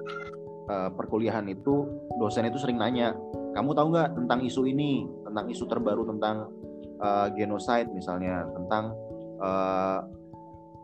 uh, 0.70 0.90
perkuliahan 0.94 1.46
itu 1.50 1.86
dosen 2.18 2.46
itu 2.46 2.58
sering 2.58 2.78
nanya, 2.78 3.14
kamu 3.54 3.74
tahu 3.74 3.86
nggak 3.92 4.14
tentang 4.14 4.40
isu 4.46 4.66
ini, 4.66 5.04
tentang 5.26 5.46
isu 5.50 5.64
terbaru 5.68 6.06
tentang 6.06 6.48
uh, 7.02 7.28
genocide 7.34 7.90
misalnya, 7.92 8.46
tentang 8.54 8.94
uh, 9.42 10.00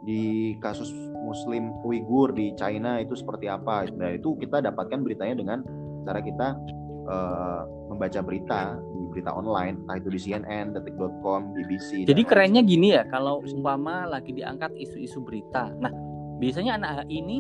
di 0.03 0.55
kasus 0.59 0.91
Muslim 1.23 1.71
Uighur 1.87 2.35
di 2.35 2.51
China 2.59 2.99
itu 2.99 3.15
seperti 3.15 3.47
apa. 3.47 3.87
Nah 3.95 4.15
itu 4.15 4.35
kita 4.39 4.59
dapatkan 4.59 5.01
beritanya 5.07 5.35
dengan 5.39 5.59
cara 6.03 6.19
kita 6.19 6.59
uh, 7.07 7.63
membaca 7.87 8.21
berita 8.21 8.77
di 8.79 9.03
berita 9.15 9.31
online, 9.31 9.79
entah 9.87 9.97
itu 10.03 10.11
di 10.11 10.21
CNN, 10.21 10.75
detik.com, 10.75 11.55
BBC. 11.55 12.11
Jadi 12.11 12.23
kerennya 12.27 12.63
gini 12.67 12.99
ya, 12.99 13.07
kalau 13.07 13.43
umpama 13.47 14.11
lagi 14.11 14.35
diangkat 14.35 14.75
isu-isu 14.75 15.23
berita. 15.23 15.71
Nah 15.79 15.95
biasanya 16.43 16.83
anak 16.83 17.07
ini 17.07 17.39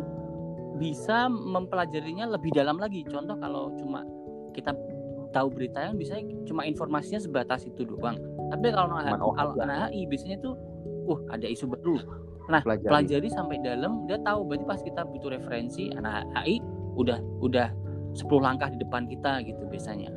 bisa 0.78 1.26
mempelajarinya 1.28 2.30
lebih 2.30 2.54
dalam 2.54 2.78
lagi. 2.78 3.02
Contoh 3.10 3.34
kalau 3.42 3.74
cuma 3.78 4.06
kita 4.54 4.70
tahu 5.32 5.48
berita 5.48 5.90
yang 5.90 5.96
bisa 5.96 6.20
cuma 6.44 6.62
informasinya 6.68 7.18
sebatas 7.18 7.64
itu 7.66 7.82
doang. 7.88 8.20
Tapi 8.52 8.68
kalau 8.70 9.00
anak, 9.00 9.16
anak 9.58 9.90
HI 9.90 10.04
biasanya 10.06 10.38
tuh, 10.44 10.54
uh 11.08 11.18
ada 11.32 11.48
isu 11.48 11.72
baru, 11.72 11.96
Nah, 12.50 12.60
pelajari. 12.62 12.90
pelajari 12.90 13.28
sampai 13.30 13.56
dalam 13.62 14.06
dia 14.10 14.18
tahu 14.22 14.50
berarti 14.50 14.66
pas 14.66 14.80
kita 14.82 15.06
butuh 15.06 15.30
referensi 15.30 15.92
anak 15.94 16.26
HI 16.42 16.58
udah 16.98 17.18
udah 17.38 17.68
10 18.12 18.28
langkah 18.42 18.68
di 18.68 18.78
depan 18.82 19.06
kita 19.08 19.40
gitu 19.46 19.62
biasanya. 19.70 20.10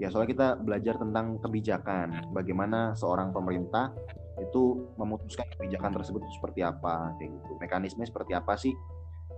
Ya, 0.00 0.10
soalnya 0.10 0.34
kita 0.34 0.48
belajar 0.58 0.98
tentang 0.98 1.38
kebijakan, 1.38 2.34
bagaimana 2.34 2.90
seorang 2.98 3.30
pemerintah 3.30 3.94
itu 4.40 4.88
memutuskan 4.98 5.46
kebijakan 5.54 5.94
tersebut 5.94 6.26
seperti 6.32 6.66
apa 6.66 7.14
kayak 7.22 7.30
gitu. 7.38 7.52
Mekanisme 7.62 8.02
seperti 8.02 8.32
apa 8.34 8.58
sih? 8.58 8.74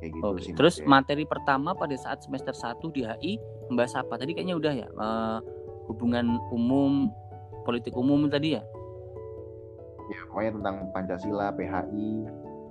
Kayak 0.01 0.12
gitu 0.17 0.29
sih. 0.41 0.53
Terus 0.57 0.81
materi 0.89 1.29
pertama 1.29 1.77
pada 1.77 1.93
saat 2.01 2.25
semester 2.25 2.57
1 2.57 2.81
di 2.97 3.05
HI 3.05 3.33
membahas 3.69 4.01
apa? 4.01 4.17
Tadi 4.17 4.33
kayaknya 4.33 4.57
udah 4.57 4.73
ya. 4.73 4.89
Uh, 4.97 5.39
hubungan 5.91 6.41
umum, 6.49 7.12
politik 7.69 7.93
umum 7.93 8.25
tadi 8.33 8.57
ya? 8.57 8.62
Ya 10.13 10.21
pokoknya 10.29 10.53
tentang 10.61 10.77
Pancasila 10.93 11.47
PHI 11.57 12.09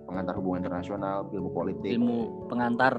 pengantar 0.06 0.34
hubungan 0.38 0.68
internasional 0.68 1.26
ilmu 1.32 1.50
politik. 1.50 1.90
Ilmu 1.90 2.50
pengantar. 2.52 2.94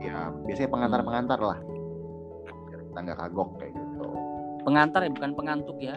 Ya 0.00 0.32
biasanya 0.46 0.70
pengantar 0.72 1.00
pengantar 1.04 1.40
lah 1.40 1.58
kita 2.90 2.98
nggak 3.06 3.18
kagok 3.22 3.50
kayak 3.62 3.72
gitu. 3.78 4.06
Pengantar 4.66 5.00
ya 5.06 5.10
bukan 5.14 5.32
pengantuk 5.38 5.78
ya. 5.78 5.96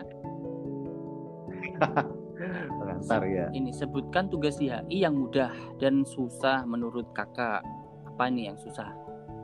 Pengantar 2.80 3.22
ya. 3.26 3.46
Ini 3.50 3.72
sebutkan 3.74 4.30
tugas 4.30 4.62
di 4.62 4.70
HI 4.70 5.04
yang 5.04 5.18
mudah 5.18 5.52
dan 5.82 6.06
susah 6.06 6.62
menurut 6.70 7.10
kakak. 7.18 7.66
Apa 8.14 8.30
ini 8.30 8.46
yang 8.52 8.58
susah? 8.62 8.94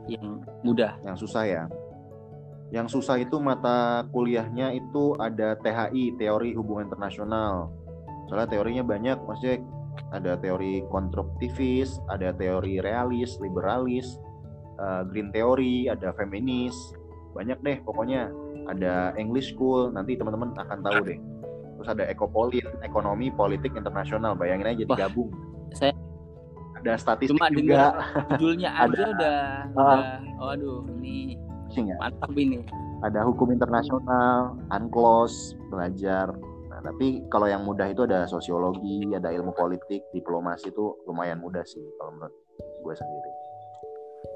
Yang 0.06 0.46
mudah? 0.62 0.94
Yang 1.02 1.26
susah 1.26 1.42
ya 1.42 1.62
yang 2.70 2.86
susah 2.86 3.18
itu 3.18 3.36
mata 3.42 4.06
kuliahnya 4.14 4.70
itu 4.74 5.18
ada 5.18 5.58
THI 5.58 6.14
teori 6.14 6.54
hubungan 6.54 6.86
internasional. 6.86 7.74
Soalnya 8.30 8.46
teorinya 8.46 8.84
banyak 8.86 9.18
maksudnya 9.26 9.58
ada 10.14 10.38
teori 10.38 10.86
konstruktivis 10.86 11.98
ada 12.06 12.30
teori 12.30 12.78
realis 12.78 13.34
liberalis 13.42 14.06
uh, 14.78 15.02
green 15.02 15.34
theory 15.34 15.90
ada 15.90 16.14
feminis. 16.14 16.74
Banyak 17.34 17.58
deh 17.62 17.78
pokoknya 17.82 18.30
ada 18.70 19.14
English 19.18 19.50
School 19.54 19.90
nanti 19.90 20.14
teman-teman 20.14 20.54
akan 20.54 20.78
tahu 20.86 20.98
deh. 21.10 21.18
Terus 21.80 21.88
ada 21.90 22.04
ekopolit 22.06 22.66
ekonomi 22.86 23.34
politik 23.34 23.74
internasional 23.74 24.38
bayangin 24.38 24.78
aja 24.78 24.84
digabung. 24.86 25.30
saya 25.70 25.94
ada 26.82 26.98
statistik 26.98 27.38
cuma 27.38 27.46
juga. 27.52 27.94
judulnya 28.34 28.70
aja 28.82 28.90
Ada. 28.90 29.04
udah, 29.14 29.38
Ah. 29.74 29.78
udah 29.78 30.00
waduh 30.40 30.80
ini 30.98 31.38
ya 31.74 31.96
mantap 31.98 32.30
ini 32.34 32.62
ada 33.00 33.24
hukum 33.24 33.48
internasional, 33.48 34.60
unclos, 34.68 35.56
belajar. 35.72 36.28
Nah, 36.68 36.84
tapi 36.84 37.24
kalau 37.32 37.48
yang 37.48 37.64
mudah 37.64 37.88
itu 37.88 38.04
ada 38.04 38.28
sosiologi, 38.28 39.08
ada 39.16 39.32
ilmu 39.32 39.56
politik, 39.56 40.04
diplomasi 40.12 40.68
itu 40.68 41.00
lumayan 41.08 41.40
mudah 41.40 41.64
sih 41.64 41.80
kalau 41.96 42.12
menurut 42.12 42.36
gue 42.60 42.94
sendiri. 42.96 43.32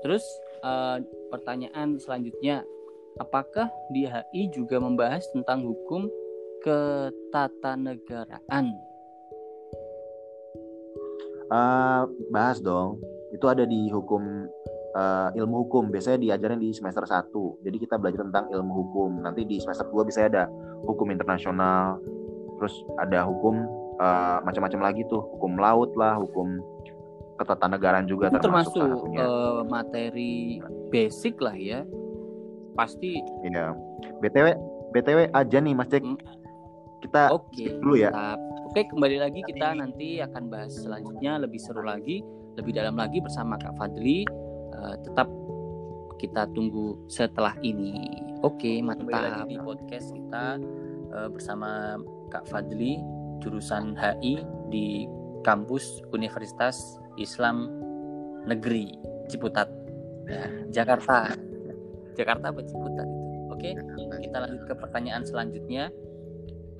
terus 0.00 0.24
eh, 0.64 0.96
pertanyaan 1.28 2.00
selanjutnya 2.00 2.64
apakah 3.20 3.68
di 3.92 4.08
HI 4.08 4.48
juga 4.52 4.80
membahas 4.80 5.28
tentang 5.32 5.60
hukum 5.60 6.08
ketatanegaraan 6.64 8.72
Eh, 11.54 12.02
bahas 12.32 12.58
dong. 12.64 12.98
Itu 13.30 13.46
ada 13.52 13.68
di 13.68 13.92
hukum 13.92 14.48
eh, 14.94 15.28
ilmu 15.42 15.66
hukum. 15.66 15.90
Biasanya 15.90 16.18
diajarin 16.22 16.62
di 16.62 16.70
semester 16.70 17.04
1. 17.04 17.62
Jadi 17.66 17.76
kita 17.82 17.98
belajar 17.98 18.24
tentang 18.24 18.48
ilmu 18.50 18.72
hukum. 18.72 19.10
Nanti 19.20 19.44
di 19.44 19.58
semester 19.58 19.90
2 19.90 20.06
bisa 20.06 20.26
ada 20.26 20.46
hukum 20.86 21.10
internasional. 21.10 21.98
Terus 22.62 22.74
ada 23.02 23.26
hukum 23.26 23.54
eh, 23.98 24.38
macam-macam 24.46 24.80
lagi 24.90 25.02
tuh, 25.10 25.22
hukum 25.38 25.58
laut 25.58 25.90
lah, 25.98 26.18
hukum 26.18 26.62
ketatanegaraan 27.34 28.06
juga 28.06 28.30
itu 28.30 28.38
termasuk, 28.38 28.78
termasuk 28.78 29.10
eh, 29.18 29.60
materi 29.66 30.62
basic 30.94 31.34
lah 31.42 31.56
ya 31.58 31.82
pasti 32.74 33.22
Iya. 33.46 33.74
BTW 34.22 34.46
BTW 34.94 35.18
aja 35.34 35.58
nih 35.58 35.74
Mas 35.74 35.90
Cek. 35.90 36.02
Hmm. 36.02 36.18
Kita 37.02 37.30
oke 37.34 37.52
skip 37.52 37.78
dulu 37.84 38.00
ya. 38.00 38.10
mantap. 38.10 38.38
oke 38.70 38.80
kembali 38.90 39.16
lagi 39.20 39.40
kita 39.44 39.76
nanti 39.76 40.18
akan 40.24 40.42
bahas 40.48 40.72
selanjutnya 40.72 41.36
lebih 41.42 41.60
seru 41.60 41.84
lagi 41.84 42.24
lebih 42.56 42.72
dalam 42.72 42.96
lagi 42.96 43.20
bersama 43.20 43.60
Kak 43.60 43.76
Fadli 43.76 44.24
Eh, 44.74 44.96
tetap 45.06 45.28
kita 46.18 46.50
tunggu 46.50 46.98
setelah 47.06 47.54
ini. 47.62 47.94
Oke 48.42 48.82
mantap 48.84 49.08
kembali 49.08 49.22
lagi 49.22 49.42
di 49.54 49.56
podcast 49.62 50.08
kita 50.12 50.44
eh, 51.14 51.28
bersama 51.30 52.00
Kak 52.28 52.50
Fadli 52.50 52.98
jurusan 53.38 53.94
HI 53.94 54.42
di 54.72 55.06
kampus 55.44 56.02
Universitas 56.10 56.98
Islam 57.20 57.70
Negeri 58.48 58.90
Ciputat. 59.30 59.70
Ya, 60.26 60.48
Jakarta. 60.82 61.36
Jakarta 62.16 62.50
apa 62.50 62.60
Ciputat 62.64 63.06
itu? 63.06 63.22
Oke 63.52 63.68
kita 64.26 64.36
lanjut 64.42 64.62
ke 64.66 64.74
pertanyaan 64.74 65.22
selanjutnya. 65.22 65.92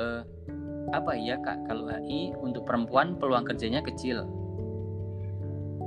Eh, 0.02 0.22
apa 0.90 1.16
ya 1.16 1.38
kak 1.40 1.70
kalau 1.70 1.86
HI 1.88 2.34
untuk 2.42 2.66
perempuan 2.66 3.16
peluang 3.16 3.46
kerjanya 3.46 3.80
kecil? 3.80 4.26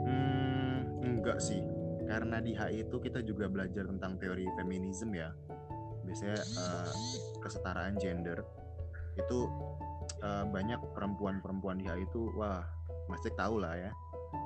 Hmm, 0.08 0.88
enggak 1.04 1.44
sih. 1.44 1.67
Karena 2.08 2.40
di 2.40 2.56
HI 2.56 2.88
itu 2.88 2.98
kita 2.98 3.20
juga 3.20 3.46
belajar 3.46 3.84
tentang 3.84 4.16
teori 4.16 4.48
feminisme 4.56 5.12
ya. 5.12 5.30
Biasanya 6.02 6.40
eh, 6.40 6.92
kesetaraan 7.38 8.00
gender 8.00 8.40
itu 9.16 9.40
eh, 10.24 10.46
banyak 10.48 10.80
perempuan-perempuan 10.96 11.78
di 11.78 11.86
HI 11.86 12.08
itu 12.08 12.32
wah, 12.34 12.64
Mas 13.06 13.20
Cek 13.22 13.36
tahu 13.36 13.60
lah 13.60 13.76
ya. 13.76 13.92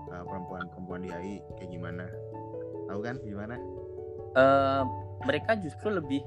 eh, 0.10 0.24
perempuan-perempuan 0.26 1.02
di 1.02 1.10
HI 1.10 1.34
kayak 1.56 1.70
gimana. 1.70 2.06
Tahu 2.90 3.00
kan 3.00 3.16
gimana? 3.22 3.56
Eh, 4.34 4.84
mereka 5.22 5.54
justru 5.56 5.94
lebih 5.94 6.26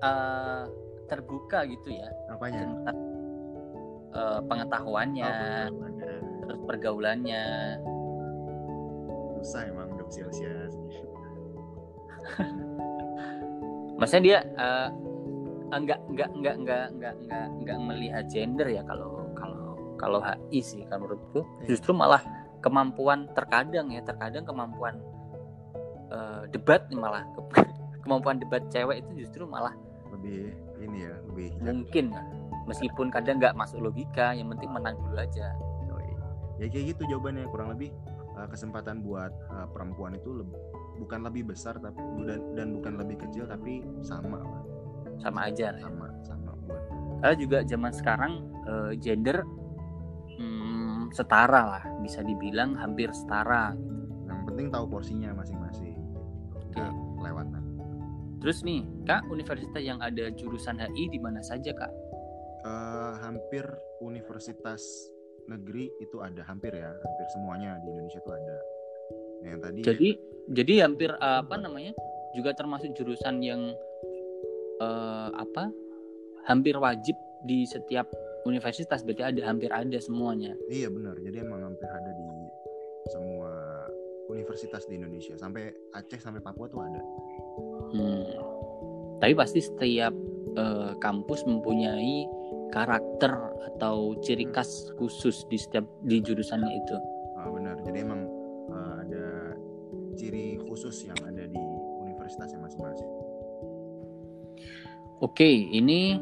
eh, 0.00 0.64
terbuka 1.04 1.66
gitu 1.66 1.90
ya 1.90 2.08
Apanya? 2.30 2.64
tentang 2.64 2.96
eh, 4.14 4.40
pengetahuannya 4.46 5.26
Oh, 5.26 5.36
pengetahuannya. 5.36 6.12
terus 6.40 6.60
pergaulannya 6.64 7.42
susah 9.36 9.62
emang 9.66 9.79
maksudnya 14.00 14.22
dia 14.24 14.38
eh, 14.42 14.88
enggak 15.70 16.00
enggak 16.10 16.30
enggak 16.34 16.56
enggak 16.56 16.84
enggak 16.90 17.14
enggak 17.20 17.46
enggak 17.60 17.78
melihat 17.78 18.24
gender 18.26 18.66
ya 18.66 18.82
kalau 18.88 19.28
kalau 19.36 19.76
kalau 20.00 20.18
HI 20.24 20.60
sih 20.64 20.82
kalau 20.88 21.06
menurutku. 21.06 21.40
Iya. 21.62 21.76
justru 21.76 21.92
malah 21.92 22.22
kemampuan 22.64 23.28
terkadang 23.36 23.92
ya 23.92 24.00
terkadang 24.02 24.42
kemampuan 24.48 24.98
eh, 26.10 26.42
debat 26.50 26.88
malah. 26.90 27.24
Kemampuan 28.00 28.40
debat 28.40 28.64
cewek 28.72 29.04
itu 29.04 29.28
justru 29.28 29.44
malah 29.44 29.76
lebih 30.08 30.56
ini 30.80 31.04
ya 31.04 31.14
lebih 31.28 31.52
mungkin 31.60 32.16
meskipun 32.64 33.12
kadang 33.12 33.36
nggak 33.36 33.52
masuk 33.52 33.76
logika 33.76 34.32
yang 34.32 34.48
penting 34.56 34.72
menang 34.72 34.96
dulu 34.96 35.20
aja. 35.20 35.52
Ya 36.60 36.68
kayak 36.68 36.96
gitu 36.96 37.16
jawabannya 37.16 37.44
kurang 37.48 37.72
lebih 37.76 37.92
uh, 38.40 38.48
kesempatan 38.48 39.04
buat 39.04 39.32
uh, 39.52 39.68
perempuan 39.68 40.16
itu 40.16 40.40
leb- 40.40 40.56
bukan 40.96 41.28
lebih 41.28 41.52
besar 41.52 41.76
tapi 41.76 42.00
dan, 42.24 42.40
dan 42.56 42.68
bukan 42.80 42.92
lebih 43.00 43.16
kecil 43.20 43.44
tapi 43.44 43.84
sama 44.00 44.40
sama 45.20 45.52
aja 45.52 45.76
ya. 45.76 45.80
sama 45.80 46.08
sama 46.24 46.50
buat. 46.64 46.82
Karena 47.20 47.36
juga 47.36 47.58
zaman 47.64 47.92
sekarang 47.92 48.32
eh, 48.64 48.92
gender 48.96 49.44
hmm, 50.40 51.12
setara 51.12 51.62
lah 51.76 51.84
bisa 52.00 52.24
dibilang 52.24 52.72
hampir 52.80 53.12
setara 53.12 53.76
yang 54.24 54.40
penting 54.48 54.72
tahu 54.72 54.88
porsinya 54.88 55.36
masing-masing. 55.36 56.00
Nggak 56.72 56.92
kelewatan. 57.20 57.62
Terus 58.40 58.64
nih 58.64 58.88
kak 59.04 59.28
universitas 59.28 59.82
yang 59.84 60.00
ada 60.00 60.32
jurusan 60.32 60.80
HI 60.80 61.12
di 61.12 61.20
mana 61.20 61.44
saja 61.44 61.76
kak? 61.76 61.92
Eh, 62.64 63.12
hampir 63.20 63.68
universitas 64.00 64.80
negeri 65.50 65.90
itu 65.98 66.22
ada 66.22 66.46
hampir 66.46 66.70
ya 66.70 66.94
hampir 66.94 67.26
semuanya 67.34 67.76
di 67.82 67.88
Indonesia 67.90 68.20
itu 68.22 68.32
ada. 68.32 68.56
Nah, 69.40 69.48
yang 69.50 69.60
tadi 69.60 69.80
jadi 69.82 70.08
jadi 70.50 70.74
hampir 70.86 71.10
eh, 71.10 71.38
apa 71.42 71.56
namanya 71.58 71.92
juga 72.38 72.54
termasuk 72.54 72.94
jurusan 72.94 73.42
yang 73.42 73.74
eh, 74.78 75.28
apa 75.34 75.70
hampir 76.46 76.78
wajib 76.78 77.18
di 77.44 77.64
setiap 77.66 78.06
universitas 78.48 79.04
berarti 79.04 79.24
ada 79.26 79.40
hampir 79.44 79.68
ada 79.72 79.98
semuanya. 80.00 80.56
Iya 80.70 80.88
benar. 80.88 81.18
Jadi 81.20 81.36
emang 81.44 81.60
hampir 81.66 81.88
ada 81.88 82.10
di 82.14 82.28
semua 83.10 83.50
universitas 84.30 84.86
di 84.86 84.96
Indonesia. 84.96 85.34
Sampai 85.36 85.74
Aceh 85.92 86.20
sampai 86.22 86.40
Papua 86.40 86.66
tuh 86.70 86.80
ada. 86.80 87.02
Hmm. 87.92 88.24
Tapi 89.20 89.32
pasti 89.36 89.60
setiap 89.60 90.14
eh, 90.56 90.92
kampus 91.02 91.44
mempunyai 91.44 92.39
karakter 92.70 93.32
atau 93.74 94.14
ciri 94.22 94.46
Hmm. 94.46 94.54
khas 94.54 94.94
khusus 94.96 95.44
di 95.50 95.58
setiap 95.58 95.84
di 96.06 96.22
jurusannya 96.22 96.70
itu. 96.70 96.96
Ah, 97.40 97.48
benar. 97.50 97.76
Jadi 97.82 97.98
emang 98.04 98.28
uh, 98.70 98.94
ada 99.02 99.56
ciri 100.14 100.60
khusus 100.68 101.08
yang 101.08 101.18
ada 101.26 101.44
di 101.48 101.64
universitasnya 102.04 102.60
masing-masing. 102.62 103.10
Oke, 105.20 105.48
ini 105.48 106.16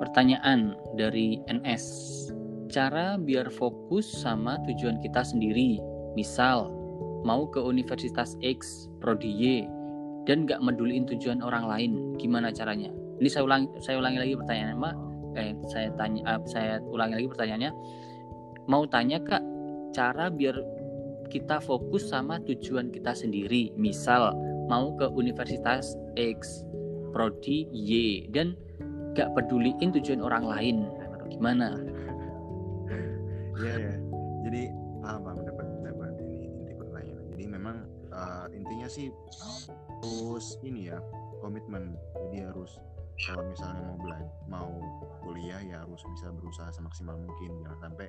pertanyaan 0.00 0.72
dari 0.96 1.40
NS. 1.48 1.84
Cara 2.72 3.20
biar 3.20 3.52
fokus 3.52 4.08
sama 4.08 4.56
tujuan 4.64 4.96
kita 5.04 5.20
sendiri. 5.20 5.76
Misal, 6.16 6.72
mau 7.28 7.44
ke 7.48 7.60
Universitas 7.60 8.40
X, 8.40 8.88
Prodi 9.04 9.28
Y, 9.28 9.44
dan 10.24 10.48
nggak 10.48 10.64
meduliin 10.64 11.04
tujuan 11.04 11.44
orang 11.44 11.68
lain. 11.68 11.92
Gimana 12.16 12.48
caranya? 12.48 12.88
Ini 13.20 13.28
saya 13.28 13.44
ulangi, 13.44 13.68
saya 13.84 14.00
ulangi 14.00 14.18
lagi 14.18 14.34
pertanyaannya, 14.34 14.76
Mbak. 14.80 15.11
Eh, 15.36 15.56
saya 15.72 15.88
tanya, 15.96 16.20
eh, 16.26 16.40
saya 16.48 16.72
ulangi 16.84 17.22
lagi 17.22 17.28
pertanyaannya. 17.32 17.72
Mau 18.68 18.84
tanya 18.86 19.18
kak, 19.20 19.42
cara 19.96 20.28
biar 20.30 20.54
kita 21.32 21.58
fokus 21.64 22.12
sama 22.12 22.38
tujuan 22.44 22.92
kita 22.92 23.16
sendiri. 23.16 23.72
Misal, 23.74 24.36
mau 24.68 24.92
ke 24.96 25.08
Universitas 25.12 25.96
X, 26.14 26.62
prodi 27.12 27.68
Y 27.72 28.26
dan 28.32 28.56
gak 29.12 29.28
peduliin 29.36 29.92
tujuan 29.92 30.24
orang 30.24 30.44
lain 30.48 30.76
gimana 31.28 31.76
Iya 33.62 33.74
ya. 33.78 33.94
Jadi 34.42 34.62
paham 35.04 35.20
paham 35.22 35.38
dapat 35.46 35.66
dapat 35.86 36.12
ini 36.18 36.50
inti 36.50 36.72
pertanyaan. 36.74 37.24
Jadi 37.30 37.44
memang 37.46 37.76
uh, 38.10 38.46
intinya 38.50 38.88
sih 38.90 39.06
harus 40.02 40.58
ini 40.66 40.90
ya 40.90 40.98
komitmen. 41.38 41.94
Jadi 42.26 42.38
harus 42.42 42.80
kalau 43.22 43.44
misalnya 43.46 43.82
mau 43.86 43.98
belajar 44.02 44.30
mau 44.50 44.70
kuliah 45.22 45.62
ya 45.62 45.86
harus 45.86 46.02
bisa 46.02 46.28
berusaha 46.34 46.68
semaksimal 46.74 47.14
mungkin 47.14 47.54
jangan 47.62 47.78
sampai 47.88 48.06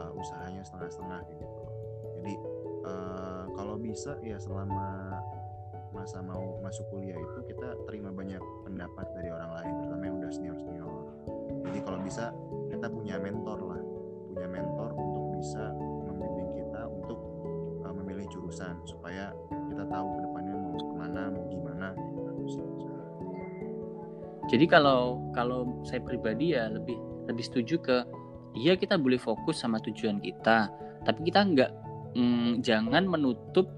uh, 0.00 0.10
usahanya 0.16 0.64
setengah-setengah 0.64 1.20
gitu. 1.28 1.46
Jadi 2.18 2.34
uh, 2.88 3.44
kalau 3.52 3.76
bisa 3.76 4.16
ya 4.24 4.40
selama 4.40 5.20
masa 5.92 6.20
mau 6.20 6.60
masuk 6.60 6.84
kuliah 6.92 7.16
itu 7.16 7.38
kita 7.48 7.76
terima 7.88 8.12
banyak 8.12 8.40
pendapat 8.64 9.06
dari 9.16 9.28
orang 9.32 9.50
lain 9.60 9.72
terutama 9.84 10.02
yang 10.04 10.16
udah 10.20 10.30
senior 10.32 10.56
senior. 10.56 11.04
Jadi 11.68 11.78
kalau 11.84 11.98
bisa 12.00 12.32
kita 12.72 12.86
punya 12.88 13.16
mentor 13.20 13.58
lah 13.60 13.80
punya 14.32 14.48
mentor 14.48 14.90
untuk 14.96 15.24
bisa 15.40 15.64
membimbing 16.08 16.50
kita 16.56 16.82
untuk 16.88 17.20
uh, 17.84 17.92
memilih 17.92 18.24
jurusan 18.32 18.76
supaya 18.88 19.32
kita 19.68 19.84
tahu 19.88 20.06
ke 20.16 20.20
depannya 20.24 20.54
mau 20.56 20.76
ke 20.76 20.94
mana 20.96 21.22
mau 21.32 21.44
jadi 24.48 24.64
kalau 24.66 25.30
kalau 25.36 25.84
saya 25.84 26.00
pribadi 26.00 26.56
ya 26.56 26.72
lebih 26.72 26.96
lebih 27.28 27.44
setuju 27.44 27.76
ke 27.80 27.96
iya 28.56 28.74
kita 28.74 28.96
boleh 28.96 29.20
fokus 29.20 29.60
sama 29.60 29.78
tujuan 29.84 30.18
kita 30.18 30.72
tapi 31.04 31.28
kita 31.28 31.44
nggak 31.44 31.70
mm, 32.16 32.64
jangan 32.64 33.04
menutup 33.06 33.68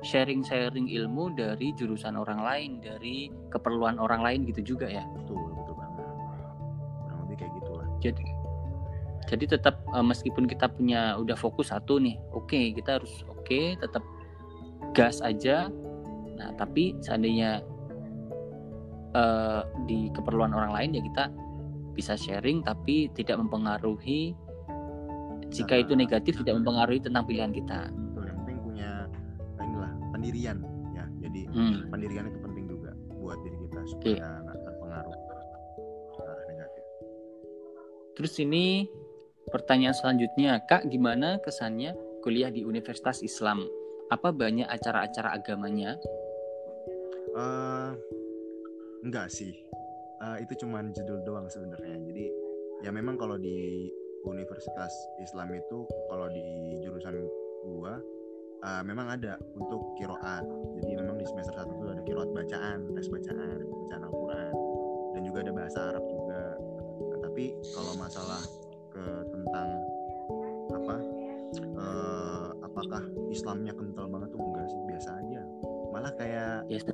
sharing-sharing 0.00 0.88
ilmu 0.88 1.32
dari 1.36 1.76
jurusan 1.76 2.16
orang 2.16 2.40
lain 2.40 2.70
dari 2.80 3.28
keperluan 3.52 4.00
orang 4.00 4.24
lain 4.24 4.40
gitu 4.48 4.76
juga 4.76 4.88
ya. 4.88 5.04
Betul 5.12 5.52
betul 5.60 5.74
banget. 5.76 6.04
Kurang 7.04 7.18
lebih 7.28 7.36
kayak 7.36 7.52
gitulah. 7.60 7.88
Jadi 8.00 8.26
jadi 9.28 9.44
tetap 9.46 9.78
uh, 9.94 10.02
meskipun 10.02 10.48
kita 10.48 10.66
punya 10.72 11.14
udah 11.20 11.38
fokus 11.38 11.70
satu 11.70 12.02
nih 12.02 12.18
oke 12.34 12.50
okay, 12.50 12.74
kita 12.74 12.98
harus 12.98 13.22
oke 13.28 13.44
okay, 13.44 13.76
tetap 13.78 14.02
gas 14.96 15.20
aja. 15.20 15.68
Nah 16.40 16.50
tapi 16.56 16.96
seandainya 17.04 17.60
uh, 19.14 19.62
di 19.86 20.10
keperluan 20.14 20.54
orang 20.54 20.72
lain 20.74 20.90
ya 20.98 21.02
kita 21.02 21.24
bisa 21.94 22.14
sharing 22.14 22.62
tapi 22.62 23.10
tidak 23.12 23.36
mempengaruhi 23.42 24.32
jika 25.50 25.74
nah, 25.74 25.82
itu 25.82 25.92
negatif 25.98 26.32
tidak 26.40 26.62
mempengaruhi 26.62 27.02
tentang 27.02 27.26
pilihan 27.26 27.50
kita. 27.50 27.90
Betul 27.90 28.30
yang 28.30 28.38
penting 28.46 28.58
punya 28.62 28.90
inilah 29.58 29.92
pendirian 30.14 30.56
ya. 30.94 31.04
Jadi 31.26 31.40
hmm. 31.50 31.90
pendirian 31.90 32.24
itu 32.30 32.38
penting 32.38 32.64
juga 32.70 32.90
buat 33.18 33.38
diri 33.42 33.58
kita 33.66 33.80
supaya 33.90 34.26
nggak 34.46 34.56
okay. 34.56 34.66
terpengaruh 34.70 35.16
arah 36.22 36.44
negatif. 36.46 36.84
Terus 38.14 38.34
ini 38.38 38.66
pertanyaan 39.50 39.96
selanjutnya 39.98 40.62
kak 40.70 40.86
gimana 40.86 41.42
kesannya 41.42 41.98
kuliah 42.22 42.54
di 42.54 42.62
Universitas 42.62 43.26
Islam? 43.26 43.66
Apa 44.10 44.30
banyak 44.30 44.66
acara-acara 44.66 45.34
agamanya? 45.34 45.98
Uh, 47.30 47.94
enggak 49.04 49.28
sih. 49.32 49.54
Uh, 50.20 50.36
itu 50.40 50.52
cuman 50.64 50.92
judul 50.92 51.24
doang 51.24 51.48
sebenarnya. 51.48 51.96
Jadi 51.96 52.24
ya 52.84 52.90
memang 52.92 53.16
kalau 53.16 53.40
di 53.40 53.88
Universitas 54.28 54.92
Islam 55.16 55.48
itu 55.56 55.88
kalau 56.12 56.28
di 56.28 56.76
jurusan 56.84 57.24
gua 57.64 57.96
uh, 58.64 58.82
memang 58.84 59.08
ada 59.16 59.40
untuk 59.56 59.96
kiroat. 59.96 60.44
Jadi 60.80 60.92
memang 61.00 61.16
di 61.16 61.24
semester 61.24 61.56
satu 61.56 61.72
itu 61.72 61.86
ada 61.88 62.02
kiroat 62.04 62.30
bacaan 62.36 62.92
tes 62.92 63.08
bacaan 63.08 63.64
bacaan 63.64 64.02
Al-Quran 64.04 64.52
dan 65.16 65.20
juga 65.24 65.38
ada 65.48 65.52
bahasa 65.56 65.78
Arab 65.92 66.04
juga. 66.04 66.42
Nah, 67.08 67.18
tapi 67.24 67.44
kalau 67.72 67.92
masalah 67.96 68.42
ke 68.92 69.04
tentang 69.32 69.68
apa 70.70 70.96
uh, 71.80 72.48
apakah 72.62 73.02
Islamnya 73.32 73.72
kental 73.74 74.06
banget 74.06 74.28
tuh 74.36 74.40
enggak 74.44 74.66
sih 74.68 74.80
biasa 74.84 75.10
aja. 75.24 75.42
Malah 75.90 76.12
kayak 76.14 76.70
yes, 76.70 76.86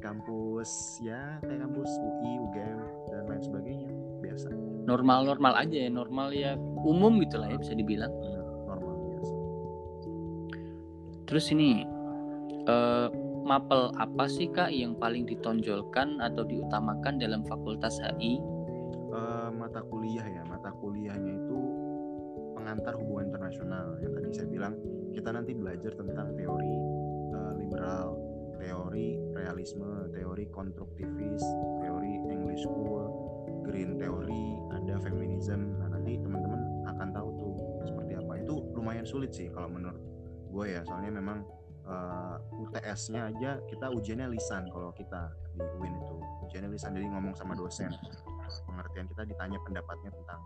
kampus 0.00 0.98
ya 1.04 1.38
kayak 1.44 1.60
kampus 1.62 1.90
UI, 2.00 2.32
UGM 2.48 2.80
dan 3.12 3.22
lain 3.28 3.42
sebagainya 3.44 3.90
biasa. 4.24 4.48
Normal-normal 4.88 5.52
aja 5.54 5.76
ya, 5.86 5.90
normal 5.92 6.28
ya 6.32 6.56
umum 6.84 7.20
gitu 7.22 7.36
lah 7.38 7.52
ya 7.52 7.58
bisa 7.60 7.76
dibilang. 7.76 8.12
normal 8.66 8.96
biasa. 9.12 9.34
Terus 11.28 11.46
ini 11.52 11.84
uh, 12.66 13.08
mapel 13.44 13.92
apa 13.96 14.24
sih 14.26 14.48
kak 14.50 14.72
yang 14.72 14.96
paling 14.96 15.28
ditonjolkan 15.28 16.20
atau 16.20 16.42
diutamakan 16.44 17.20
dalam 17.20 17.44
fakultas 17.46 18.00
HI? 18.00 18.40
Uh, 19.10 19.50
mata 19.54 19.82
kuliah 19.86 20.22
ya, 20.22 20.42
mata 20.46 20.70
kuliahnya 20.78 21.34
itu 21.34 21.58
pengantar 22.54 22.94
hubungan 22.94 23.32
internasional 23.32 23.96
yang 24.04 24.12
tadi 24.14 24.28
saya 24.36 24.48
bilang 24.52 24.74
kita 25.10 25.32
nanti 25.32 25.56
belajar 25.56 25.92
tentang 25.96 26.36
teori 26.36 26.74
uh, 27.34 27.52
liberal 27.58 28.29
teori 28.60 29.16
realisme, 29.32 30.12
teori 30.12 30.44
konstruktivis, 30.52 31.42
teori 31.80 32.12
English 32.28 32.62
School, 32.68 33.08
Green 33.64 33.96
Theory, 33.96 34.60
ada 34.76 35.00
feminism. 35.00 35.80
Nah 35.80 35.88
nanti 35.96 36.20
teman-teman 36.20 36.84
akan 36.86 37.08
tahu 37.16 37.28
tuh 37.40 37.54
seperti 37.88 38.12
apa. 38.20 38.32
Itu 38.44 38.70
lumayan 38.76 39.08
sulit 39.08 39.32
sih 39.32 39.48
kalau 39.50 39.72
menurut 39.72 39.98
gue 40.50 40.64
ya, 40.76 40.82
soalnya 40.84 41.14
memang 41.14 41.46
uh, 41.88 42.36
eh, 42.36 42.62
UTS-nya 42.62 43.30
aja 43.32 43.50
kita 43.70 43.86
ujiannya 43.88 44.28
lisan 44.34 44.68
kalau 44.68 44.92
kita 44.92 45.32
di 45.56 45.64
UIN 45.80 45.94
itu. 45.96 46.16
Ujiannya 46.46 46.70
lisan 46.74 46.94
jadi 46.94 47.06
ngomong 47.08 47.34
sama 47.34 47.56
dosen. 47.56 47.90
Pengertian 48.66 49.06
kita 49.06 49.22
ditanya 49.24 49.58
pendapatnya 49.62 50.10
tentang 50.10 50.40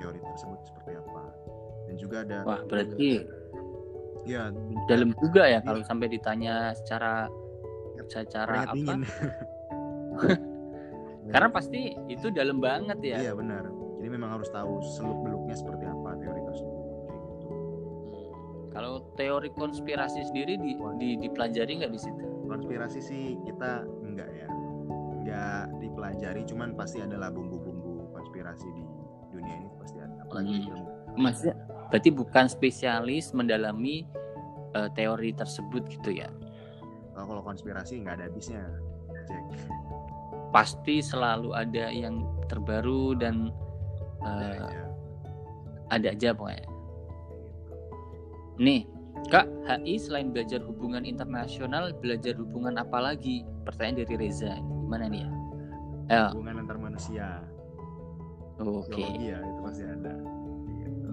teori 0.00 0.18
tersebut 0.18 0.58
seperti 0.64 0.96
apa. 0.96 1.22
Dan 1.86 1.94
juga 2.00 2.16
ada 2.24 2.38
wah 2.46 2.60
berarti 2.64 3.24
ya 4.28 4.52
dalam 4.88 5.16
juga 5.16 5.48
ya 5.48 5.60
kalau 5.64 5.80
sampai 5.84 6.12
ditanya 6.12 6.76
secara 6.76 7.26
secara 8.08 8.64
apa? 8.64 8.74
dingin. 8.74 9.04
karena 11.32 11.48
pasti 11.52 11.94
itu 12.10 12.32
dalam 12.32 12.58
banget 12.58 12.98
ya. 13.02 13.30
Iya 13.30 13.32
benar. 13.36 13.68
Jadi 14.00 14.08
memang 14.08 14.40
harus 14.40 14.48
tahu 14.50 14.80
seluk 14.96 15.18
beluknya 15.22 15.56
seperti 15.56 15.84
apa 15.84 16.16
teori 16.16 16.42
tersebut 16.48 16.78
gitu. 16.80 16.98
Hmm. 18.10 18.72
kalau 18.72 19.04
teori 19.18 19.50
konspirasi 19.52 20.24
sendiri 20.30 20.56
di, 20.56 20.72
di 20.96 21.08
dipelajari 21.20 21.84
nggak 21.84 21.92
di 21.92 22.00
situ? 22.00 22.24
Konspirasi 22.48 23.00
sih 23.04 23.24
kita 23.44 23.84
enggak 24.02 24.30
ya. 24.32 24.48
Enggak 25.20 25.64
dipelajari 25.78 26.42
cuman 26.48 26.72
pasti 26.74 27.04
adalah 27.04 27.28
bumbu-bumbu 27.28 28.16
konspirasi 28.16 28.66
di 28.72 28.84
dunia 29.30 29.54
ini 29.60 29.68
pasti 29.76 29.98
ada. 30.00 30.24
Apalagi 30.24 30.64
hmm. 30.64 31.20
maksudnya 31.20 31.54
berarti 31.92 32.10
bukan 32.14 32.46
spesialis 32.46 33.34
mendalami 33.36 34.06
uh, 34.74 34.88
teori 34.94 35.34
tersebut 35.34 35.86
gitu 35.90 36.14
ya 36.14 36.30
kalau 37.26 37.42
konspirasi 37.44 38.00
nggak 38.04 38.20
ada 38.20 38.24
habisnya. 38.28 38.62
Cek. 39.26 39.44
Pasti 40.50 40.98
selalu 40.98 41.54
ada 41.54 41.90
yang 41.90 42.26
terbaru 42.50 43.14
dan 43.14 43.54
ada, 44.20 44.46
uh, 44.46 44.52
aja. 44.66 44.82
ada 45.94 46.08
aja 46.10 46.28
pokoknya. 46.34 46.66
Nih 48.60 48.82
kak 49.28 49.46
HI 49.68 49.94
selain 50.00 50.32
belajar 50.32 50.64
hubungan 50.64 51.04
internasional 51.04 51.92
belajar 51.96 52.34
hubungan 52.36 52.80
apa 52.80 52.98
lagi? 52.98 53.46
Pertanyaan 53.64 54.06
dari 54.06 54.14
Reza 54.26 54.58
gimana 54.58 55.06
nih 55.06 55.22
ya? 56.10 56.34
Hubungan 56.34 56.66
antar 56.66 56.76
manusia. 56.82 57.28
Oke. 58.60 58.92
Okay. 58.92 59.30
ya 59.32 59.38
itu 59.40 59.60
pasti 59.62 59.82
ada. 59.86 60.14
Gitu. 60.82 61.10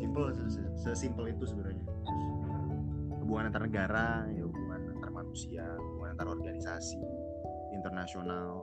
simple 0.00 0.32
sesimpel 0.74 1.24
itu 1.30 1.44
sebenarnya. 1.44 1.84
Hubungan 3.20 3.52
antar 3.52 3.62
negara 3.68 4.24
ya 4.32 4.43
manusia, 5.34 5.66
hubungan 5.82 6.14
antar 6.14 6.30
organisasi 6.30 7.02
internasional, 7.74 8.62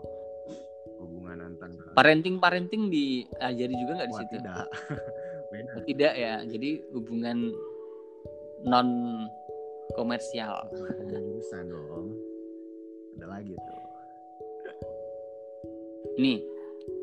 hubungan 1.04 1.52
antar 1.52 1.68
parenting 2.00 2.40
parenting 2.40 2.88
diajari 2.88 3.76
juga 3.76 4.00
nggak 4.00 4.08
di 4.08 4.16
situ? 4.16 4.36
Tidak, 4.40 4.68
beda. 5.52 5.72
Tidak 5.84 6.14
ya, 6.16 6.34
jadi 6.48 6.80
hubungan 6.96 7.52
non 8.64 8.88
komersial. 10.00 10.72
Jurusan 11.12 11.68
dong, 11.68 12.16
ada 13.20 13.28
lagi 13.28 13.52
tuh. 13.52 13.80
Nih, 16.24 16.40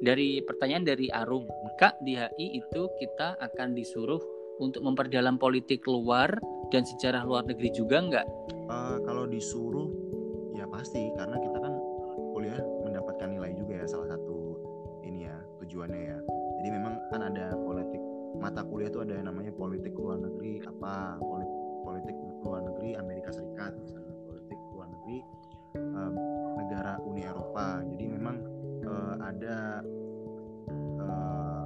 dari 0.00 0.40
pertanyaan 0.48 0.88
dari 0.88 1.12
Arum, 1.12 1.44
Kak 1.76 2.00
di 2.00 2.16
HI 2.16 2.56
itu 2.56 2.88
kita 2.96 3.36
akan 3.36 3.76
disuruh 3.76 4.37
untuk 4.58 4.82
memperdalam 4.82 5.38
politik 5.38 5.86
luar 5.86 6.34
dan 6.68 6.84
sejarah 6.84 7.24
luar 7.24 7.46
negeri 7.46 7.70
juga 7.72 8.02
nggak? 8.02 8.26
uh, 8.68 8.96
kalau 9.02 9.24
disuruh 9.24 9.88
ya 10.54 10.68
pasti 10.68 11.10
karena 11.16 11.36
kita 11.40 11.58
kan 11.58 11.74
kuliah 12.36 12.60
mendapatkan 12.84 13.28
nilai 13.32 13.52
juga 13.56 13.82
ya 13.82 13.86
salah 13.88 14.14
satu 14.14 14.60
ini 15.02 15.26
ya 15.26 15.36
tujuannya 15.64 16.00
ya 16.14 16.18
jadi 16.62 16.68
memang 16.76 16.94
kan 17.10 17.20
ada 17.24 17.56
politik 17.56 18.02
mata 18.38 18.62
kuliah 18.62 18.92
itu 18.92 19.00
ada 19.02 19.18
yang 19.18 19.26
namanya 19.32 19.50
politik 19.56 19.96
luar 19.96 20.20
negeri 20.20 20.62
apa 20.62 21.16
politik 21.18 21.56
politik 21.82 22.16
luar 22.44 22.60
negeri 22.62 22.90
Amerika 23.00 23.30
Serikat 23.32 23.72
misalnya 23.80 24.14
politik 24.28 24.58
luar 24.76 24.86
negeri 24.92 25.18
uh, 25.80 26.12
negara 26.60 26.92
Uni 27.02 27.22
Eropa 27.24 27.82
jadi 27.96 28.04
memang 28.06 28.36
uh, 28.84 29.14
ada 29.24 29.82
uh, 31.00 31.64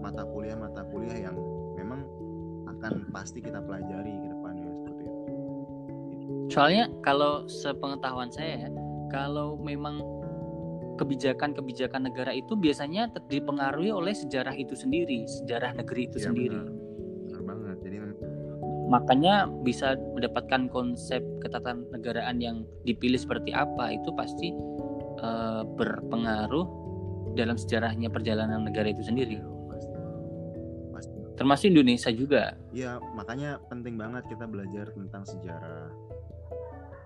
mata 0.00 0.26
kuliah-mata 0.26 0.82
kuliah 0.90 1.30
yang 1.30 1.36
akan 2.80 3.12
pasti 3.12 3.44
kita 3.44 3.60
pelajari 3.60 4.08
ke 4.16 4.26
depannya 4.32 4.70
seperti 4.72 5.02
itu. 5.04 5.20
Soalnya 6.48 6.84
kalau 7.04 7.44
sepengetahuan 7.44 8.32
saya 8.32 8.66
ya, 8.66 8.70
kalau 9.12 9.60
memang 9.60 10.00
kebijakan-kebijakan 10.96 12.08
negara 12.08 12.32
itu 12.32 12.56
biasanya 12.56 13.08
dipengaruhi 13.28 13.92
oleh 13.92 14.12
sejarah 14.12 14.52
itu 14.56 14.72
sendiri, 14.76 15.24
sejarah 15.28 15.76
negeri 15.76 16.08
itu 16.08 16.20
Iya, 16.20 16.26
sendiri. 16.28 16.56
benar. 16.56 16.76
Benar 17.28 17.42
banget. 17.44 17.76
Jadi 17.84 17.96
Makanya 18.90 19.46
bisa 19.62 19.94
mendapatkan 20.18 20.66
konsep 20.66 21.22
ketatanegaraan 21.46 22.42
yang 22.42 22.66
dipilih 22.82 23.16
seperti 23.22 23.54
apa 23.54 23.94
itu 23.94 24.10
pasti 24.18 24.50
eh, 25.20 25.62
berpengaruh 25.76 26.64
dalam 27.38 27.54
sejarahnya 27.54 28.10
perjalanan 28.10 28.66
negara 28.66 28.90
itu 28.90 29.04
sendiri. 29.04 29.38
Termasuk 31.40 31.72
Indonesia 31.72 32.12
juga. 32.12 32.52
ya 32.76 33.00
makanya 33.16 33.56
penting 33.72 33.96
banget 33.96 34.28
kita 34.28 34.44
belajar 34.44 34.92
tentang 34.92 35.24
sejarah 35.24 35.88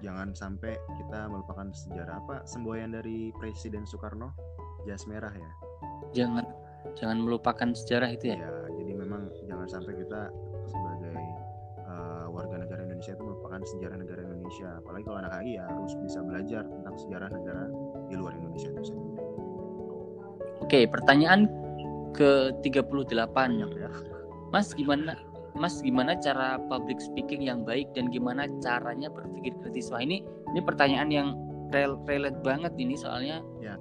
jangan 0.03 0.35
sampai 0.37 0.74
kita 0.99 1.30
melupakan 1.30 1.70
sejarah 1.72 2.18
apa 2.18 2.43
semboyan 2.45 2.93
dari 2.93 3.30
Presiden 3.39 3.87
Soekarno 3.87 4.35
jas 4.85 5.07
merah 5.09 5.32
ya 5.32 5.51
Jangan 6.12 6.45
jangan 6.99 7.22
melupakan 7.24 7.72
sejarah 7.72 8.11
itu 8.12 8.35
ya. 8.35 8.43
ya 8.43 8.53
jadi 8.76 8.93
memang 8.93 9.32
jangan 9.49 9.64
sampai 9.70 9.97
kita 9.97 10.28
sebagai 10.68 11.16
uh, 11.89 12.26
warga 12.28 12.61
negara 12.61 12.85
Indonesia 12.85 13.16
itu 13.16 13.24
melupakan 13.24 13.61
sejarah 13.64 13.97
negara 13.97 14.20
Indonesia 14.28 14.68
apalagi 14.76 15.05
kalau 15.09 15.18
anak 15.24 15.32
HI 15.41 15.57
ya 15.57 15.64
harus 15.64 15.95
bisa 16.05 16.18
belajar 16.20 16.62
tentang 16.68 16.95
sejarah 17.01 17.28
negara 17.32 17.64
di 18.11 18.14
luar 18.18 18.32
Indonesia 18.37 18.68
itu 18.68 18.82
sendiri 18.93 19.16
Oke, 20.61 20.80
pertanyaan 20.89 21.49
ke-38. 22.12 23.32
banyak 23.32 23.70
ya 23.78 23.91
Mas 24.55 24.71
gimana 24.71 25.19
Mas 25.59 25.83
gimana 25.83 26.15
cara 26.15 26.63
public 26.71 27.03
speaking 27.03 27.43
yang 27.43 27.67
baik 27.67 27.91
dan 27.99 28.07
gimana 28.15 28.47
caranya 28.63 29.11
berpikir 29.11 29.51
kritis? 29.59 29.91
Wah 29.91 29.99
ini 29.99 30.23
ini 30.55 30.63
pertanyaan 30.63 31.11
yang 31.11 31.29
rel 31.75 31.99
relate 32.07 32.39
banget 32.47 32.71
ini 32.79 32.95
soalnya 32.95 33.43
Ya. 33.59 33.75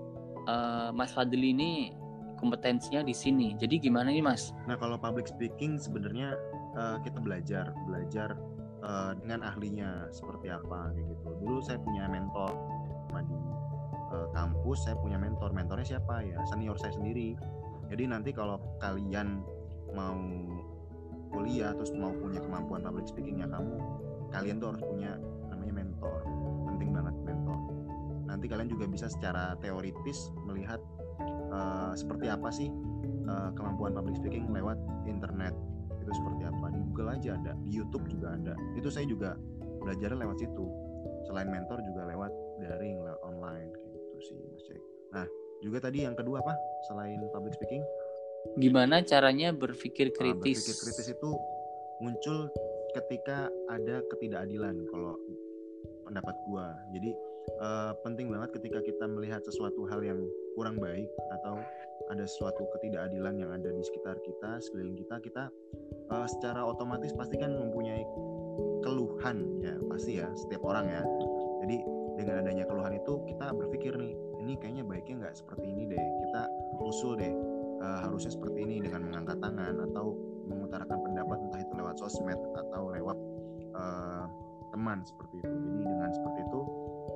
eh, 0.50 0.90
Mas 0.90 1.14
Fadli 1.14 1.54
ini 1.54 1.94
kompetensinya 2.42 3.06
di 3.06 3.14
sini. 3.14 3.54
Jadi 3.54 3.78
gimana 3.78 4.10
nih 4.10 4.26
Mas? 4.26 4.50
Nah, 4.66 4.76
kalau 4.76 4.98
public 4.98 5.30
speaking 5.30 5.78
sebenarnya 5.78 6.34
eh, 6.74 6.98
kita 7.06 7.22
belajar, 7.22 7.70
belajar 7.86 8.34
eh, 8.82 9.12
dengan 9.22 9.46
ahlinya 9.46 10.10
seperti 10.10 10.50
apa 10.50 10.90
kayak 10.98 11.06
gitu. 11.06 11.28
Dulu 11.38 11.62
saya 11.62 11.78
punya 11.78 12.10
mentor 12.10 12.54
di 13.14 13.38
kampus, 14.34 14.90
saya 14.90 14.98
punya 14.98 15.18
mentor. 15.22 15.54
Mentornya 15.54 15.98
siapa 15.98 16.22
ya? 16.22 16.38
Senior 16.50 16.78
saya 16.78 16.94
sendiri. 16.98 17.34
Jadi 17.90 18.10
nanti 18.10 18.30
kalau 18.34 18.58
kalian 18.82 19.42
mau 19.94 20.18
kuliah 21.34 21.74
terus 21.74 21.90
mau 21.98 22.14
punya 22.14 22.40
kemampuan 22.40 22.86
public 22.86 23.10
speakingnya 23.10 23.50
kamu, 23.50 23.82
kalian 24.30 24.62
tuh 24.62 24.72
harus 24.72 24.84
punya 24.86 25.18
namanya 25.50 25.74
mentor. 25.74 26.20
Penting 26.70 26.90
banget 26.94 27.16
mentor. 27.26 27.60
Nanti 28.30 28.46
kalian 28.46 28.70
juga 28.70 28.86
bisa 28.86 29.10
secara 29.10 29.58
teoritis 29.60 30.30
melihat 30.46 30.80
eh, 31.50 31.92
seperti 31.98 32.30
apa 32.30 32.50
sih 32.54 32.70
uh, 33.28 33.50
kemampuan 33.56 33.96
public 33.96 34.20
speaking 34.20 34.48
lewat 34.52 34.76
internet 35.08 35.56
itu 36.04 36.12
seperti 36.12 36.44
apa 36.44 36.68
di 36.76 36.80
Google 36.92 37.16
aja 37.16 37.40
ada 37.40 37.54
di 37.64 37.72
YouTube 37.72 38.04
juga 38.12 38.36
ada 38.36 38.54
itu 38.76 38.92
saya 38.92 39.08
juga 39.08 39.40
belajar 39.80 40.12
lewat 40.16 40.38
situ 40.40 40.66
selain 41.28 41.48
mentor 41.48 41.80
juga 41.84 42.08
lewat 42.12 42.32
daring 42.60 43.00
lewat 43.00 43.22
online 43.24 43.72
gitu 43.72 44.20
sih 44.20 44.38
mas 44.52 44.68
nah 45.16 45.26
juga 45.64 45.88
tadi 45.88 46.04
yang 46.04 46.16
kedua 46.16 46.44
apa 46.44 46.54
selain 46.92 47.20
public 47.32 47.56
speaking 47.56 47.84
Gimana 48.60 49.02
caranya 49.02 49.50
berpikir 49.56 50.14
kritis? 50.14 50.68
berpikir 50.68 50.76
kritis? 50.84 51.08
itu 51.16 51.30
muncul 52.04 52.38
ketika 52.94 53.50
ada 53.72 54.04
ketidakadilan 54.14 54.76
kalau 54.94 55.18
pendapat 56.06 56.36
gua. 56.46 56.76
Jadi 56.94 57.16
uh, 57.64 57.92
penting 58.06 58.30
banget 58.30 58.54
ketika 58.62 58.80
kita 58.84 59.06
melihat 59.10 59.42
sesuatu 59.42 59.88
hal 59.90 60.04
yang 60.06 60.20
kurang 60.54 60.78
baik 60.78 61.10
atau 61.42 61.58
ada 62.12 62.28
suatu 62.28 62.68
ketidakadilan 62.78 63.40
yang 63.40 63.52
ada 63.56 63.72
di 63.72 63.82
sekitar 63.82 64.20
kita 64.22 64.60
sekeliling 64.60 65.00
kita 65.00 65.16
kita 65.24 65.44
uh, 66.12 66.28
secara 66.28 66.62
otomatis 66.62 67.16
pasti 67.16 67.40
kan 67.40 67.56
mempunyai 67.56 68.04
keluhan 68.84 69.64
ya 69.64 69.74
pasti 69.90 70.22
ya 70.22 70.28
setiap 70.36 70.62
orang 70.68 70.92
ya. 70.92 71.02
Jadi 71.64 71.78
dengan 72.20 72.46
adanya 72.46 72.68
keluhan 72.70 72.94
itu 72.94 73.14
kita 73.26 73.50
berpikir 73.56 73.98
nih 73.98 74.14
ini 74.44 74.54
kayaknya 74.60 74.84
baiknya 74.86 75.16
nggak 75.26 75.36
seperti 75.40 75.72
ini 75.72 75.90
deh 75.90 76.04
kita 76.28 76.42
usul 76.84 77.18
deh 77.18 77.34
uh, 77.84 78.00
harusnya 78.08 78.32
seperti 78.32 78.64
ini 78.64 78.80
dengan 78.80 79.12
mengangkat 79.12 79.38
tangan 79.44 79.76
atau 79.92 80.16
mengutarakan 80.48 81.00
pendapat 81.04 81.38
entah 81.44 81.62
itu 81.62 81.74
lewat 81.76 81.96
sosmed 82.00 82.40
atau 82.56 82.84
lewat 82.96 83.18
uh, 83.76 84.26
teman 84.72 85.04
seperti 85.04 85.44
itu. 85.44 85.52
Jadi 85.54 85.84
dengan 85.86 86.10
seperti 86.16 86.40
itu 86.48 86.62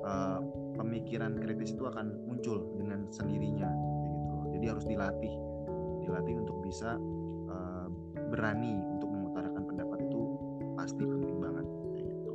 uh, 0.04 0.40
pemikiran 0.76 1.32
kritis 1.40 1.74
itu 1.74 1.84
akan 1.88 2.06
muncul 2.28 2.68
dengan 2.76 3.08
sendirinya 3.08 3.68
gitu. 4.06 4.36
Jadi 4.54 4.64
harus 4.68 4.84
dilatih 4.86 5.34
dilatih 6.04 6.34
untuk 6.40 6.56
bisa 6.62 6.96
uh, 7.50 7.86
berani 8.30 8.78
untuk 8.96 9.10
mengutarakan 9.10 9.62
pendapat 9.66 9.98
itu 10.06 10.20
pasti 10.78 11.02
penting 11.02 11.36
banget 11.42 11.66
gitu. 11.98 12.30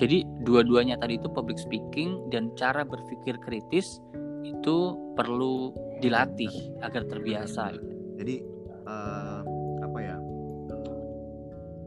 Jadi 0.00 0.18
dua-duanya 0.42 0.96
tadi 0.98 1.20
itu 1.20 1.28
public 1.30 1.60
speaking 1.60 2.28
dan 2.32 2.50
cara 2.58 2.82
berpikir 2.82 3.38
kritis 3.38 4.02
itu 4.44 4.76
perlu 5.14 5.74
dilatih 6.00 6.80
agar 6.80 7.04
terbiasa. 7.04 7.76
jadi 8.20 8.40
uh, 8.88 9.40
apa 9.84 9.98
ya? 10.00 10.16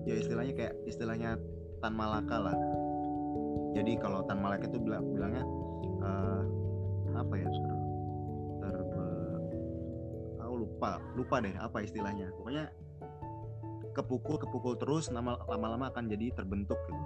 Ya 0.03 0.15
istilahnya 0.19 0.53
kayak 0.53 0.73
istilahnya 0.85 1.39
tan 1.81 1.93
malaka 1.95 2.37
lah. 2.37 2.57
Jadi 3.73 3.97
kalau 3.97 4.21
tan 4.29 4.41
malaka 4.41 4.69
itu 4.69 4.77
bilang 4.81 5.05
bilangnya 5.09 5.45
uh, 6.01 6.43
apa 7.17 7.33
ya? 7.37 7.47
Ter 7.49 8.77
terbe 8.93 9.57
aku 10.41 10.53
lupa 10.57 10.89
lupa 11.17 11.35
deh 11.41 11.53
apa 11.57 11.77
istilahnya. 11.81 12.29
Pokoknya 12.37 12.69
kepukul 13.93 14.35
kepukul 14.41 14.73
terus 14.77 15.13
lama 15.13 15.37
lama 15.47 15.89
akan 15.93 16.09
jadi 16.09 16.33
terbentuk 16.33 16.77
gitu. 16.89 17.03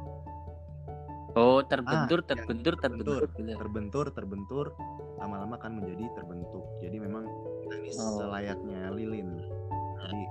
Oh, 1.37 1.61
terbentur, 1.61 2.25
ya, 2.25 2.33
terbentur, 2.33 2.73
terbentur, 2.81 3.21
gitu. 3.29 3.53
terbentur 3.61 4.05
terbentur 4.09 4.65
lama-lama 5.17 5.57
akan 5.57 5.81
menjadi 5.81 6.05
terbentuk 6.13 6.63
jadi 6.79 6.97
memang 7.01 7.25
kita 7.61 7.75
ini 7.77 7.89
Oh. 7.97 8.21
selayaknya 8.21 8.93
lilin 8.93 9.29
jadi 9.97 10.23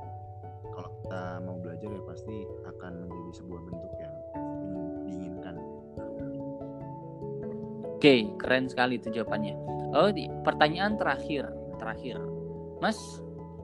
kalau 0.70 0.90
kita 1.02 1.22
mau 1.42 1.56
belajar 1.58 1.88
ya 1.88 2.02
pasti 2.04 2.36
akan 2.64 2.92
menjadi 3.06 3.30
sebuah 3.34 3.60
bentuk 3.64 3.92
yang 3.98 4.14
ingin 4.36 4.76
diinginkan 5.04 5.56
Oke, 7.96 8.28
keren 8.36 8.68
sekali 8.68 9.00
itu 9.00 9.08
jawabannya. 9.08 9.56
Oh, 9.96 10.12
di, 10.12 10.28
pertanyaan 10.44 11.00
terakhir, 11.00 11.48
terakhir, 11.80 12.20
Mas, 12.76 13.00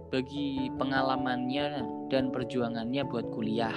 bagi 0.09 0.73
pengalamannya 0.81 1.85
dan 2.09 2.33
perjuangannya 2.33 3.05
buat 3.05 3.29
kuliah, 3.29 3.77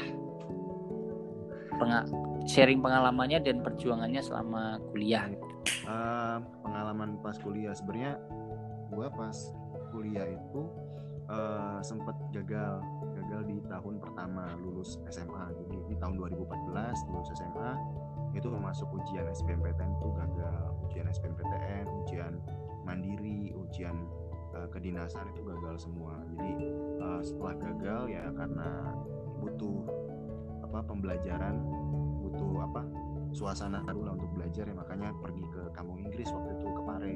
Penga- 1.76 2.08
sharing 2.48 2.80
pengalamannya 2.80 3.43
dan 3.43 3.60
perjuangannya 3.60 4.24
selama 4.24 4.80
kuliah. 4.96 5.28
Eh, 5.66 6.38
pengalaman 6.61 7.18
pas 7.22 7.38
kuliah. 7.41 7.74
Sebenarnya 7.74 8.22
gua 8.93 9.09
pas 9.09 9.34
kuliah 9.89 10.28
itu 10.30 10.61
eh, 11.30 11.80
sempat 11.82 12.13
gagal. 12.34 12.82
Gagal 13.18 13.41
di 13.49 13.57
tahun 13.66 13.97
pertama 13.97 14.53
lulus 14.61 15.01
SMA 15.09 15.49
jadi 15.66 15.78
di 15.89 15.95
tahun 15.97 16.22
2014 16.22 17.09
lulus 17.09 17.30
SMA 17.34 17.72
itu 18.36 18.51
masuk 18.51 18.91
ujian 18.93 19.26
SBMPTN 19.32 19.91
itu 19.97 20.07
gagal. 20.13 20.66
Ujian 20.86 21.07
SBMPTN 21.09 21.86
ujian 22.05 22.34
mandiri 22.86 23.55
ujian 23.57 24.05
eh, 24.53 24.68
kedinasan 24.70 25.26
itu 25.34 25.41
gagal 25.41 25.82
semua. 25.82 26.22
Jadi 26.38 26.70
eh, 27.01 27.22
setelah 27.26 27.55
gagal 27.57 28.01
ya 28.13 28.24
karena 28.38 28.93
butuh 29.41 29.82
apa 30.66 30.80
pembelajaran 30.86 31.61
butuh 32.26 32.66
apa 32.66 32.82
suasana 33.36 33.83
baru 33.83 34.07
lah 34.07 34.13
untuk 34.15 34.31
belajar 34.33 34.65
ya. 34.65 34.75
Makanya 34.75 35.11
pergi 35.19 35.43
ke 35.51 35.61
kampung 35.75 35.99
Inggris 35.99 36.31
waktu 36.31 36.49
itu 36.55 36.67
ke 36.71 36.81
Pare. 36.88 37.15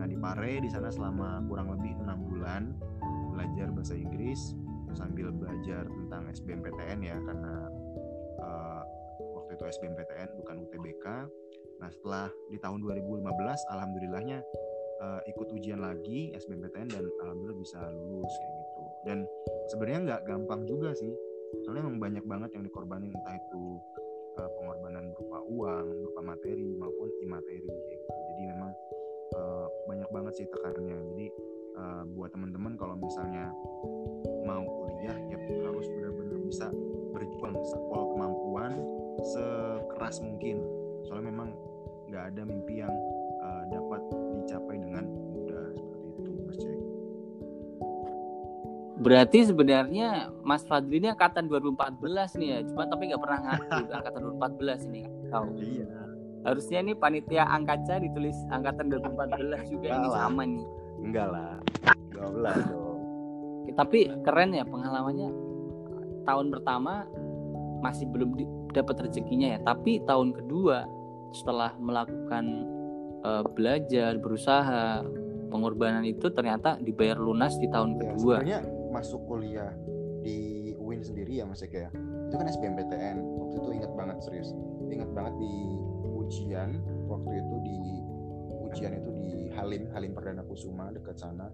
Nah 0.00 0.04
di 0.08 0.16
Pare 0.16 0.52
di 0.64 0.68
sana 0.72 0.88
selama 0.88 1.44
kurang 1.44 1.68
lebih 1.76 1.92
enam 2.00 2.24
bulan 2.24 2.72
belajar 3.36 3.68
bahasa 3.70 3.94
Inggris 3.94 4.56
sambil 4.96 5.30
belajar 5.30 5.86
tentang 5.86 6.26
SBMPTN 6.34 6.98
ya 7.04 7.16
karena 7.22 7.54
eh, 8.42 8.82
waktu 9.36 9.50
itu 9.54 9.64
SBMPTN 9.78 10.28
bukan 10.40 10.56
UTBK 10.66 11.06
nah 11.80 11.88
setelah 11.88 12.28
di 12.52 12.58
tahun 12.60 12.84
2015 12.84 13.22
alhamdulillahnya 13.70 14.38
eh, 15.00 15.20
ikut 15.32 15.48
ujian 15.56 15.80
lagi 15.80 16.34
SBMPTN 16.36 16.88
dan 16.92 17.04
alhamdulillah 17.24 17.58
bisa 17.58 17.80
lulus 17.88 18.34
kayak 18.36 18.54
gitu. 18.60 18.84
Dan 19.00 19.18
sebenarnya 19.72 20.00
nggak 20.04 20.22
gampang 20.28 20.68
juga 20.68 20.92
sih. 20.92 21.12
Soalnya 21.64 21.88
memang 21.88 21.98
banyak 21.98 22.24
banget 22.28 22.50
yang 22.54 22.64
dikorbanin 22.68 23.10
entah 23.10 23.34
itu 23.34 23.80
uh, 24.38 24.50
pengorbanan 24.58 25.10
berupa 25.16 25.38
uang, 25.48 25.86
berupa 26.04 26.20
materi 26.22 26.76
maupun 26.76 27.08
imateri 27.24 27.66
kayak 27.66 27.86
gitu. 27.90 28.06
Jadi 28.10 28.42
memang 28.54 28.70
uh, 29.34 29.66
banyak 29.88 30.08
banget 30.12 30.32
sih 30.38 30.46
tekanannya. 30.46 30.98
Jadi 31.14 31.26
uh, 31.78 32.02
buat 32.14 32.30
teman-teman 32.34 32.76
kalau 32.78 32.94
misalnya 32.98 33.50
mau 34.44 34.62
kuliah 34.62 35.16
ya 35.30 35.38
harus 35.66 35.86
benar-benar 35.96 36.38
bisa 36.44 36.66
berjuang 37.14 37.56
sekolah 37.64 38.06
kemampuan 38.14 38.72
sekeras 39.20 40.22
mungkin 40.24 40.64
soalnya 41.04 41.28
memang 41.32 41.48
nggak 42.08 42.24
ada 42.34 42.42
mimpi 42.42 42.82
yang 42.82 42.92
uh, 43.44 43.64
dapat 43.68 44.02
dicapai 44.40 44.76
dengan 44.80 45.04
berarti 49.00 49.48
sebenarnya 49.48 50.28
Mas 50.44 50.62
Fadli 50.68 51.00
ini 51.00 51.08
angkatan 51.08 51.48
2014 51.48 52.36
nih 52.36 52.48
ya. 52.52 52.58
Cuma 52.68 52.84
tapi 52.84 53.08
nggak 53.08 53.22
pernah 53.24 53.38
ngaku 53.48 53.76
angkatan 53.98 54.20
2014 54.60 54.88
ini 54.92 55.02
tahu. 55.32 55.46
Iya. 55.56 55.88
Harusnya 56.40 56.78
nih 56.84 56.96
panitia 56.96 57.44
angkatnya 57.48 57.96
ditulis 58.04 58.36
angkatan 58.52 58.92
2014 58.92 59.72
juga 59.72 59.88
ini 59.96 60.08
sama 60.12 60.42
nih. 60.44 60.64
Enggak 61.00 61.26
lah. 61.32 61.52
12 62.12 62.68
dong. 62.70 62.98
Tapi 63.72 63.98
keren 64.20 64.52
ya 64.52 64.64
pengalamannya. 64.68 65.30
Tahun 66.28 66.46
pertama 66.52 67.08
masih 67.80 68.04
belum 68.12 68.36
dapat 68.76 69.08
rezekinya 69.08 69.56
ya. 69.56 69.58
Tapi 69.64 70.04
tahun 70.04 70.36
kedua 70.36 70.84
setelah 71.32 71.72
melakukan 71.80 72.44
uh, 73.24 73.44
belajar 73.56 74.20
berusaha 74.20 75.00
pengorbanan 75.48 76.04
itu 76.06 76.30
ternyata 76.30 76.78
dibayar 76.78 77.18
lunas 77.18 77.58
di 77.58 77.66
tahun 77.66 77.96
ya, 77.96 77.98
kedua. 77.98 78.36
sebenarnya 78.38 78.60
masuk 78.90 79.22
kuliah 79.30 79.72
di 80.20 80.70
UIN 80.76 81.00
sendiri 81.00 81.40
ya 81.40 81.44
Mas 81.48 81.64
Eka 81.64 81.88
ya? 81.88 81.90
Itu 82.28 82.34
kan 82.36 82.46
SBMPTN 82.46 83.16
waktu 83.22 83.56
itu 83.62 83.70
ingat 83.80 83.92
banget 83.96 84.16
serius. 84.20 84.52
Ingat 84.90 85.10
banget 85.16 85.34
di 85.40 85.54
ujian 86.20 86.78
waktu 87.08 87.30
itu 87.40 87.56
di 87.64 87.78
ujian 88.70 88.92
itu 88.94 89.10
di 89.18 89.30
Halim 89.56 89.90
Halim 89.90 90.12
Perdana 90.14 90.46
Kusuma 90.46 90.92
dekat 90.94 91.18
sana. 91.18 91.50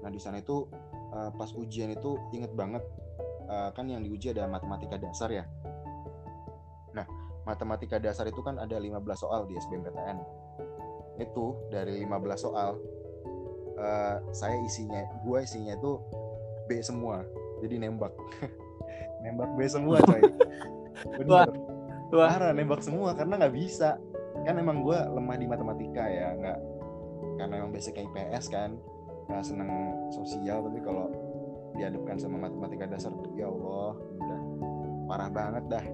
Nah 0.00 0.10
di 0.12 0.20
sana 0.20 0.40
itu 0.40 0.68
uh, 1.14 1.30
pas 1.32 1.52
ujian 1.56 1.92
itu 1.92 2.20
inget 2.36 2.52
banget 2.52 2.84
uh, 3.48 3.70
kan 3.72 3.88
yang 3.88 4.04
diuji 4.04 4.32
ada 4.34 4.44
matematika 4.44 5.00
dasar 5.00 5.32
ya? 5.32 5.44
Nah 6.92 7.06
matematika 7.48 7.96
dasar 7.96 8.28
itu 8.28 8.40
kan 8.44 8.60
ada 8.60 8.76
15 8.76 9.00
soal 9.16 9.48
di 9.48 9.56
SBMPTN 9.56 10.18
itu 11.20 11.52
dari 11.68 12.00
15 12.04 12.36
soal 12.36 12.80
uh, 13.76 14.16
saya 14.32 14.56
isinya 14.64 15.04
gua 15.24 15.44
isinya 15.44 15.76
itu 15.76 16.00
B 16.70 16.78
semua. 16.78 17.26
Jadi 17.58 17.82
nembak. 17.82 18.14
Nembak 19.26 19.50
B 19.58 19.66
semua 19.66 19.98
coy. 20.06 20.22
Bener. 21.18 21.50
Wah. 21.50 21.50
Parah 22.10 22.50
nembak 22.54 22.82
semua 22.82 23.14
karena 23.18 23.42
nggak 23.42 23.54
bisa. 23.54 23.98
Kan 24.46 24.56
emang 24.56 24.86
gue 24.86 24.94
lemah 24.94 25.36
di 25.36 25.46
matematika 25.50 26.06
ya 26.06 26.38
nggak. 26.38 26.58
Karena 27.42 27.54
emang 27.58 27.74
basic 27.74 27.98
IPS 27.98 28.48
kan. 28.54 28.78
Nggak 29.26 29.44
seneng 29.44 29.70
sosial 30.14 30.62
tapi 30.62 30.78
kalau 30.82 31.10
dihadapkan 31.74 32.18
sama 32.18 32.50
matematika 32.50 32.86
dasar 32.86 33.10
tuh 33.14 33.34
ya 33.34 33.50
Allah 33.50 33.98
udah. 33.98 34.40
Parah 35.10 35.30
banget 35.30 35.64
dah. 35.66 35.84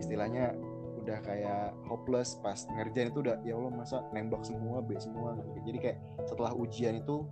Istilahnya 0.00 0.56
udah 1.04 1.20
kayak 1.20 1.76
hopeless 1.84 2.40
pas 2.40 2.64
ngerjain 2.72 3.12
itu 3.12 3.20
udah 3.20 3.36
ya 3.44 3.60
Allah 3.60 3.72
masa 3.76 4.00
nembak 4.16 4.40
semua 4.40 4.80
B 4.80 4.96
semua 4.96 5.36
gitu. 5.36 5.68
Jadi 5.68 5.78
kayak 5.78 5.98
setelah 6.24 6.52
ujian 6.56 7.04
itu 7.04 7.28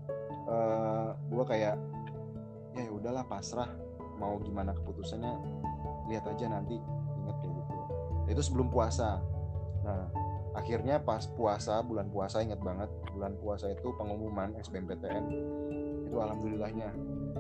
uh, 0.47 0.53
eh, 0.53 1.09
gue 1.33 1.45
kayak 1.49 1.77
ya 2.77 2.91
udahlah 2.91 3.25
pasrah. 3.27 3.69
Mau 4.21 4.39
gimana 4.39 4.77
keputusannya 4.77 5.33
lihat 6.09 6.25
aja 6.29 6.47
nanti. 6.49 6.79
Inget 7.23 7.37
kayak 7.43 7.55
gitu. 7.59 7.75
Itu 8.31 8.41
sebelum 8.45 8.69
puasa. 8.71 9.19
Nah 9.83 10.09
akhirnya 10.53 11.01
pas 11.01 11.25
puasa 11.33 11.81
bulan 11.81 12.09
puasa 12.13 12.45
ingat 12.45 12.61
banget. 12.61 12.91
Bulan 13.13 13.37
puasa 13.41 13.73
itu 13.73 13.93
pengumuman 13.97 14.57
SBMPTN 14.61 15.25
itu 16.09 16.17
alhamdulillahnya 16.21 16.93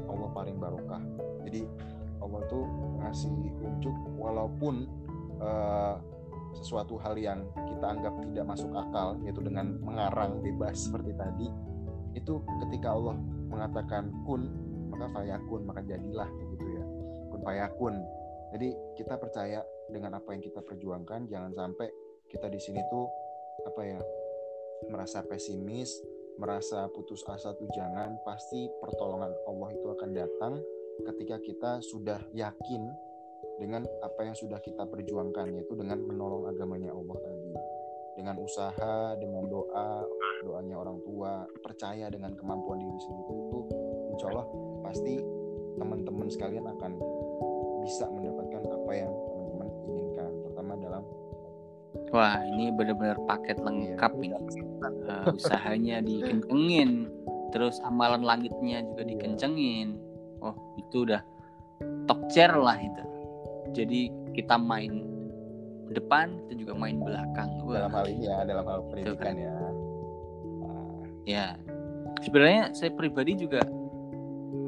Allah 0.09 0.28
paling 0.33 0.57
barokah. 0.57 1.03
Jadi 1.45 1.68
Allah 2.22 2.41
itu 2.47 2.61
ngasih 3.03 3.35
unjuk 3.61 3.97
walaupun 4.16 4.87
uh, 5.43 5.99
sesuatu 6.55 7.01
hal 7.01 7.16
yang 7.18 7.49
kita 7.57 7.87
anggap 7.99 8.14
tidak 8.22 8.45
masuk 8.47 8.70
akal 8.76 9.16
yaitu 9.24 9.41
dengan 9.43 9.76
mengarang 9.80 10.39
bebas 10.45 10.78
seperti 10.89 11.12
tadi 11.16 11.49
itu 12.12 12.45
ketika 12.68 12.93
Allah 12.93 13.16
mengatakan 13.49 14.12
kun 14.28 14.53
maka 14.93 15.07
fayakun 15.16 15.61
maka 15.64 15.80
jadilah 15.82 16.28
gitu 16.53 16.66
ya 16.68 16.84
kun 17.32 17.40
fayakun 17.40 17.95
jadi 18.53 18.68
kita 19.01 19.16
percaya 19.16 19.64
dengan 19.88 20.20
apa 20.20 20.36
yang 20.36 20.45
kita 20.45 20.61
perjuangkan 20.61 21.24
jangan 21.32 21.53
sampai 21.57 21.88
kita 22.28 22.53
di 22.53 22.61
sini 22.61 22.80
tuh 22.93 23.09
apa 23.64 23.82
ya 23.84 24.01
merasa 24.90 25.22
pesimis, 25.22 26.01
merasa 26.40 26.88
putus 26.90 27.22
asa 27.28 27.55
tuh 27.55 27.68
jangan, 27.70 28.18
pasti 28.26 28.66
pertolongan 28.82 29.30
Allah 29.47 29.68
itu 29.70 29.86
akan 29.93 30.11
datang 30.11 30.55
ketika 31.07 31.36
kita 31.38 31.70
sudah 31.84 32.18
yakin 32.34 32.82
dengan 33.61 33.86
apa 34.03 34.26
yang 34.26 34.34
sudah 34.34 34.59
kita 34.59 34.88
perjuangkan 34.88 35.55
yaitu 35.55 35.74
dengan 35.76 36.01
menolong 36.03 36.51
agamanya 36.51 36.90
Allah 36.90 37.18
tadi. 37.20 37.53
Dengan 38.12 38.36
usaha, 38.45 39.16
dengan 39.16 39.49
doa, 39.49 40.05
doanya 40.45 40.76
orang 40.76 41.01
tua, 41.01 41.49
percaya 41.64 42.12
dengan 42.12 42.36
kemampuan 42.36 42.76
diri 42.76 43.01
sendiri 43.01 43.34
itu 43.49 43.61
insya 44.12 44.26
Allah 44.36 44.47
pasti 44.83 45.22
teman-teman 45.80 46.28
sekalian 46.28 46.66
akan 46.68 46.93
bisa 47.83 48.07
mendapatkan 48.11 48.62
apa 48.68 48.93
yang 48.95 49.12
Wah, 52.12 52.37
ini 52.45 52.68
benar-benar 52.76 53.16
paket 53.24 53.57
iya, 53.57 53.64
lengkap 53.64 54.12
ini. 54.20 54.37
Uh, 55.09 55.33
usahanya 55.33 56.05
dikencengin, 56.05 57.09
terus 57.57 57.80
amalan 57.89 58.20
langitnya 58.20 58.85
juga 58.85 59.03
iya. 59.09 59.11
dikencengin. 59.16 59.97
Oh, 60.45 60.53
itu 60.76 61.09
udah 61.09 61.24
top 62.05 62.20
chair 62.28 62.53
lah 62.53 62.76
itu. 62.76 63.05
Jadi 63.72 64.01
kita 64.37 64.61
main 64.61 65.09
depan, 65.89 66.37
kita 66.45 66.68
juga 66.68 66.72
main 66.76 67.01
belakang. 67.01 67.49
Wah. 67.64 67.80
Dalam 67.80 67.93
hal 67.97 68.07
ini 68.12 68.28
ya, 68.28 68.45
dalam 68.45 68.64
hal 68.68 68.80
pendidikan 68.93 69.16
kan. 69.16 69.35
ya. 69.41 69.55
Ya, 71.22 71.47
sebenarnya 72.20 72.76
saya 72.76 72.93
pribadi 72.93 73.41
juga 73.41 73.64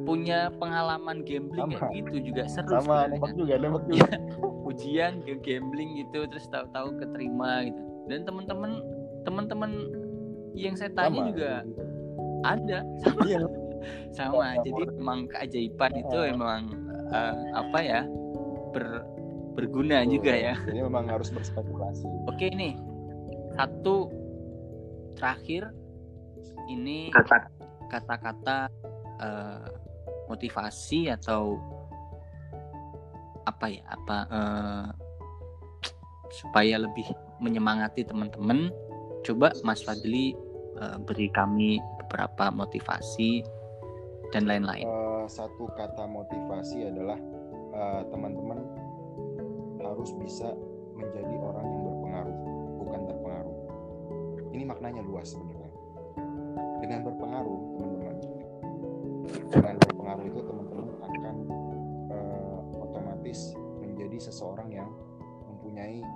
punya 0.04 0.52
pengalaman 0.60 1.24
gambling 1.24 1.72
kayak 1.72 1.92
gitu 2.04 2.32
juga 2.32 2.42
seru. 2.46 2.78
Sama, 2.80 3.08
nembak 3.08 3.32
juga, 3.34 3.54
nembak 3.58 3.84
juga. 3.88 4.04
Iya. 4.04 4.18
ujian 4.70 5.12
ke 5.22 5.34
gambling 5.44 5.90
gitu 6.00 6.28
terus 6.28 6.44
tahu-tahu 6.52 6.96
keterima 7.00 7.68
gitu. 7.68 7.80
Dan 8.08 8.28
teman-teman 8.28 8.84
teman-teman 9.24 9.72
yang 10.54 10.76
saya 10.76 10.92
tanya 10.92 11.24
sama. 11.24 11.28
juga 11.32 11.50
ada. 12.44 12.78
Sama. 13.00 13.22
Iya. 13.24 13.38
sama 14.16 14.56
jadi 14.64 14.82
memang 14.96 15.28
keajaiban 15.28 15.92
itu 15.92 16.16
memang 16.32 16.72
uh, 17.12 17.36
apa 17.52 17.78
ya 17.84 18.00
ber 18.72 19.04
berguna 19.54 20.02
oh, 20.02 20.08
juga 20.08 20.32
ya. 20.34 20.54
Ini 20.66 20.80
memang 20.88 21.12
harus 21.12 21.30
berspekulasi. 21.30 22.08
Oke 22.28 22.48
nih 22.52 22.74
satu 23.54 24.10
terakhir. 25.14 25.70
Ini 26.64 27.12
kata-kata 27.92 28.72
uh, 29.20 29.83
motivasi 30.28 31.12
atau 31.12 31.58
apa 33.44 33.66
ya 33.68 33.84
apa 33.92 34.18
uh, 34.32 34.86
supaya 36.32 36.80
lebih 36.80 37.04
menyemangati 37.38 38.08
teman-teman 38.08 38.72
coba 39.22 39.52
Mas 39.62 39.84
Fadli 39.84 40.32
uh, 40.80 40.96
beri 41.04 41.28
kami 41.28 41.78
beberapa 42.00 42.48
motivasi 42.50 43.44
dan 44.32 44.48
lain-lain. 44.48 44.88
Uh, 44.88 45.28
satu 45.28 45.68
kata 45.76 46.08
motivasi 46.08 46.88
adalah 46.88 47.20
teman-teman 48.10 48.62
uh, 49.82 49.82
harus 49.82 50.14
bisa 50.22 50.54
menjadi 50.94 51.34
orang 51.42 51.66
yang 51.66 51.82
berpengaruh 51.84 52.36
bukan 52.80 53.00
terpengaruh. 53.10 53.56
Ini 54.54 54.64
maknanya 54.64 55.02
luas 55.04 55.34
sebenarnya. 55.34 55.70
Dengan 56.80 57.00
berpengaruh 57.02 57.58
teman-teman 57.76 58.16
dengan 59.50 59.76
berpengaruh 60.14 60.30
itu 60.30 60.40
teman-teman 60.46 60.86
akan 61.02 61.36
otomatis 62.78 63.38
menjadi 63.82 64.18
seseorang 64.30 64.70
yang 64.70 64.88
mempunyai 65.50 66.06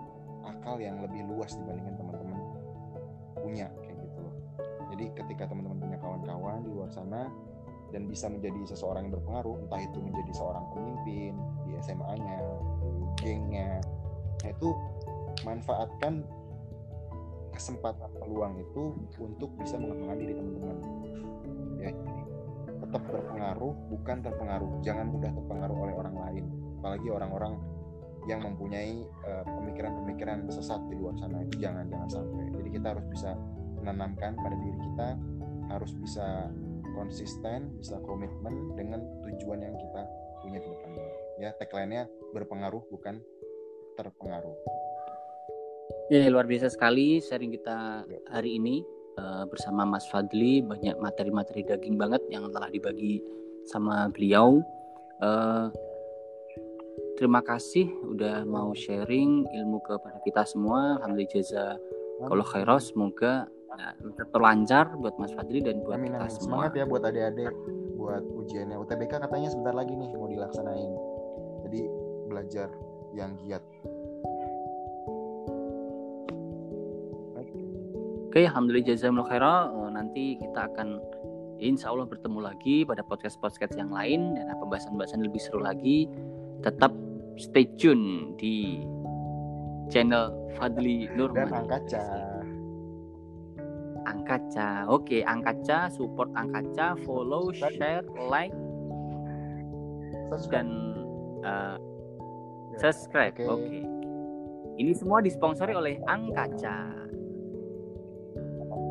akal 0.46 0.78
yang 0.78 1.02
lebih 1.02 1.26
luas 1.26 1.50
dibandingkan 1.58 1.98
teman-teman 1.98 2.38
punya 3.42 3.66
kayak 3.82 3.98
gitu 4.06 4.18
loh. 4.22 4.34
Jadi 4.94 5.04
ketika 5.18 5.50
teman-teman 5.50 5.78
punya 5.82 5.98
kawan-kawan 5.98 6.62
di 6.62 6.70
luar 6.70 6.90
sana 6.94 7.26
dan 7.90 8.06
bisa 8.06 8.30
menjadi 8.30 8.70
seseorang 8.70 9.10
yang 9.10 9.18
berpengaruh, 9.18 9.66
entah 9.66 9.82
itu 9.82 9.98
menjadi 9.98 10.32
seorang 10.36 10.64
pemimpin 10.70 11.32
di 11.66 11.70
SMA-nya, 11.82 12.38
gengnya, 13.18 13.82
nah 14.44 14.50
itu 14.54 14.70
manfaatkan 15.42 16.22
kesempatan 17.50 18.10
peluang 18.22 18.62
itu 18.62 18.94
untuk 19.18 19.50
bisa 19.58 19.74
mengembangkan 19.74 20.18
diri 20.22 20.34
teman-teman. 20.38 20.78
Ya, 21.82 21.90
tetap 22.88 23.04
berpengaruh 23.04 23.74
bukan 23.92 24.16
terpengaruh. 24.24 24.80
Jangan 24.80 25.12
mudah 25.12 25.28
terpengaruh 25.36 25.76
oleh 25.76 25.94
orang 25.94 26.16
lain. 26.16 26.44
Apalagi 26.80 27.08
orang-orang 27.12 27.54
yang 28.24 28.40
mempunyai 28.40 29.04
eh, 29.04 29.44
pemikiran-pemikiran 29.44 30.48
uh, 30.48 30.52
sesat 30.52 30.80
di 30.88 30.96
luar 30.96 31.12
sana. 31.20 31.44
Itu 31.44 31.60
jangan 31.60 31.84
jangan 31.92 32.08
sampai. 32.08 32.48
Jadi 32.48 32.68
kita 32.72 32.96
harus 32.96 33.04
bisa 33.12 33.36
menanamkan 33.76 34.40
pada 34.40 34.56
diri 34.56 34.78
kita 34.80 35.08
harus 35.68 35.92
bisa 36.00 36.48
konsisten 36.96 37.76
bisa 37.78 38.00
komitmen 38.02 38.74
dengan 38.74 39.04
tujuan 39.22 39.60
yang 39.62 39.76
kita 39.76 40.02
punya 40.40 40.58
ke 40.58 40.68
depan. 40.72 40.90
Ya 41.38 41.50
tagline-nya 41.60 42.08
berpengaruh 42.32 42.82
bukan 42.88 43.20
terpengaruh. 43.94 44.56
Ya 46.08 46.24
luar 46.32 46.48
biasa 46.48 46.72
sekali 46.72 47.20
sharing 47.20 47.52
kita 47.52 48.08
hari 48.32 48.56
ini 48.56 48.80
uh, 49.18 49.44
bersama 49.50 49.82
Mas 49.82 50.06
Fadli 50.06 50.62
banyak 50.62 50.94
materi-materi 51.02 51.66
daging 51.66 51.98
banget 51.98 52.22
yang 52.30 52.46
telah 52.54 52.70
dibagi 52.70 53.18
sama 53.66 54.06
beliau. 54.14 54.62
Uh, 55.18 55.68
terima 57.18 57.42
kasih 57.42 57.90
udah 58.06 58.46
mau 58.46 58.70
sharing 58.70 59.44
ilmu 59.50 59.82
kepada 59.82 60.22
kita 60.22 60.46
semua. 60.46 61.02
Alhamdulillah 61.02 61.34
jaza 61.34 61.66
kalau 62.18 62.44
khairos 62.46 62.94
semoga 62.94 63.46
ya, 63.78 63.90
terlancar 64.30 64.94
buat 64.98 65.14
Mas 65.18 65.34
Fadli 65.34 65.62
dan 65.62 65.82
buat 65.82 65.98
amin, 65.98 66.14
kita 66.14 66.18
amin. 66.22 66.34
semua. 66.34 66.46
Semangat 66.46 66.72
ya 66.78 66.84
buat 66.86 67.02
adik-adik 67.02 67.54
buat 67.98 68.24
ujiannya. 68.24 68.76
UTBK 68.78 69.12
katanya 69.26 69.48
sebentar 69.50 69.74
lagi 69.74 69.92
nih 69.98 70.10
mau 70.14 70.30
dilaksanain. 70.30 70.92
Jadi 71.66 71.80
belajar 72.30 72.68
yang 73.16 73.34
giat 73.42 73.62
Oke, 78.28 78.44
alhamdulillah 78.44 78.84
jazakumullah 78.92 79.28
khairan. 79.32 79.64
Eh, 79.72 79.90
nanti 79.96 80.24
kita 80.36 80.68
akan 80.68 81.00
insya 81.64 81.88
Allah 81.88 82.04
bertemu 82.04 82.44
lagi 82.44 82.84
pada 82.84 83.00
podcast-podcast 83.00 83.72
yang 83.80 83.88
lain 83.88 84.36
dan 84.36 84.52
pembahasan-pembahasan 84.52 85.24
lebih 85.24 85.40
seru 85.40 85.64
lagi. 85.64 86.04
Tetap 86.60 86.92
stay 87.40 87.64
tune 87.80 88.36
di 88.36 88.84
channel 89.88 90.28
Fadli 90.60 91.08
Nurman. 91.16 91.48
dan 91.48 91.64
Angkaca 91.64 92.04
Angkaca. 94.04 94.68
Oke, 94.92 95.24
Angkaca 95.24 95.88
support 95.88 96.28
Angkaca, 96.36 97.00
follow, 97.08 97.48
share, 97.56 98.04
like 98.28 98.52
subscribe 100.28 100.68
dan 100.68 100.68
uh, 101.48 101.76
subscribe. 102.76 103.32
oke. 103.40 103.56
Oke. 103.56 103.80
Ini 104.76 104.92
semua 104.92 105.24
disponsori 105.24 105.72
oleh 105.72 105.96
Angkaca. 106.04 107.07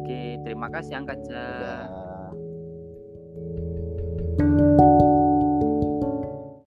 Oke, 0.08 0.39
terima 0.39 0.72
kasih 0.72 1.03
Angga. 1.03 1.20
Ya. 1.28 1.91